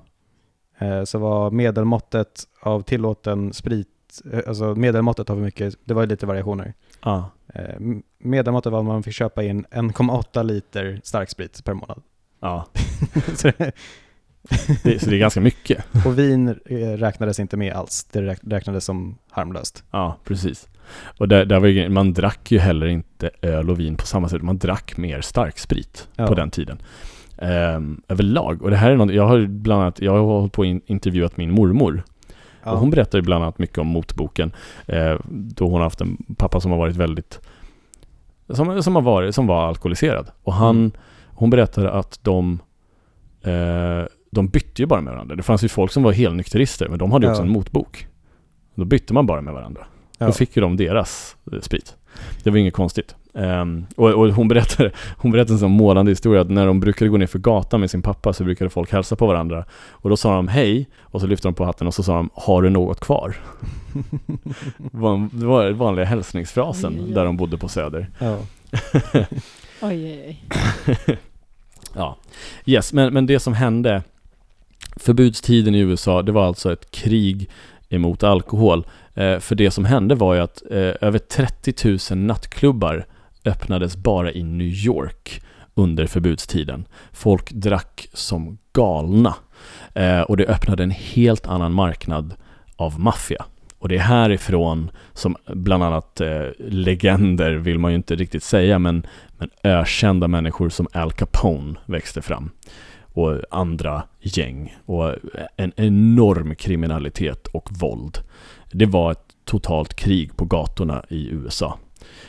eh, 0.79 1.03
så 1.03 1.19
var 1.19 1.51
medelmåttet 1.51 2.43
av 2.61 2.81
tillåten 2.81 3.53
sprit, 3.53 3.87
eh, 4.33 4.39
alltså 4.47 4.75
medelmåttet 4.75 5.29
av 5.29 5.35
hur 5.35 5.43
mycket, 5.43 5.75
det 5.85 5.93
var 5.93 6.01
ju 6.01 6.07
lite 6.07 6.25
variationer. 6.25 6.73
ja. 7.03 7.29
Eh, 7.53 7.79
medelmåttet 8.17 8.71
var 8.71 8.79
att 8.79 8.85
man 8.85 9.03
fick 9.03 9.13
köpa 9.13 9.43
in 9.43 9.65
1,8 9.65 10.43
liter 10.43 11.01
starksprit 11.03 11.63
per 11.65 11.73
månad. 11.73 12.01
ja. 12.39 12.65
så 13.35 13.47
det, 13.57 13.71
Det, 14.83 14.99
så 14.99 15.09
det 15.09 15.15
är 15.15 15.19
ganska 15.19 15.41
mycket. 15.41 15.85
Och 16.05 16.19
vin 16.19 16.47
eh, 16.65 16.75
räknades 16.89 17.39
inte 17.39 17.57
med 17.57 17.73
alls. 17.73 18.03
Det 18.11 18.21
räk- 18.21 18.39
räknades 18.49 18.85
som 18.85 19.17
harmlöst. 19.29 19.83
Ja, 19.91 20.17
precis. 20.23 20.67
Och 21.17 21.27
där, 21.27 21.45
där 21.45 21.59
var 21.59 21.89
man 21.89 22.13
drack 22.13 22.51
ju 22.51 22.59
heller 22.59 22.87
inte 22.87 23.29
öl 23.41 23.69
och 23.69 23.79
vin 23.79 23.95
på 23.95 24.05
samma 24.05 24.29
sätt. 24.29 24.41
Man 24.41 24.57
drack 24.57 24.97
mer 24.97 25.21
starksprit 25.21 26.07
Ja. 26.15 26.27
på 26.27 26.35
den 26.35 26.49
tiden. 26.51 26.77
Ehm, 27.37 28.01
överlag. 28.07 28.61
Och 28.61 28.69
det 28.69 28.75
här 28.77 28.91
är 28.91 28.95
något, 28.95 29.13
jag 29.13 29.27
har 29.27 29.45
bland 29.47 29.81
annat, 29.81 30.01
jag 30.01 30.11
har 30.11 30.19
hållit 30.19 30.53
på 30.53 30.59
och 30.59 30.65
in, 30.65 30.81
intervjuat 30.85 31.37
min 31.37 31.51
mormor. 31.51 32.03
Ja. 32.63 32.71
Och 32.71 32.79
hon 32.79 32.89
berättar 32.89 33.17
ju 33.17 33.21
bland 33.21 33.43
annat 33.43 33.59
mycket 33.59 33.77
om 33.77 33.87
motboken. 33.87 34.51
Eh, 34.87 35.15
då 35.29 35.65
hon 35.65 35.73
har 35.73 35.83
haft 35.83 36.01
en 36.01 36.17
pappa 36.37 36.59
som 36.59 36.71
har 36.71 36.77
varit 36.77 36.95
väldigt, 36.95 37.39
som, 38.49 38.83
som, 38.83 38.95
har 38.95 39.01
varit, 39.01 39.35
som 39.35 39.47
var 39.47 39.67
alkoholiserad. 39.67 40.27
Och 40.43 40.53
han, 40.53 40.75
Mm. 40.77 40.91
hon 41.27 41.49
berättade 41.49 41.91
att 41.91 42.19
de, 42.23 42.59
eh, 43.41 44.03
de 44.31 44.47
bytte 44.47 44.81
ju 44.81 44.85
bara 44.85 45.01
med 45.01 45.13
varandra. 45.13 45.35
Det 45.35 45.43
fanns 45.43 45.63
ju 45.63 45.67
folk 45.67 45.91
som 45.91 46.03
var 46.03 46.11
helnykterister, 46.11 46.89
men 46.89 46.99
de 46.99 47.11
hade 47.11 47.25
ju 47.25 47.31
också 47.31 47.41
Ja. 47.41 47.45
en 47.45 47.51
motbok. 47.53 48.07
Då 48.75 48.85
bytte 48.85 49.13
man 49.13 49.25
bara 49.25 49.41
med 49.41 49.53
varandra. 49.53 49.85
Ja. 50.17 50.25
Då 50.25 50.31
fick 50.31 50.55
ju 50.55 50.61
de 50.61 50.77
deras 50.77 51.35
eh, 51.51 51.59
sprit. 51.59 51.95
Det 52.43 52.49
var 52.49 52.57
inget 52.57 52.73
konstigt. 52.73 53.15
Ehm, 53.33 53.85
och, 53.95 54.09
och 54.09 54.27
hon 54.29 54.47
berättade, 54.47 54.91
hon 55.17 55.31
berättade 55.31 55.53
en 55.53 55.59
sån 55.59 55.71
målande 55.71 56.11
historia 56.11 56.41
att 56.41 56.49
när 56.49 56.67
de 56.67 56.79
brukade 56.79 57.09
gå 57.09 57.17
ner 57.17 57.27
för 57.27 57.39
gatan 57.39 57.79
med 57.79 57.91
sin 57.91 58.01
pappa 58.01 58.33
så 58.33 58.43
brukade 58.43 58.69
folk 58.69 58.91
hälsa 58.91 59.15
på 59.15 59.27
varandra. 59.27 59.65
Och 59.89 60.09
då 60.09 60.17
sa 60.17 60.35
de 60.35 60.47
hej 60.47 60.89
och 61.01 61.21
så 61.21 61.27
lyfte 61.27 61.47
de 61.47 61.53
på 61.53 61.65
hatten 61.65 61.87
och 61.87 61.93
så 61.93 62.03
sa 62.03 62.15
de 62.15 62.29
Har 62.33 62.61
du 62.61 62.69
något 62.69 62.99
kvar? 62.99 63.35
det, 64.77 64.97
var, 64.97 65.13
en- 65.13 65.29
det 65.33 65.45
var 65.45 65.65
den 65.65 65.77
vanliga 65.77 66.05
hälsningsfrasen 66.05 66.93
Oj, 66.93 66.99
oj, 66.99 67.05
oj. 67.07 67.13
där 67.13 67.25
de 67.25 67.37
bodde 67.37 67.57
på 67.57 67.67
Söder. 67.67 68.09
Ja. 68.19 68.37
Oj, 69.81 70.05
oj, 70.05 70.41
oj. 71.07 71.17
Ja, 71.95 72.17
yes, 72.65 72.93
men, 72.93 73.13
men 73.13 73.25
det 73.25 73.39
som 73.39 73.53
hände 73.53 74.03
Förbudstiden 74.95 75.75
i 75.75 75.79
USA, 75.79 76.21
det 76.21 76.31
var 76.31 76.45
alltså 76.47 76.73
ett 76.73 76.91
krig 76.91 77.49
emot 77.89 78.23
alkohol. 78.23 78.85
Eh, 79.15 79.39
för 79.39 79.55
det 79.55 79.71
som 79.71 79.85
hände 79.85 80.15
var 80.15 80.35
ju 80.35 80.41
att 80.41 80.63
eh, 80.71 80.93
över 81.01 81.17
30 81.19 82.13
000 82.15 82.25
nattklubbar 82.25 83.05
öppnades 83.45 83.97
bara 83.97 84.31
i 84.31 84.43
New 84.43 84.67
York 84.67 85.41
under 85.73 86.07
förbudstiden. 86.07 86.87
Folk 87.11 87.51
drack 87.51 88.09
som 88.13 88.57
galna. 88.73 89.35
Eh, 89.93 90.21
och 90.21 90.37
det 90.37 90.45
öppnade 90.45 90.83
en 90.83 90.91
helt 90.91 91.47
annan 91.47 91.73
marknad 91.73 92.33
av 92.75 92.99
maffia. 92.99 93.45
Och 93.79 93.89
det 93.89 93.95
är 93.95 93.99
härifrån 93.99 94.91
som 95.13 95.35
bland 95.45 95.83
annat 95.83 96.21
eh, 96.21 96.47
legender 96.57 97.53
vill 97.53 97.79
man 97.79 97.91
ju 97.91 97.95
inte 97.95 98.15
riktigt 98.15 98.43
säga, 98.43 98.79
men, 98.79 99.05
men 99.37 99.49
ökända 99.63 100.27
människor 100.27 100.69
som 100.69 100.87
Al 100.93 101.11
Capone 101.11 101.75
växte 101.85 102.21
fram. 102.21 102.51
Och 103.15 103.41
andra 103.51 104.03
gäng. 104.21 104.75
Och 104.85 105.13
en 105.57 105.71
enorm 105.75 106.55
kriminalitet 106.55 107.47
och 107.47 107.69
våld. 107.79 108.17
Det 108.71 108.85
var 108.85 109.11
ett 109.11 109.35
totalt 109.45 109.93
krig 109.93 110.37
på 110.37 110.45
gatorna 110.45 111.05
i 111.09 111.29
USA 111.29 111.79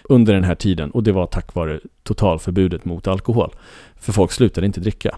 under 0.05 0.35
den 0.35 0.45
här 0.45 0.55
tiden 0.55 0.91
och 0.91 1.03
det 1.03 1.13
var 1.13 1.27
tack 1.27 1.55
vare 1.55 1.81
totalförbudet 2.03 2.85
mot 2.85 3.07
alkohol. 3.07 3.51
För 3.97 4.13
folk 4.13 4.33
slutade 4.33 4.67
inte 4.67 4.81
dricka. 4.81 5.17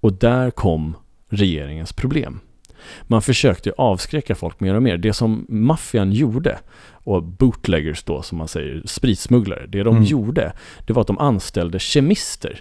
Och 0.00 0.12
där 0.12 0.50
kom 0.50 0.96
regeringens 1.28 1.92
problem. 1.92 2.40
Man 3.02 3.22
försökte 3.22 3.72
avskräcka 3.78 4.34
folk 4.34 4.60
mer 4.60 4.74
och 4.74 4.82
mer. 4.82 4.96
Det 4.96 5.12
som 5.12 5.46
maffian 5.48 6.12
gjorde, 6.12 6.58
och 6.92 7.22
bootleggers 7.22 8.04
då 8.04 8.22
som 8.22 8.38
man 8.38 8.48
säger, 8.48 8.82
spritsmugglare, 8.84 9.66
det 9.66 9.82
de 9.82 9.96
Mm. 9.96 10.04
gjorde, 10.04 10.52
det 10.86 10.92
var 10.92 11.00
att 11.00 11.06
de 11.06 11.18
anställde 11.18 11.78
kemister. 11.78 12.60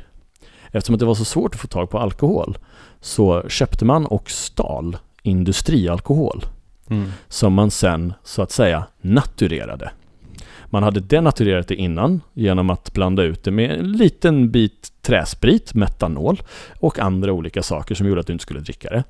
Eftersom 0.71 0.95
att 0.95 0.99
det 0.99 1.05
var 1.05 1.15
så 1.15 1.25
svårt 1.25 1.55
att 1.55 1.61
få 1.61 1.67
tag 1.67 1.89
på 1.89 1.99
alkohol 1.99 2.57
så 3.01 3.43
köpte 3.49 3.85
man 3.85 4.05
och 4.05 4.29
stal 4.31 4.97
industrialkohol 5.21 6.45
Mm. 6.89 7.11
som 7.27 7.53
man 7.53 7.71
sen 7.71 8.13
så 8.23 8.41
att 8.41 8.51
säga 8.51 8.85
naturerade. 9.01 9.91
Man 10.65 10.83
hade 10.83 10.99
denaturerat 10.99 11.67
det 11.67 11.75
innan 11.75 12.21
genom 12.33 12.69
att 12.69 12.93
blanda 12.93 13.23
ut 13.23 13.43
det 13.43 13.51
med 13.51 13.71
en 13.71 13.91
liten 13.91 14.51
bit 14.51 14.91
träsprit, 15.01 15.73
metanol 15.73 16.41
och 16.79 16.99
andra 16.99 17.31
olika 17.33 17.63
saker 17.63 17.95
som 17.95 18.07
gjorde 18.07 18.19
att 18.21 18.27
du 18.27 18.33
inte 18.33 18.43
skulle 18.43 18.59
dricka 18.59 18.89
det. 18.89 19.03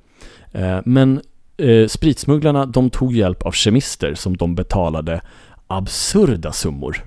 Eh, 0.60 0.80
Men 0.86 1.22
eh, 1.58 1.88
spritsmugglarna 1.88 2.66
de 2.66 2.89
tog 2.89 3.16
hjälp 3.16 3.43
av 3.43 3.51
kemister 3.51 4.14
som 4.16 4.38
de 4.38 4.56
betalade 4.56 5.22
absurda 5.68 6.51
summor. 6.51 7.03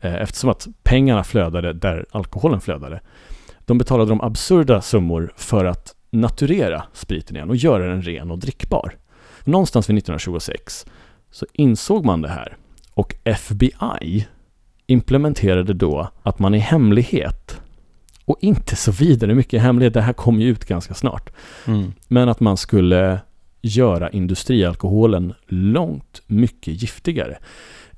Eh, 0.00 0.14
Eftersom 0.14 0.50
att 0.50 0.66
pengarna 0.82 1.24
flödade 1.24 1.72
där 1.72 2.06
alkoholen 2.10 2.60
flödade. 2.60 3.00
De 3.66 3.78
betalade 3.78 4.10
de 4.10 4.20
absurda 4.20 4.80
summor 4.80 5.32
för 5.36 5.64
att 5.64 5.94
naturera 6.10 6.82
spriten 6.92 7.36
igen 7.36 7.50
och 7.50 7.56
göra 7.56 7.86
den 7.86 8.02
ren 8.02 8.30
och 8.30 8.38
drickbar. 8.38 8.96
Någonstans 9.44 9.90
vid 9.90 9.98
1926 9.98 10.86
så 11.30 11.46
insåg 11.52 12.04
man 12.04 12.22
det 12.22 12.28
här 12.28 12.56
och 12.94 13.14
FBI 13.24 14.26
implementerade 14.86 15.74
då 15.74 16.08
att 16.22 16.38
man 16.38 16.54
i 16.54 16.58
hemlighet 16.58 17.60
och 18.24 18.36
inte 18.40 18.76
så 18.76 18.92
vidare 18.92 19.34
mycket 19.34 19.62
hemlighet, 19.62 19.94
det 19.94 20.00
här 20.00 20.12
kom 20.12 20.40
ju 20.40 20.48
ut 20.48 20.64
ganska 20.64 20.94
snart, 20.94 21.30
Mm. 21.66 21.92
men 22.08 22.28
att 22.28 22.40
man 22.40 22.56
skulle 22.56 23.20
göra 23.62 24.10
industrialkoholen 24.10 25.34
långt 25.46 26.22
mycket 26.26 26.82
giftigare. 26.82 27.38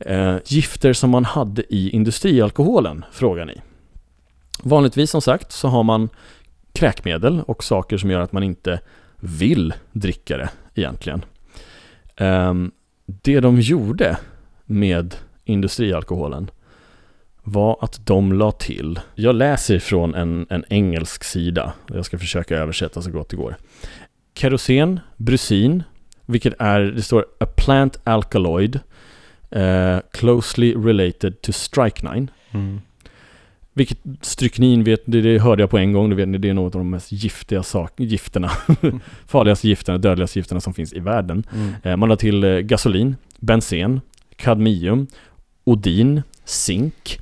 Eh, 0.00 0.36
gifter 0.46 0.92
som 0.92 1.10
man 1.10 1.24
hade 1.24 1.74
i 1.74 1.90
industrialkoholen, 1.90 3.04
frågar 3.12 3.44
ni. 3.44 3.60
Vanligtvis 4.62 5.10
som 5.10 5.22
sagt 5.22 5.52
så 5.52 5.68
har 5.68 5.82
man 5.82 6.08
kräkmedel 6.72 7.42
och 7.46 7.64
saker 7.64 7.98
som 7.98 8.10
gör 8.10 8.20
att 8.20 8.32
man 8.32 8.42
inte 8.42 8.80
vill 9.20 9.74
dricka 9.92 10.36
det 10.36 10.48
egentligen. 10.74 11.24
Ehm, 12.16 12.72
det 13.06 13.40
de 13.40 13.60
gjorde 13.60 14.16
med 14.64 15.14
industrialkoholen 15.44 16.50
var 17.42 17.78
att 17.80 18.06
de 18.06 18.32
la 18.32 18.52
till, 18.52 19.00
jag 19.14 19.34
läser 19.34 19.78
från 19.78 20.14
en, 20.14 20.46
en 20.50 20.64
engelsk 20.68 21.24
sida, 21.24 21.72
jag 21.88 22.04
ska 22.04 22.18
försöka 22.18 22.56
översätta 22.56 23.02
så 23.02 23.10
gott 23.10 23.28
det 23.28 23.36
går. 23.36 23.56
Kerosen, 24.34 25.00
brusin, 25.16 25.82
vilket 26.26 26.54
är, 26.58 26.80
det 26.80 27.02
står 27.02 27.26
a 27.40 27.46
plant 27.56 28.00
alkaloid 28.04 28.80
uh, 29.56 29.98
closely 30.12 30.74
related 30.74 31.42
to 31.42 31.52
strychnine. 31.52 32.26
Mm. 32.50 32.80
Vilket 33.76 33.98
stryknin 34.20 34.84
vet, 34.84 35.02
det, 35.04 35.20
det 35.20 35.38
hörde 35.38 35.62
jag 35.62 35.70
på 35.70 35.78
en 35.78 35.92
gång, 35.92 36.10
det, 36.10 36.16
vet 36.16 36.42
det 36.42 36.48
är 36.48 36.54
något 36.54 36.74
av 36.74 36.78
de 36.78 36.90
mest 36.90 37.12
giftiga 37.12 37.62
sak, 37.62 37.92
gifterna, 38.00 38.50
farligaste 39.26 39.68
gifterna, 39.68 39.98
dödligaste 39.98 40.38
gifterna 40.38 40.60
som 40.60 40.74
finns 40.74 40.92
i 40.92 41.00
världen. 41.00 41.44
Mm. 41.52 41.74
Eh, 41.82 41.96
Man 41.96 42.08
la 42.08 42.16
till 42.16 42.44
eh, 42.44 42.58
gasolin, 42.58 43.16
bensen, 43.40 44.00
kadmium, 44.36 45.06
odin, 45.64 46.22
zink, 46.44 47.18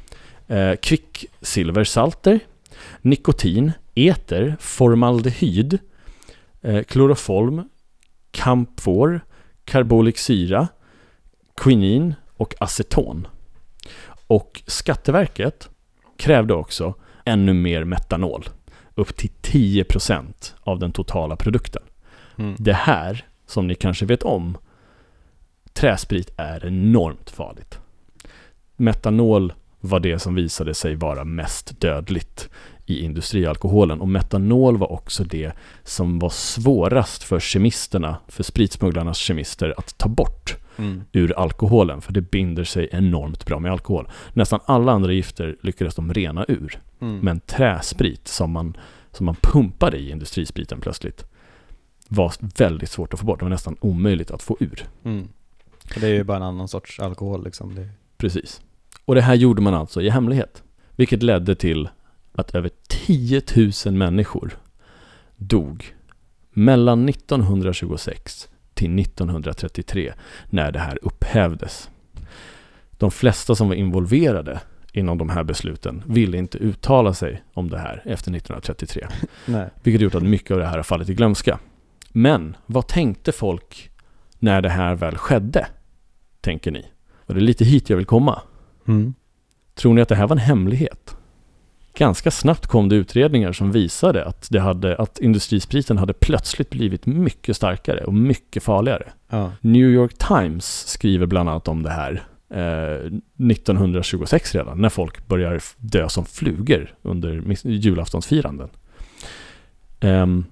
eh, 0.46 0.74
kvicksilversalter, 0.82 2.40
nikotin, 3.02 3.72
eter, 3.94 4.56
formaldehyd, 4.60 5.78
eh, 6.62 6.82
kloroform, 6.82 7.68
kamfor, 8.30 9.20
karbolic 9.64 10.18
syra, 10.18 10.68
quinin 11.56 12.14
och 12.36 12.54
aceton. 12.60 13.26
Och 14.26 14.62
Skatteverket 14.66 15.68
krävde 16.16 16.54
också 16.54 16.94
ännu 17.24 17.52
mer 17.52 17.84
metanol, 17.84 18.48
upp 18.94 19.16
till 19.16 19.30
10% 19.42 20.54
av 20.60 20.78
den 20.78 20.92
totala 20.92 21.36
produkten. 21.36 21.82
Mm. 22.38 22.54
Det 22.58 22.72
här, 22.72 23.24
som 23.46 23.66
ni 23.66 23.74
kanske 23.74 24.06
vet 24.06 24.22
om, 24.22 24.58
träsprit 25.72 26.34
är 26.36 26.66
enormt 26.66 27.30
farligt. 27.30 27.78
Metanol 28.76 29.52
var 29.80 30.00
det 30.00 30.18
som 30.18 30.34
visade 30.34 30.74
sig 30.74 30.94
vara 30.94 31.24
mest 31.24 31.80
dödligt 31.80 32.50
i 32.86 33.04
industrialkoholen 33.04 34.00
och 34.00 34.08
metanol 34.08 34.76
var 34.76 34.92
också 34.92 35.24
det 35.24 35.52
som 35.82 36.18
var 36.18 36.30
svårast 36.30 37.22
för 37.22 37.40
kemisterna, 37.40 38.16
för 38.28 38.42
spritsmugglarnas 38.42 39.18
kemister 39.18 39.74
att 39.76 39.98
ta 39.98 40.08
bort 40.08 40.56
Mm. 40.76 41.02
ur 41.12 41.38
alkoholen 41.38 42.00
för 42.00 42.12
det 42.12 42.20
binder 42.20 42.64
sig 42.64 42.88
enormt 42.92 43.46
bra 43.46 43.58
med 43.58 43.72
alkohol. 43.72 44.08
Nästan 44.32 44.60
alla 44.64 44.92
andra 44.92 45.12
gifter 45.12 45.56
lyckades 45.60 45.94
de 45.94 46.14
rena 46.14 46.44
ur. 46.48 46.80
Mm. 47.00 47.18
Men 47.18 47.40
träsprit 47.40 48.28
som 48.28 48.50
man, 48.50 48.76
som 49.12 49.26
man 49.26 49.36
pumpade 49.40 49.98
i 49.98 50.10
industrispriten 50.10 50.80
plötsligt 50.80 51.24
var 52.08 52.32
väldigt 52.58 52.90
svårt 52.90 53.14
att 53.14 53.20
få 53.20 53.26
bort. 53.26 53.38
Det 53.38 53.44
var 53.44 53.50
nästan 53.50 53.76
omöjligt 53.80 54.30
att 54.30 54.42
få 54.42 54.56
ur. 54.60 54.84
Mm. 55.04 55.28
Det 55.94 56.06
är 56.06 56.12
ju 56.12 56.24
bara 56.24 56.36
en 56.36 56.42
annan 56.42 56.68
sorts 56.68 57.00
alkohol 57.00 57.44
liksom. 57.44 57.74
Det... 57.74 57.88
Precis. 58.16 58.62
Och 59.04 59.14
det 59.14 59.22
här 59.22 59.34
gjorde 59.34 59.62
man 59.62 59.74
alltså 59.74 60.02
i 60.02 60.10
hemlighet. 60.10 60.62
Vilket 60.96 61.22
ledde 61.22 61.54
till 61.54 61.88
att 62.34 62.54
över 62.54 62.70
10 62.88 63.42
000 63.86 63.94
människor 63.94 64.58
dog 65.36 65.94
mellan 66.50 67.08
1926 67.08 68.48
till 68.74 68.98
1933 68.98 70.12
när 70.50 70.72
det 70.72 70.78
här 70.78 70.98
upphävdes. 71.02 71.90
De 72.90 73.10
flesta 73.10 73.54
som 73.54 73.68
var 73.68 73.74
involverade 73.74 74.60
inom 74.92 75.18
de 75.18 75.28
här 75.28 75.44
besluten 75.44 76.02
ville 76.06 76.38
inte 76.38 76.58
uttala 76.58 77.14
sig 77.14 77.42
om 77.52 77.70
det 77.70 77.78
här 77.78 78.02
efter 78.04 78.30
1933. 78.30 79.06
Nej. 79.46 79.68
Vilket 79.82 80.02
gjort 80.02 80.14
att 80.14 80.22
mycket 80.22 80.50
av 80.50 80.58
det 80.58 80.66
här 80.66 80.76
har 80.76 80.82
fallit 80.82 81.08
i 81.08 81.14
glömska. 81.14 81.58
Men 82.08 82.56
vad 82.66 82.86
tänkte 82.86 83.32
folk 83.32 83.90
när 84.38 84.62
det 84.62 84.68
här 84.68 84.94
väl 84.94 85.16
skedde? 85.16 85.66
Tänker 86.40 86.70
ni? 86.70 86.86
Och 87.26 87.34
det 87.34 87.40
är 87.40 87.42
lite 87.42 87.64
hit 87.64 87.90
jag 87.90 87.96
vill 87.96 88.06
komma. 88.06 88.42
Mm. 88.88 89.14
Tror 89.74 89.94
ni 89.94 90.00
att 90.00 90.08
det 90.08 90.14
här 90.14 90.26
var 90.26 90.36
en 90.36 90.42
hemlighet? 90.42 91.16
Ganska 91.96 92.30
snabbt 92.30 92.66
kom 92.66 92.88
det 92.88 92.96
utredningar 92.96 93.52
som 93.52 93.72
visade 93.72 94.24
att, 94.24 94.46
det 94.50 94.60
hade, 94.60 94.96
att 94.96 95.18
industrispriten 95.18 95.98
hade 95.98 96.12
plötsligt 96.12 96.70
blivit 96.70 97.06
mycket 97.06 97.56
starkare 97.56 98.04
och 98.04 98.14
mycket 98.14 98.62
farligare. 98.62 99.12
Ja. 99.30 99.52
New 99.60 99.88
York 99.90 100.14
Times 100.18 100.86
skriver 100.88 101.26
bland 101.26 101.48
annat 101.48 101.68
om 101.68 101.82
det 101.82 101.90
här 101.90 102.22
eh, 102.50 103.12
1926 103.50 104.54
redan, 104.54 104.80
när 104.80 104.88
folk 104.88 105.26
börjar 105.26 105.60
dö 105.76 106.08
som 106.08 106.24
flugor 106.24 106.94
under 107.02 107.42
julaftonsfiranden. 107.68 108.68
Ehm, 110.00 110.44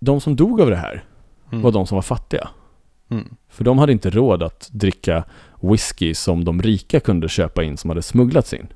de 0.00 0.20
som 0.20 0.36
dog 0.36 0.60
av 0.60 0.70
det 0.70 0.76
här 0.76 1.04
Mm. 1.52 1.62
var 1.62 1.72
de 1.72 1.86
som 1.86 1.94
var 1.94 2.02
fattiga. 2.02 2.48
Mm. 3.10 3.34
För 3.48 3.64
de 3.64 3.78
hade 3.78 3.92
inte 3.92 4.10
råd 4.10 4.42
att 4.42 4.68
dricka 4.72 5.24
whisky 5.60 6.14
som 6.14 6.44
de 6.44 6.62
rika 6.62 7.00
kunde 7.00 7.28
köpa 7.28 7.62
in 7.62 7.76
som 7.76 7.90
hade 7.90 8.02
smugglats 8.02 8.54
in. 8.54 8.66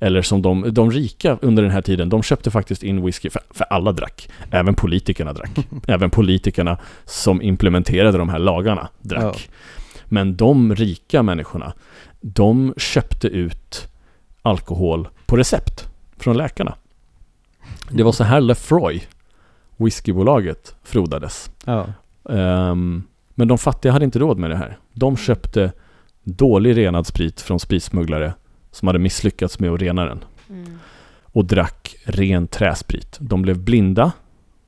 Eller 0.00 0.22
som 0.22 0.42
de, 0.42 0.74
de 0.74 0.90
rika 0.90 1.38
under 1.42 1.62
den 1.62 1.72
här 1.72 1.82
tiden, 1.82 2.08
de 2.08 2.22
köpte 2.22 2.50
faktiskt 2.50 2.82
in 2.82 3.04
whisky, 3.04 3.30
för, 3.30 3.42
för 3.50 3.64
alla 3.64 3.92
drack. 3.92 4.28
Även 4.50 4.74
politikerna 4.74 5.32
drack. 5.32 5.50
Även 5.86 6.10
politikerna 6.10 6.78
som 7.04 7.42
implementerade 7.42 8.18
de 8.18 8.28
här 8.28 8.38
lagarna 8.38 8.88
drack. 9.00 9.50
Men 10.04 10.36
de 10.36 10.74
rika 10.74 11.22
människorna, 11.22 11.72
de 12.20 12.74
köpte 12.76 13.28
ut 13.28 13.88
alkohol 14.42 15.08
på 15.26 15.36
recept 15.36 15.88
från 16.18 16.36
läkarna. 16.36 16.74
Det 17.90 18.02
var 18.02 18.12
så 18.12 18.24
här 18.24 18.40
Lefroy, 18.40 19.02
whiskybolaget, 19.76 20.74
frodades. 20.82 21.50
Ja. 21.64 21.86
Ehm, 22.30 23.02
men 23.34 23.48
de 23.48 23.58
fattiga 23.58 23.92
hade 23.92 24.04
inte 24.04 24.18
råd 24.18 24.38
med 24.38 24.50
det 24.50 24.56
här. 24.56 24.78
De 24.92 25.16
köpte 25.16 25.72
dålig 26.24 26.76
renad 26.76 27.06
sprit 27.06 27.40
från 27.40 27.60
spritsmugglare 27.60 28.34
som 28.78 28.86
hade 28.88 28.98
misslyckats 28.98 29.58
med 29.58 29.70
att 29.70 29.80
rena 29.80 30.04
den 30.04 30.24
Mm. 30.50 30.78
och 31.22 31.44
drack 31.44 31.96
ren 32.04 32.48
träsprit. 32.48 33.16
De 33.20 33.42
blev 33.42 33.58
blinda, 33.58 34.12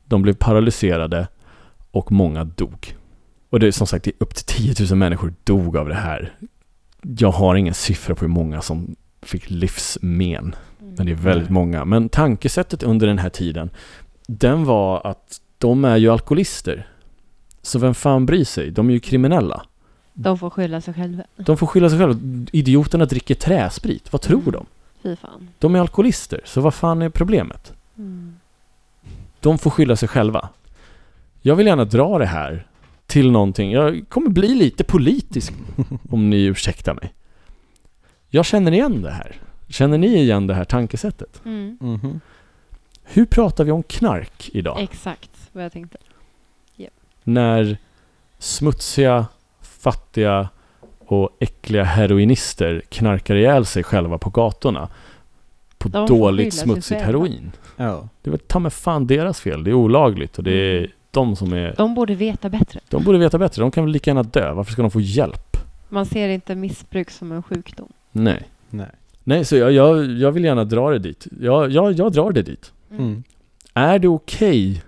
de 0.05 0.23
blev 0.23 0.35
paralyserade 0.35 1.29
och 1.91 2.13
många 2.13 2.45
dog. 2.45 2.97
Och 3.51 3.61
det 3.61 3.67
är 3.67 3.73
som 3.73 3.87
sagt 3.87 4.05
det 4.05 4.11
är 4.11 4.15
upp 4.23 4.35
till 4.35 4.45
10 4.75 4.87
000 4.91 4.99
människor 4.99 5.33
dog 5.45 5.77
av 5.77 5.89
det 5.89 5.95
här. 5.95 6.33
Jag 7.03 7.31
har 7.31 7.55
ingen 7.55 7.75
siffra 7.75 8.15
på 8.15 8.21
hur 8.21 8.29
många 8.33 8.63
som 8.63 8.97
fick 9.23 9.51
livsmen, 9.51 10.55
men 10.79 11.07
det 11.07 11.13
är 11.13 11.17
väldigt 11.17 11.51
många. 11.51 11.85
Men 11.85 12.09
tankesättet 12.09 12.83
under 12.83 13.07
den 13.07 13.19
här 13.19 13.31
tiden, 13.31 13.71
den 14.27 14.65
var 14.65 15.07
att 15.07 15.41
de 15.59 15.85
är 15.85 15.97
ju 15.97 16.09
alkoholister. 16.09 16.89
Så 17.63 17.79
vem 17.79 17.95
fan 17.95 18.27
bryr 18.27 18.45
sig? 18.45 18.71
De 18.71 18.89
är 18.89 18.93
ju 18.95 19.01
kriminella. 19.01 19.63
De 20.23 20.39
får 20.39 20.51
skylla 20.51 20.81
sig 20.81 20.95
själva. 20.95 21.23
De 21.37 21.57
får 21.57 21.66
skylla 21.66 21.91
sig 21.91 21.99
själva. 21.99 22.21
Idioterna 22.53 23.05
dricker 23.05 23.35
träsprit. 23.35 24.12
Vad 24.12 24.21
tror 24.23 24.41
Mm. 24.41 24.53
de? 24.53 24.66
Fy 25.03 25.16
fan. 25.16 25.49
De 25.59 25.75
är 25.75 25.81
alkoholister, 25.81 26.41
så 26.45 26.61
vad 26.61 26.75
fan 26.75 27.03
är 27.03 27.09
problemet? 27.09 27.73
Mm. 27.99 28.35
De 29.41 29.59
får 29.59 29.71
skylla 29.71 29.97
sig 29.97 30.09
själva. 30.09 30.49
Jag 31.43 31.57
vill 31.57 31.66
gärna 31.66 31.85
dra 31.85 32.18
det 32.18 32.27
här 32.27 32.66
till 33.07 33.31
någonting. 33.31 33.73
Jag 33.73 34.05
kommer 34.09 34.31
bli 34.31 34.55
lite 34.55 34.85
politisk 34.85 35.53
om 36.11 36.31
ni 36.31 36.43
ursäktar 36.45 36.95
mig. 36.95 37.12
Jag 38.29 38.45
känner 38.45 38.73
igen 38.73 39.03
det 39.03 39.11
här. 39.11 39.37
Känner 39.68 39.99
ni 39.99 40.16
igen 40.16 40.47
det 40.47 40.55
här 40.55 40.64
tankesättet? 40.64 41.41
Mm. 41.45 41.79
Mhm. 41.81 42.21
Hur 43.05 43.27
pratar 43.27 43.64
vi 43.64 43.71
om 43.71 43.83
knark 43.83 44.51
idag? 44.53 44.81
Exakt 44.81 45.31
vad 45.53 45.64
jag 45.64 45.73
tänkte. 45.73 45.99
När 47.25 47.79
smutsiga, 48.39 49.27
fattiga 49.81 50.49
och 51.07 51.31
äckliga 51.41 51.85
heroinister 51.85 52.83
knarkar 52.89 53.35
ihjäl 53.35 53.66
sig 53.66 53.83
själva 53.83 54.18
på 54.18 54.31
gatorna 54.31 54.89
på 55.78 55.89
De 55.89 56.07
dåligt 56.07 56.55
smutsigt 56.55 57.01
heroin. 57.01 57.53
Ja. 57.76 58.09
Det 58.22 58.31
var 58.31 58.39
ta 58.39 58.59
med 58.59 58.72
fan 58.72 59.07
deras 59.07 59.41
fel. 59.41 59.64
Det 59.64 59.70
är 59.70 59.74
olagligt 59.74 60.39
och 60.39 60.45
det 60.45 60.53
är 60.53 60.78
Mm. 60.78 60.91
de 61.11 61.37
som 61.37 61.53
är... 61.53 61.74
De 61.76 61.95
borde 61.95 62.14
veta 62.14 62.49
bättre. 62.49 62.81
De 62.89 63.05
borde 63.05 63.18
veta 63.18 63.39
bättre. 63.39 63.62
De 63.62 63.70
kan 63.70 63.85
väl 63.85 63.93
lika 63.93 64.11
gärna 64.11 64.22
dö. 64.22 64.53
Varför 64.53 64.72
ska 64.72 64.83
de 64.83 64.91
få 64.91 65.01
hjälp? 65.01 65.57
Man 65.89 66.07
ser 66.07 66.28
inte 66.28 66.55
missbruk 66.55 67.11
som 67.11 67.33
en 67.33 67.43
sjukdom. 67.43 67.89
Nej. 68.12 68.43
Nej. 68.70 68.87
Nej, 69.24 69.45
så 69.45 69.57
jag, 69.57 69.72
jag, 69.72 70.11
jag 70.11 70.33
vill 70.33 70.45
gärna 70.45 70.64
dra 70.64 70.91
det 70.91 70.99
dit. 70.99 71.26
Jag, 71.41 71.70
jag, 71.70 71.93
jag 71.93 72.12
drar 72.12 72.33
det 72.33 72.43
dit. 72.43 72.72
Mm. 72.91 73.22
Är 73.74 73.99
det 73.99 74.09
okej 74.09 74.83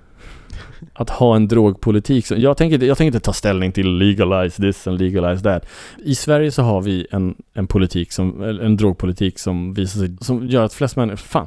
att 0.92 1.10
ha 1.10 1.36
en 1.36 1.48
drogpolitik? 1.48 2.26
Som, 2.26 2.40
jag, 2.40 2.56
tänker, 2.56 2.84
jag 2.84 2.98
tänker 2.98 3.08
inte 3.16 3.24
ta 3.24 3.32
ställning 3.32 3.72
till 3.72 3.96
legalize 3.98 4.62
this 4.62 4.86
and 4.86 4.98
legalize 5.00 5.42
that. 5.44 5.66
I 6.04 6.14
Sverige 6.14 6.50
så 6.50 6.62
har 6.62 6.80
vi 6.82 7.06
en, 7.10 7.34
en 7.54 7.66
politik 7.66 8.12
som, 8.12 8.42
en 8.42 8.76
drogpolitik 8.76 9.38
som 9.38 9.74
visar 9.74 10.00
sig, 10.00 10.16
som 10.20 10.46
gör 10.46 10.64
att 10.64 10.74
flest 10.74 10.96
människor, 10.96 11.16
fan. 11.16 11.46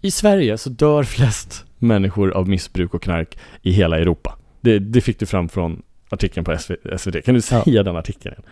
I 0.00 0.10
Sverige 0.10 0.58
så 0.58 0.70
dör 0.70 1.02
flest 1.02 1.64
människor 1.78 2.30
av 2.30 2.48
missbruk 2.48 2.94
och 2.94 3.02
knark 3.02 3.38
i 3.62 3.70
hela 3.70 3.98
Europa. 3.98 4.34
Det, 4.60 4.78
det 4.78 5.00
fick 5.00 5.18
du 5.18 5.26
fram 5.26 5.48
från 5.48 5.82
artikeln 6.08 6.44
på 6.44 6.58
SV, 6.58 6.72
SVT. 6.98 7.24
Kan 7.24 7.34
du 7.34 7.40
Ja. 7.50 7.62
säga 7.64 7.82
den 7.82 7.96
artikeln? 7.96 8.42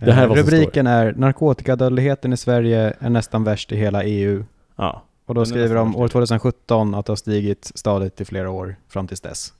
Det 0.00 0.12
här 0.12 0.22
är 0.24 0.26
vad 0.28 0.38
som 0.38 0.46
Rubriken 0.46 0.86
är 0.86 1.12
Narkotikadödligheten 1.12 2.32
i 2.32 2.36
Sverige 2.36 2.94
är 2.98 3.10
nästan 3.10 3.44
värst 3.44 3.72
i 3.72 3.76
hela 3.76 4.04
EU. 4.04 4.44
Ja, 4.76 5.04
Och 5.26 5.34
då 5.34 5.40
Den 5.40 5.46
skriver 5.46 5.74
de 5.74 5.96
år 5.96 6.02
EU. 6.04 6.08
2017 6.08 6.94
att 6.94 7.06
det 7.06 7.10
har 7.10 7.16
stigit 7.16 7.72
stadigt 7.74 8.20
i 8.20 8.24
flera 8.24 8.50
år 8.50 8.76
fram 8.88 9.06
tills 9.08 9.20
dess. 9.20 9.52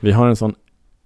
Vi 0.00 0.12
har 0.12 0.26
en 0.26 0.36
sån 0.36 0.54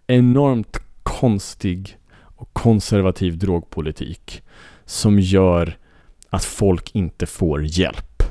enormt 0.07 0.81
konstig 1.03 1.99
och 2.22 2.53
konservativ 2.53 3.39
drogpolitik 3.39 4.43
som 4.85 5.18
gör 5.18 5.79
att 6.31 6.45
folk 6.45 6.95
inte 6.95 7.27
får 7.27 7.64
hjälp. 7.64 8.22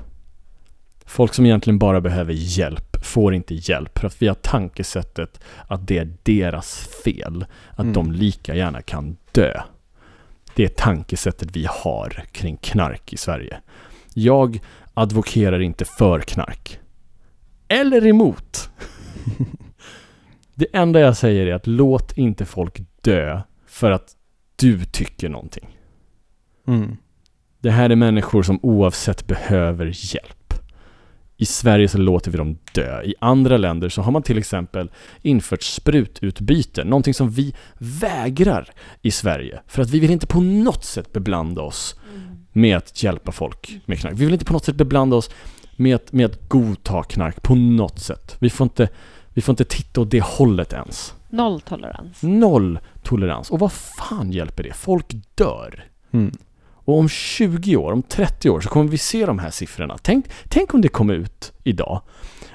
Folk 1.05 1.33
som 1.33 1.45
egentligen 1.45 1.79
bara 1.79 2.01
behöver 2.01 2.33
hjälp 2.33 3.05
får 3.05 3.33
inte 3.33 3.55
hjälp 3.55 3.99
för 3.99 4.07
att 4.07 4.21
vi 4.21 4.27
har 4.27 4.35
tankesättet 4.35 5.39
att 5.67 5.87
det 5.87 5.97
är 5.97 6.13
deras 6.23 6.77
fel. 7.03 7.45
Att 7.71 7.79
Mm. 7.79 7.93
de 7.93 8.11
lika 8.11 8.55
gärna 8.55 8.81
kan 8.81 9.17
dö. 9.31 9.61
Det 10.55 10.63
är 10.63 10.67
tankesättet 10.67 11.55
vi 11.55 11.67
har 11.69 12.23
kring 12.31 12.57
knark 12.57 13.13
i 13.13 13.17
Sverige. 13.17 13.57
Jag 14.13 14.59
advokerar 14.95 15.59
inte 15.59 15.85
för 15.85 16.19
knark. 16.19 16.79
Eller 17.67 18.07
emot. 18.07 18.69
Det 20.55 20.67
enda 20.73 20.99
jag 20.99 21.17
säger 21.17 21.47
är 21.47 21.53
att 21.53 21.67
låt 21.67 22.17
inte 22.17 22.45
folk 22.45 22.81
dö 23.01 23.41
för 23.67 23.91
att 23.91 24.15
du 24.55 24.85
tycker 24.85 25.29
någonting. 25.29 25.77
Mm. 26.67 26.97
Det 27.59 27.71
här 27.71 27.89
är 27.89 27.95
människor 27.95 28.43
som 28.43 28.59
oavsett 28.61 29.27
behöver 29.27 29.85
hjälp. 30.15 30.44
I 31.38 31.45
Sverige 31.45 31.88
så 31.88 31.97
låter 31.97 32.31
vi 32.31 32.38
dem 32.38 32.57
dö. 32.73 33.03
I 33.03 33.15
andra 33.19 33.57
länder 33.57 33.89
så 33.89 34.01
har 34.01 34.11
man 34.11 34.23
till 34.23 34.38
exempel 34.38 34.91
infört 35.21 35.63
sprututbyte, 35.63 36.83
någonting 36.83 37.13
som 37.13 37.29
vi 37.29 37.53
vägrar 37.77 38.69
i 39.01 39.11
Sverige. 39.11 39.59
För 39.67 39.81
att 39.81 39.89
vi 39.89 39.99
vill 39.99 40.11
inte 40.11 40.27
på 40.27 40.41
något 40.41 40.83
sätt 40.83 41.13
beblanda 41.13 41.61
oss 41.61 41.95
med 42.51 42.77
att 42.77 43.03
hjälpa 43.03 43.31
folk 43.31 43.79
med 43.86 43.99
knark. 43.99 44.13
Vi 44.17 44.25
vill 44.25 44.33
inte 44.33 44.45
på 44.45 44.53
något 44.53 44.65
sätt 44.65 44.75
beblanda 44.75 45.15
oss 45.15 45.29
med 45.75 45.95
att, 45.95 46.13
med 46.13 46.25
att 46.25 46.49
godta 46.49 47.03
knark 47.03 47.41
på 47.41 47.55
något 47.55 47.99
sätt. 47.99 48.36
Vi 48.39 48.49
får 48.49 48.65
inte, 48.65 48.89
vi 49.29 49.41
får 49.41 49.53
inte 49.53 49.65
titta 49.65 50.01
åt 50.01 50.11
det 50.11 50.23
hållet 50.23 50.73
ens. 50.73 51.13
Nolltolerans. 51.29 52.23
Noll 52.23 52.79
tolerans. 53.03 53.51
Och 53.51 53.59
vad 53.59 53.71
fan 53.71 54.31
hjälper 54.31 54.63
det? 54.63 54.73
Folk 54.73 55.15
dör. 55.36 55.86
Mm. 56.11 56.31
Och 56.86 56.97
om 56.97 57.09
20 57.09 57.75
år, 57.75 57.91
om 57.91 58.03
30 58.03 58.49
år 58.49 58.61
så 58.61 58.69
kommer 58.69 58.91
vi 58.91 58.97
se 58.97 59.25
de 59.25 59.39
här 59.39 59.49
siffrorna. 59.49 59.97
Tänk, 60.01 60.25
tänk 60.49 60.73
om 60.73 60.81
det 60.81 60.88
kom 60.88 61.09
ut 61.09 61.53
idag 61.63 62.01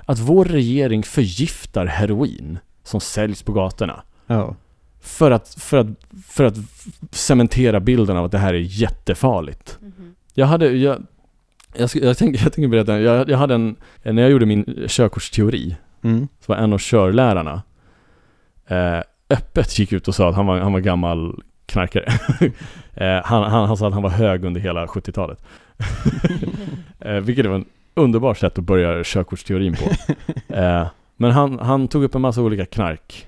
att 0.04 0.18
vår 0.18 0.44
regering 0.44 1.02
förgiftar 1.02 1.86
heroin 1.86 2.58
som 2.84 3.00
säljs 3.00 3.42
på 3.42 3.52
gatorna. 3.52 4.02
Ja. 4.26 4.56
För 5.00 5.30
att, 5.30 5.48
för 5.48 5.76
att, 5.78 5.86
för 6.26 6.44
att 6.44 6.56
cementera 7.10 7.80
bilden 7.80 8.16
av 8.16 8.24
att 8.24 8.32
det 8.32 8.38
här 8.38 8.54
är 8.54 8.58
jättefarligt. 8.58 9.78
Mhm. 9.80 10.14
Jag 10.34 10.46
hade, 10.46 10.66
jag, 10.70 11.06
jag, 11.74 11.90
jag, 11.94 12.18
tänker, 12.18 12.42
jag 12.42 12.52
tänker 12.52 12.68
berätta, 12.68 13.00
jag, 13.00 13.30
jag 13.30 13.38
hade 13.38 13.54
en, 13.54 13.76
när 14.02 14.22
jag 14.22 14.30
gjorde 14.30 14.46
min 14.46 14.84
körkortsteori 14.88 15.76
Mm. 16.02 16.28
så 16.40 16.52
var 16.52 16.56
en 16.56 16.72
av 16.72 16.78
körlärarna 16.78 17.62
eh, 18.66 19.00
öppet 19.30 19.78
gick 19.78 19.92
ut 19.92 20.08
och 20.08 20.14
sa 20.14 20.28
att 20.28 20.34
han 20.34 20.46
var, 20.46 20.58
han 20.58 20.72
var 20.72 20.80
gammal 20.80 21.42
knarkare. 21.66 22.12
eh, 23.00 23.20
han, 23.24 23.42
han, 23.42 23.68
han 23.68 23.76
sa 23.76 23.88
att 23.88 23.94
han 23.94 24.02
var 24.02 24.10
hög 24.10 24.44
under 24.44 24.60
hela 24.60 24.86
70-talet. 24.86 25.44
eh, 26.98 27.14
vilket 27.14 27.46
var 27.46 27.54
en 27.54 27.64
underbar 27.94 28.34
sätt 28.34 28.58
att 28.58 28.64
börja 28.64 29.04
körkortsteorin 29.04 29.74
på. 29.74 30.14
Eh, 30.54 30.86
men 31.16 31.30
han, 31.30 31.58
han 31.58 31.88
tog 31.88 32.04
upp 32.04 32.14
en 32.14 32.20
massa 32.20 32.42
olika 32.42 32.66
knark 32.66 33.26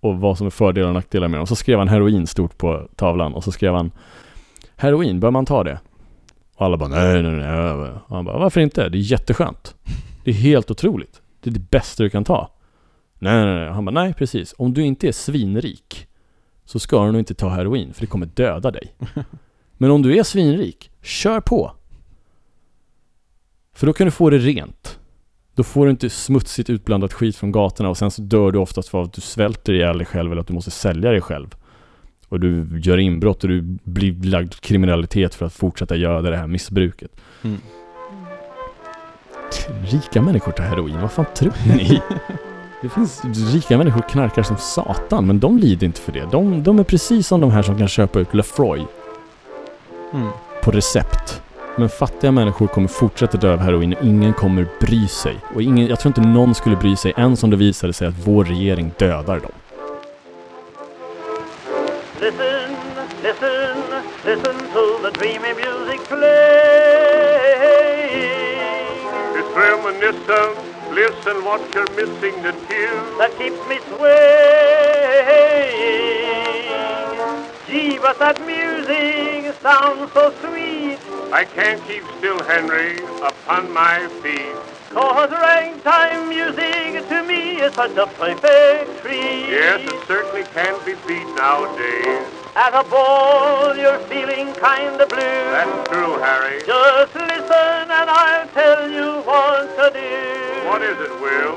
och 0.00 0.20
vad 0.20 0.38
som 0.38 0.46
är 0.46 0.50
fördelar 0.50 0.88
och 0.88 0.94
nackdelar 0.94 1.28
med 1.28 1.40
dem. 1.40 1.46
Så 1.46 1.56
skrev 1.56 1.78
han 1.78 1.88
heroin 1.88 2.26
stort 2.26 2.58
på 2.58 2.88
tavlan 2.96 3.34
och 3.34 3.44
så 3.44 3.52
skrev 3.52 3.74
han 3.74 3.90
Heroin, 4.76 5.20
bör 5.20 5.30
man 5.30 5.46
ta 5.46 5.64
det? 5.64 5.78
Och 6.56 6.66
alla 6.66 6.76
bara 6.76 6.88
nej, 6.88 7.22
nej, 7.22 7.32
nej. 7.32 7.70
Och 7.70 8.16
han 8.16 8.24
bara, 8.24 8.38
varför 8.38 8.60
inte? 8.60 8.88
Det 8.88 8.98
är 8.98 9.00
jätteskönt. 9.00 9.74
Det 10.24 10.30
är 10.30 10.34
helt 10.34 10.70
otroligt. 10.70 11.22
Det 11.40 11.50
är 11.50 11.54
det 11.54 11.70
bästa 11.70 12.02
du 12.02 12.10
kan 12.10 12.24
ta. 12.24 12.50
Nej, 13.18 13.44
nej, 13.44 13.54
nej. 13.54 13.68
Han 13.68 13.84
bara, 13.84 13.90
nej 13.90 14.14
precis. 14.14 14.54
Om 14.58 14.74
du 14.74 14.82
inte 14.82 15.08
är 15.08 15.12
svinrik 15.12 16.06
så 16.66 16.78
ska 16.78 17.06
du 17.06 17.12
nog 17.12 17.20
inte 17.20 17.34
ta 17.34 17.48
heroin 17.48 17.94
för 17.94 18.00
det 18.00 18.06
kommer 18.06 18.26
döda 18.26 18.70
dig. 18.70 18.94
Men 19.78 19.90
om 19.90 20.02
du 20.02 20.18
är 20.18 20.22
svinrik, 20.22 20.90
kör 21.02 21.40
på. 21.40 21.72
För 23.72 23.86
då 23.86 23.92
kan 23.92 24.04
du 24.04 24.10
få 24.10 24.30
det 24.30 24.38
rent. 24.38 24.98
Då 25.54 25.62
får 25.62 25.84
du 25.84 25.90
inte 25.90 26.10
smutsigt 26.10 26.70
utblandat 26.70 27.12
skit 27.12 27.36
från 27.36 27.52
gatorna 27.52 27.88
och 27.88 27.96
sen 27.96 28.10
så 28.10 28.22
dör 28.22 28.52
du 28.52 28.58
oftast 28.58 28.88
för 28.88 29.02
att 29.02 29.12
du 29.12 29.20
svälter 29.20 29.72
ihjäl 29.72 29.98
dig 29.98 30.06
själv 30.06 30.32
eller 30.32 30.40
att 30.40 30.46
du 30.46 30.54
måste 30.54 30.70
sälja 30.70 31.10
dig 31.10 31.20
själv. 31.20 31.56
Och 32.28 32.40
du 32.40 32.80
gör 32.82 32.98
inbrott 32.98 33.44
och 33.44 33.48
du 33.48 33.62
blir 33.82 34.24
lagd 34.24 34.54
kriminalitet 34.54 35.34
för 35.34 35.46
att 35.46 35.52
fortsätta 35.52 35.96
göra 35.96 36.30
det 36.30 36.36
här 36.36 36.46
missbruket. 36.46 37.10
Mm. 37.42 37.60
Rika 39.84 40.22
människor 40.22 40.52
tar 40.52 40.64
heroin, 40.64 41.00
vad 41.00 41.12
fan 41.12 41.26
tror 41.34 41.52
ni? 41.66 42.02
Det 42.86 42.90
finns 42.90 43.24
rika 43.54 43.78
människor 43.78 44.00
knarkar 44.00 44.42
som 44.42 44.56
satan, 44.56 45.26
men 45.26 45.40
de 45.40 45.58
lider 45.58 45.86
inte 45.86 46.00
för 46.00 46.12
det. 46.12 46.28
De, 46.30 46.62
de 46.62 46.78
är 46.78 46.84
precis 46.84 47.26
som 47.26 47.40
de 47.40 47.50
här 47.50 47.62
som 47.62 47.78
kan 47.78 47.88
köpa 47.88 48.18
ut 48.18 48.34
Lefroy 48.34 48.86
Mm. 50.12 50.28
på 50.62 50.70
recept. 50.70 51.42
Men 51.76 51.88
fattiga 51.88 52.32
människor 52.32 52.66
kommer 52.66 52.88
fortsätta 52.88 53.38
dö 53.38 53.52
av 53.52 53.58
heroin 53.58 53.94
och 53.94 54.04
ingen 54.04 54.32
kommer 54.32 54.66
bry 54.80 55.08
sig. 55.08 55.36
Och 55.54 55.62
ingen, 55.62 55.86
jag 55.86 56.00
tror 56.00 56.10
inte 56.10 56.20
någon 56.20 56.54
skulle 56.54 56.76
bry 56.76 56.96
sig 56.96 57.12
ens 57.16 57.42
om 57.42 57.50
det 57.50 57.56
visade 57.56 57.92
sig 57.92 58.08
att 58.08 58.14
vår 58.24 58.44
regering 58.44 58.90
dödar 58.98 59.40
dem. 59.40 59.52
Listen, 62.20 62.70
listen, 63.22 63.76
listen 64.24 64.54
to 64.72 64.84
the 65.02 65.10
dreamy 65.18 65.54
music 65.54 66.08
playing. 66.08 67.46
It's 69.36 69.54
reminiscent. 69.56 70.75
Listen 70.96 71.44
what 71.44 71.60
you're 71.74 71.84
missing 71.94 72.42
the 72.42 72.52
tune. 72.52 73.18
that 73.18 73.30
keeps 73.36 73.60
me 73.68 73.76
swaying. 73.84 74.16
Gee, 77.66 77.98
but 77.98 78.18
that 78.18 78.40
music 78.46 79.54
sounds 79.60 80.10
so 80.14 80.32
sweet. 80.40 80.98
I 81.34 81.44
can't 81.44 81.86
keep 81.86 82.02
still, 82.16 82.42
Henry, 82.44 82.96
upon 83.20 83.70
my 83.74 84.08
feet. 84.22 84.56
Cause 84.88 85.28
ragtime 85.32 86.30
music 86.30 87.06
to 87.10 87.22
me 87.24 87.60
is 87.60 87.74
such 87.74 87.94
a 87.98 88.06
perfect 88.06 89.02
treat. 89.02 89.50
Yes, 89.50 89.80
it 89.82 90.06
certainly 90.08 90.44
can't 90.54 90.82
be 90.86 90.94
beat 91.06 91.28
nowadays. 91.36 92.35
At 92.58 92.74
a 92.74 92.84
ball, 92.90 93.76
you're 93.76 93.98
feeling 94.08 94.46
kinda 94.46 95.06
blue. 95.08 95.42
That's 95.52 95.88
true, 95.90 96.14
Harry. 96.22 96.58
Just 96.72 97.14
listen 97.14 97.90
and 97.98 98.10
I'll 98.10 98.48
tell 98.54 98.90
you 98.92 99.22
what 99.26 99.76
to 99.76 99.90
do. 99.90 100.68
What 100.68 100.82
is 100.82 100.96
it, 101.06 101.12
Will? 101.20 101.54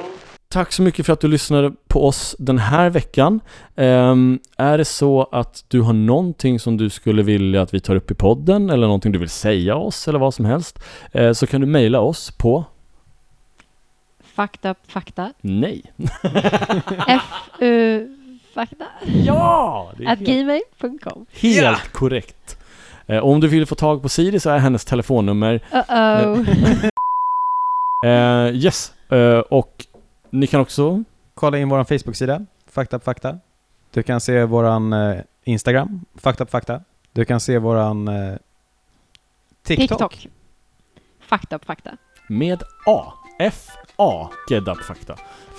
Tack 0.49 0.71
så 0.71 0.81
mycket 0.81 1.05
för 1.05 1.13
att 1.13 1.19
du 1.19 1.27
lyssnade 1.27 1.71
på 1.87 2.07
oss 2.07 2.35
den 2.39 2.57
här 2.57 2.89
veckan. 2.89 3.39
Ehm, 3.75 4.39
är 4.57 4.77
det 4.77 4.85
så 4.85 5.29
att 5.31 5.63
du 5.67 5.81
har 5.81 5.93
någonting 5.93 6.59
som 6.59 6.77
du 6.77 6.89
skulle 6.89 7.23
vilja 7.23 7.61
att 7.61 7.73
vi 7.73 7.79
tar 7.79 7.95
upp 7.95 8.11
i 8.11 8.15
podden 8.15 8.69
eller 8.69 8.87
någonting 8.87 9.11
du 9.11 9.19
vill 9.19 9.29
säga 9.29 9.75
oss 9.75 10.07
eller 10.07 10.19
vad 10.19 10.33
som 10.33 10.45
helst 10.45 10.79
eh, 11.11 11.31
så 11.31 11.47
kan 11.47 11.61
du 11.61 11.67
mejla 11.67 11.99
oss 11.99 12.31
på 12.31 12.65
up 14.61 14.77
fakta. 14.87 15.33
nej. 15.41 15.83
F-U 17.07 18.18
fakta. 18.59 18.85
Ja! 19.05 19.91
At 19.91 19.99
helt, 20.07 20.19
gmail.com. 20.19 21.25
helt 21.31 21.91
korrekt. 21.91 22.57
Eh, 23.07 23.23
om 23.23 23.39
du 23.39 23.47
vill 23.47 23.65
få 23.65 23.75
tag 23.75 24.01
på 24.01 24.09
Siri 24.09 24.39
så 24.39 24.49
är 24.49 24.57
hennes 24.57 24.85
telefonnummer 24.85 25.59
Uh-oh. 25.71 26.89
eh, 28.05 28.55
yes. 28.55 28.93
Eh, 29.09 29.39
och 29.39 29.85
ni 30.29 30.47
kan 30.47 30.61
också 30.61 31.03
Kolla 31.33 31.57
in 31.57 31.69
vår 31.69 31.83
Facebook-sida, 31.83 32.45
Fakta 32.67 32.99
på 32.99 33.05
fakta. 33.05 33.39
Du 33.93 34.03
kan 34.03 34.21
se 34.21 34.43
våran 34.43 34.93
eh, 34.93 35.21
Instagram, 35.43 36.05
Fakta 36.15 36.45
på 36.45 36.51
fakta. 36.51 36.81
Du 37.13 37.25
kan 37.25 37.39
se 37.39 37.57
våran 37.57 38.09
TikTok. 39.63 39.89
TikTok. 39.89 40.27
Fucked 41.21 41.55
up 41.55 41.65
fakta. 41.65 41.91
med 42.29 42.63
A. 42.85 43.13
F-A. 43.39 44.29
Get 44.49 44.67
up 44.67 44.83
fakta. 44.83 45.15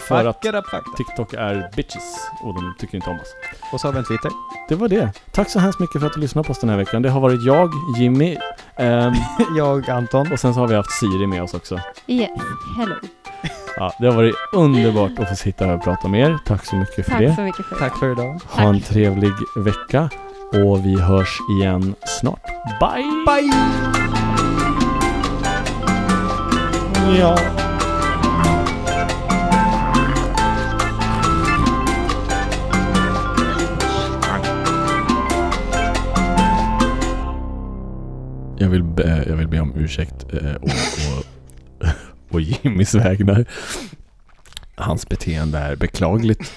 För 0.08 0.24
att 0.24 0.40
på 0.40 0.52
fakta. 0.52 0.78
TikTok 0.96 1.34
är 1.34 1.70
bitches 1.76 2.30
och 2.44 2.54
de 2.54 2.74
tycker 2.78 2.96
inte 2.96 3.10
om 3.10 3.16
oss. 3.16 3.34
Och 3.72 3.80
så 3.80 3.88
har 3.88 3.92
vi 3.92 3.98
en 3.98 4.04
Twitter. 4.04 4.30
Det 4.68 4.74
var 4.74 4.88
det. 4.88 5.12
Tack 5.32 5.50
så 5.50 5.58
hemskt 5.58 5.80
mycket 5.80 6.00
för 6.00 6.06
att 6.06 6.14
du 6.14 6.20
lyssnade 6.20 6.46
på 6.46 6.50
oss 6.50 6.60
den 6.60 6.70
här 6.70 6.76
veckan. 6.76 7.02
Det 7.02 7.10
har 7.10 7.20
varit 7.20 7.42
jag, 7.42 7.70
Jimmy 7.98 8.36
ehm, 8.76 9.12
Jag, 9.56 9.90
Anton. 9.90 10.32
och 10.32 10.40
sen 10.40 10.54
så 10.54 10.60
har 10.60 10.68
vi 10.68 10.74
haft 10.74 10.90
Siri 10.90 11.26
med 11.26 11.42
oss 11.42 11.54
också. 11.54 11.80
Yes. 12.06 12.30
Hello. 12.76 12.94
Ja, 13.76 13.92
det 13.98 14.06
har 14.06 14.14
varit 14.14 14.34
underbart 14.52 15.18
att 15.18 15.28
få 15.28 15.34
sitta 15.36 15.64
här 15.66 15.74
och 15.74 15.84
prata 15.84 16.08
med 16.08 16.20
er. 16.20 16.38
Tack 16.46 16.64
så 16.66 16.76
mycket 16.76 17.04
för 17.04 17.12
Tack 17.12 17.20
det. 17.20 17.34
så 17.34 17.42
mycket 17.42 17.66
för 17.66 17.76
Tack 17.76 17.98
för 17.98 18.12
idag. 18.12 18.40
Ha 18.48 18.62
en 18.62 18.80
trevlig 18.80 19.32
vecka 19.56 20.10
och 20.52 20.86
vi 20.86 21.00
hörs 21.00 21.38
igen 21.60 21.94
snart. 22.20 22.46
Bye! 22.80 23.24
Bye! 23.26 23.52
Ja. 27.18 27.38
Jag 38.60 38.68
vill, 38.68 38.82
be, 38.82 39.24
jag 39.28 39.36
vill 39.36 39.48
be 39.48 39.60
om 39.60 39.72
ursäkt 39.76 40.26
eh, 40.32 40.54
och, 40.54 40.68
och, 41.08 41.24
och 42.34 42.40
Jimmys 42.40 42.94
vägnar. 42.94 43.44
Hans 44.74 45.08
beteende 45.08 45.58
är 45.58 45.76
beklagligt 45.76 46.52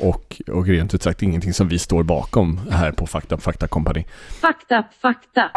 och, 0.00 0.42
och 0.48 0.66
rent 0.66 0.94
ut 0.94 1.02
sagt 1.02 1.22
ingenting 1.22 1.52
som 1.52 1.68
vi 1.68 1.78
står 1.78 2.02
bakom 2.02 2.60
här 2.70 2.92
på 2.92 3.06
Fakta 3.06 3.38
Fakta 3.38 3.68
Company. 3.68 4.04
Fakta 4.40 4.84
fakta. 5.02 5.50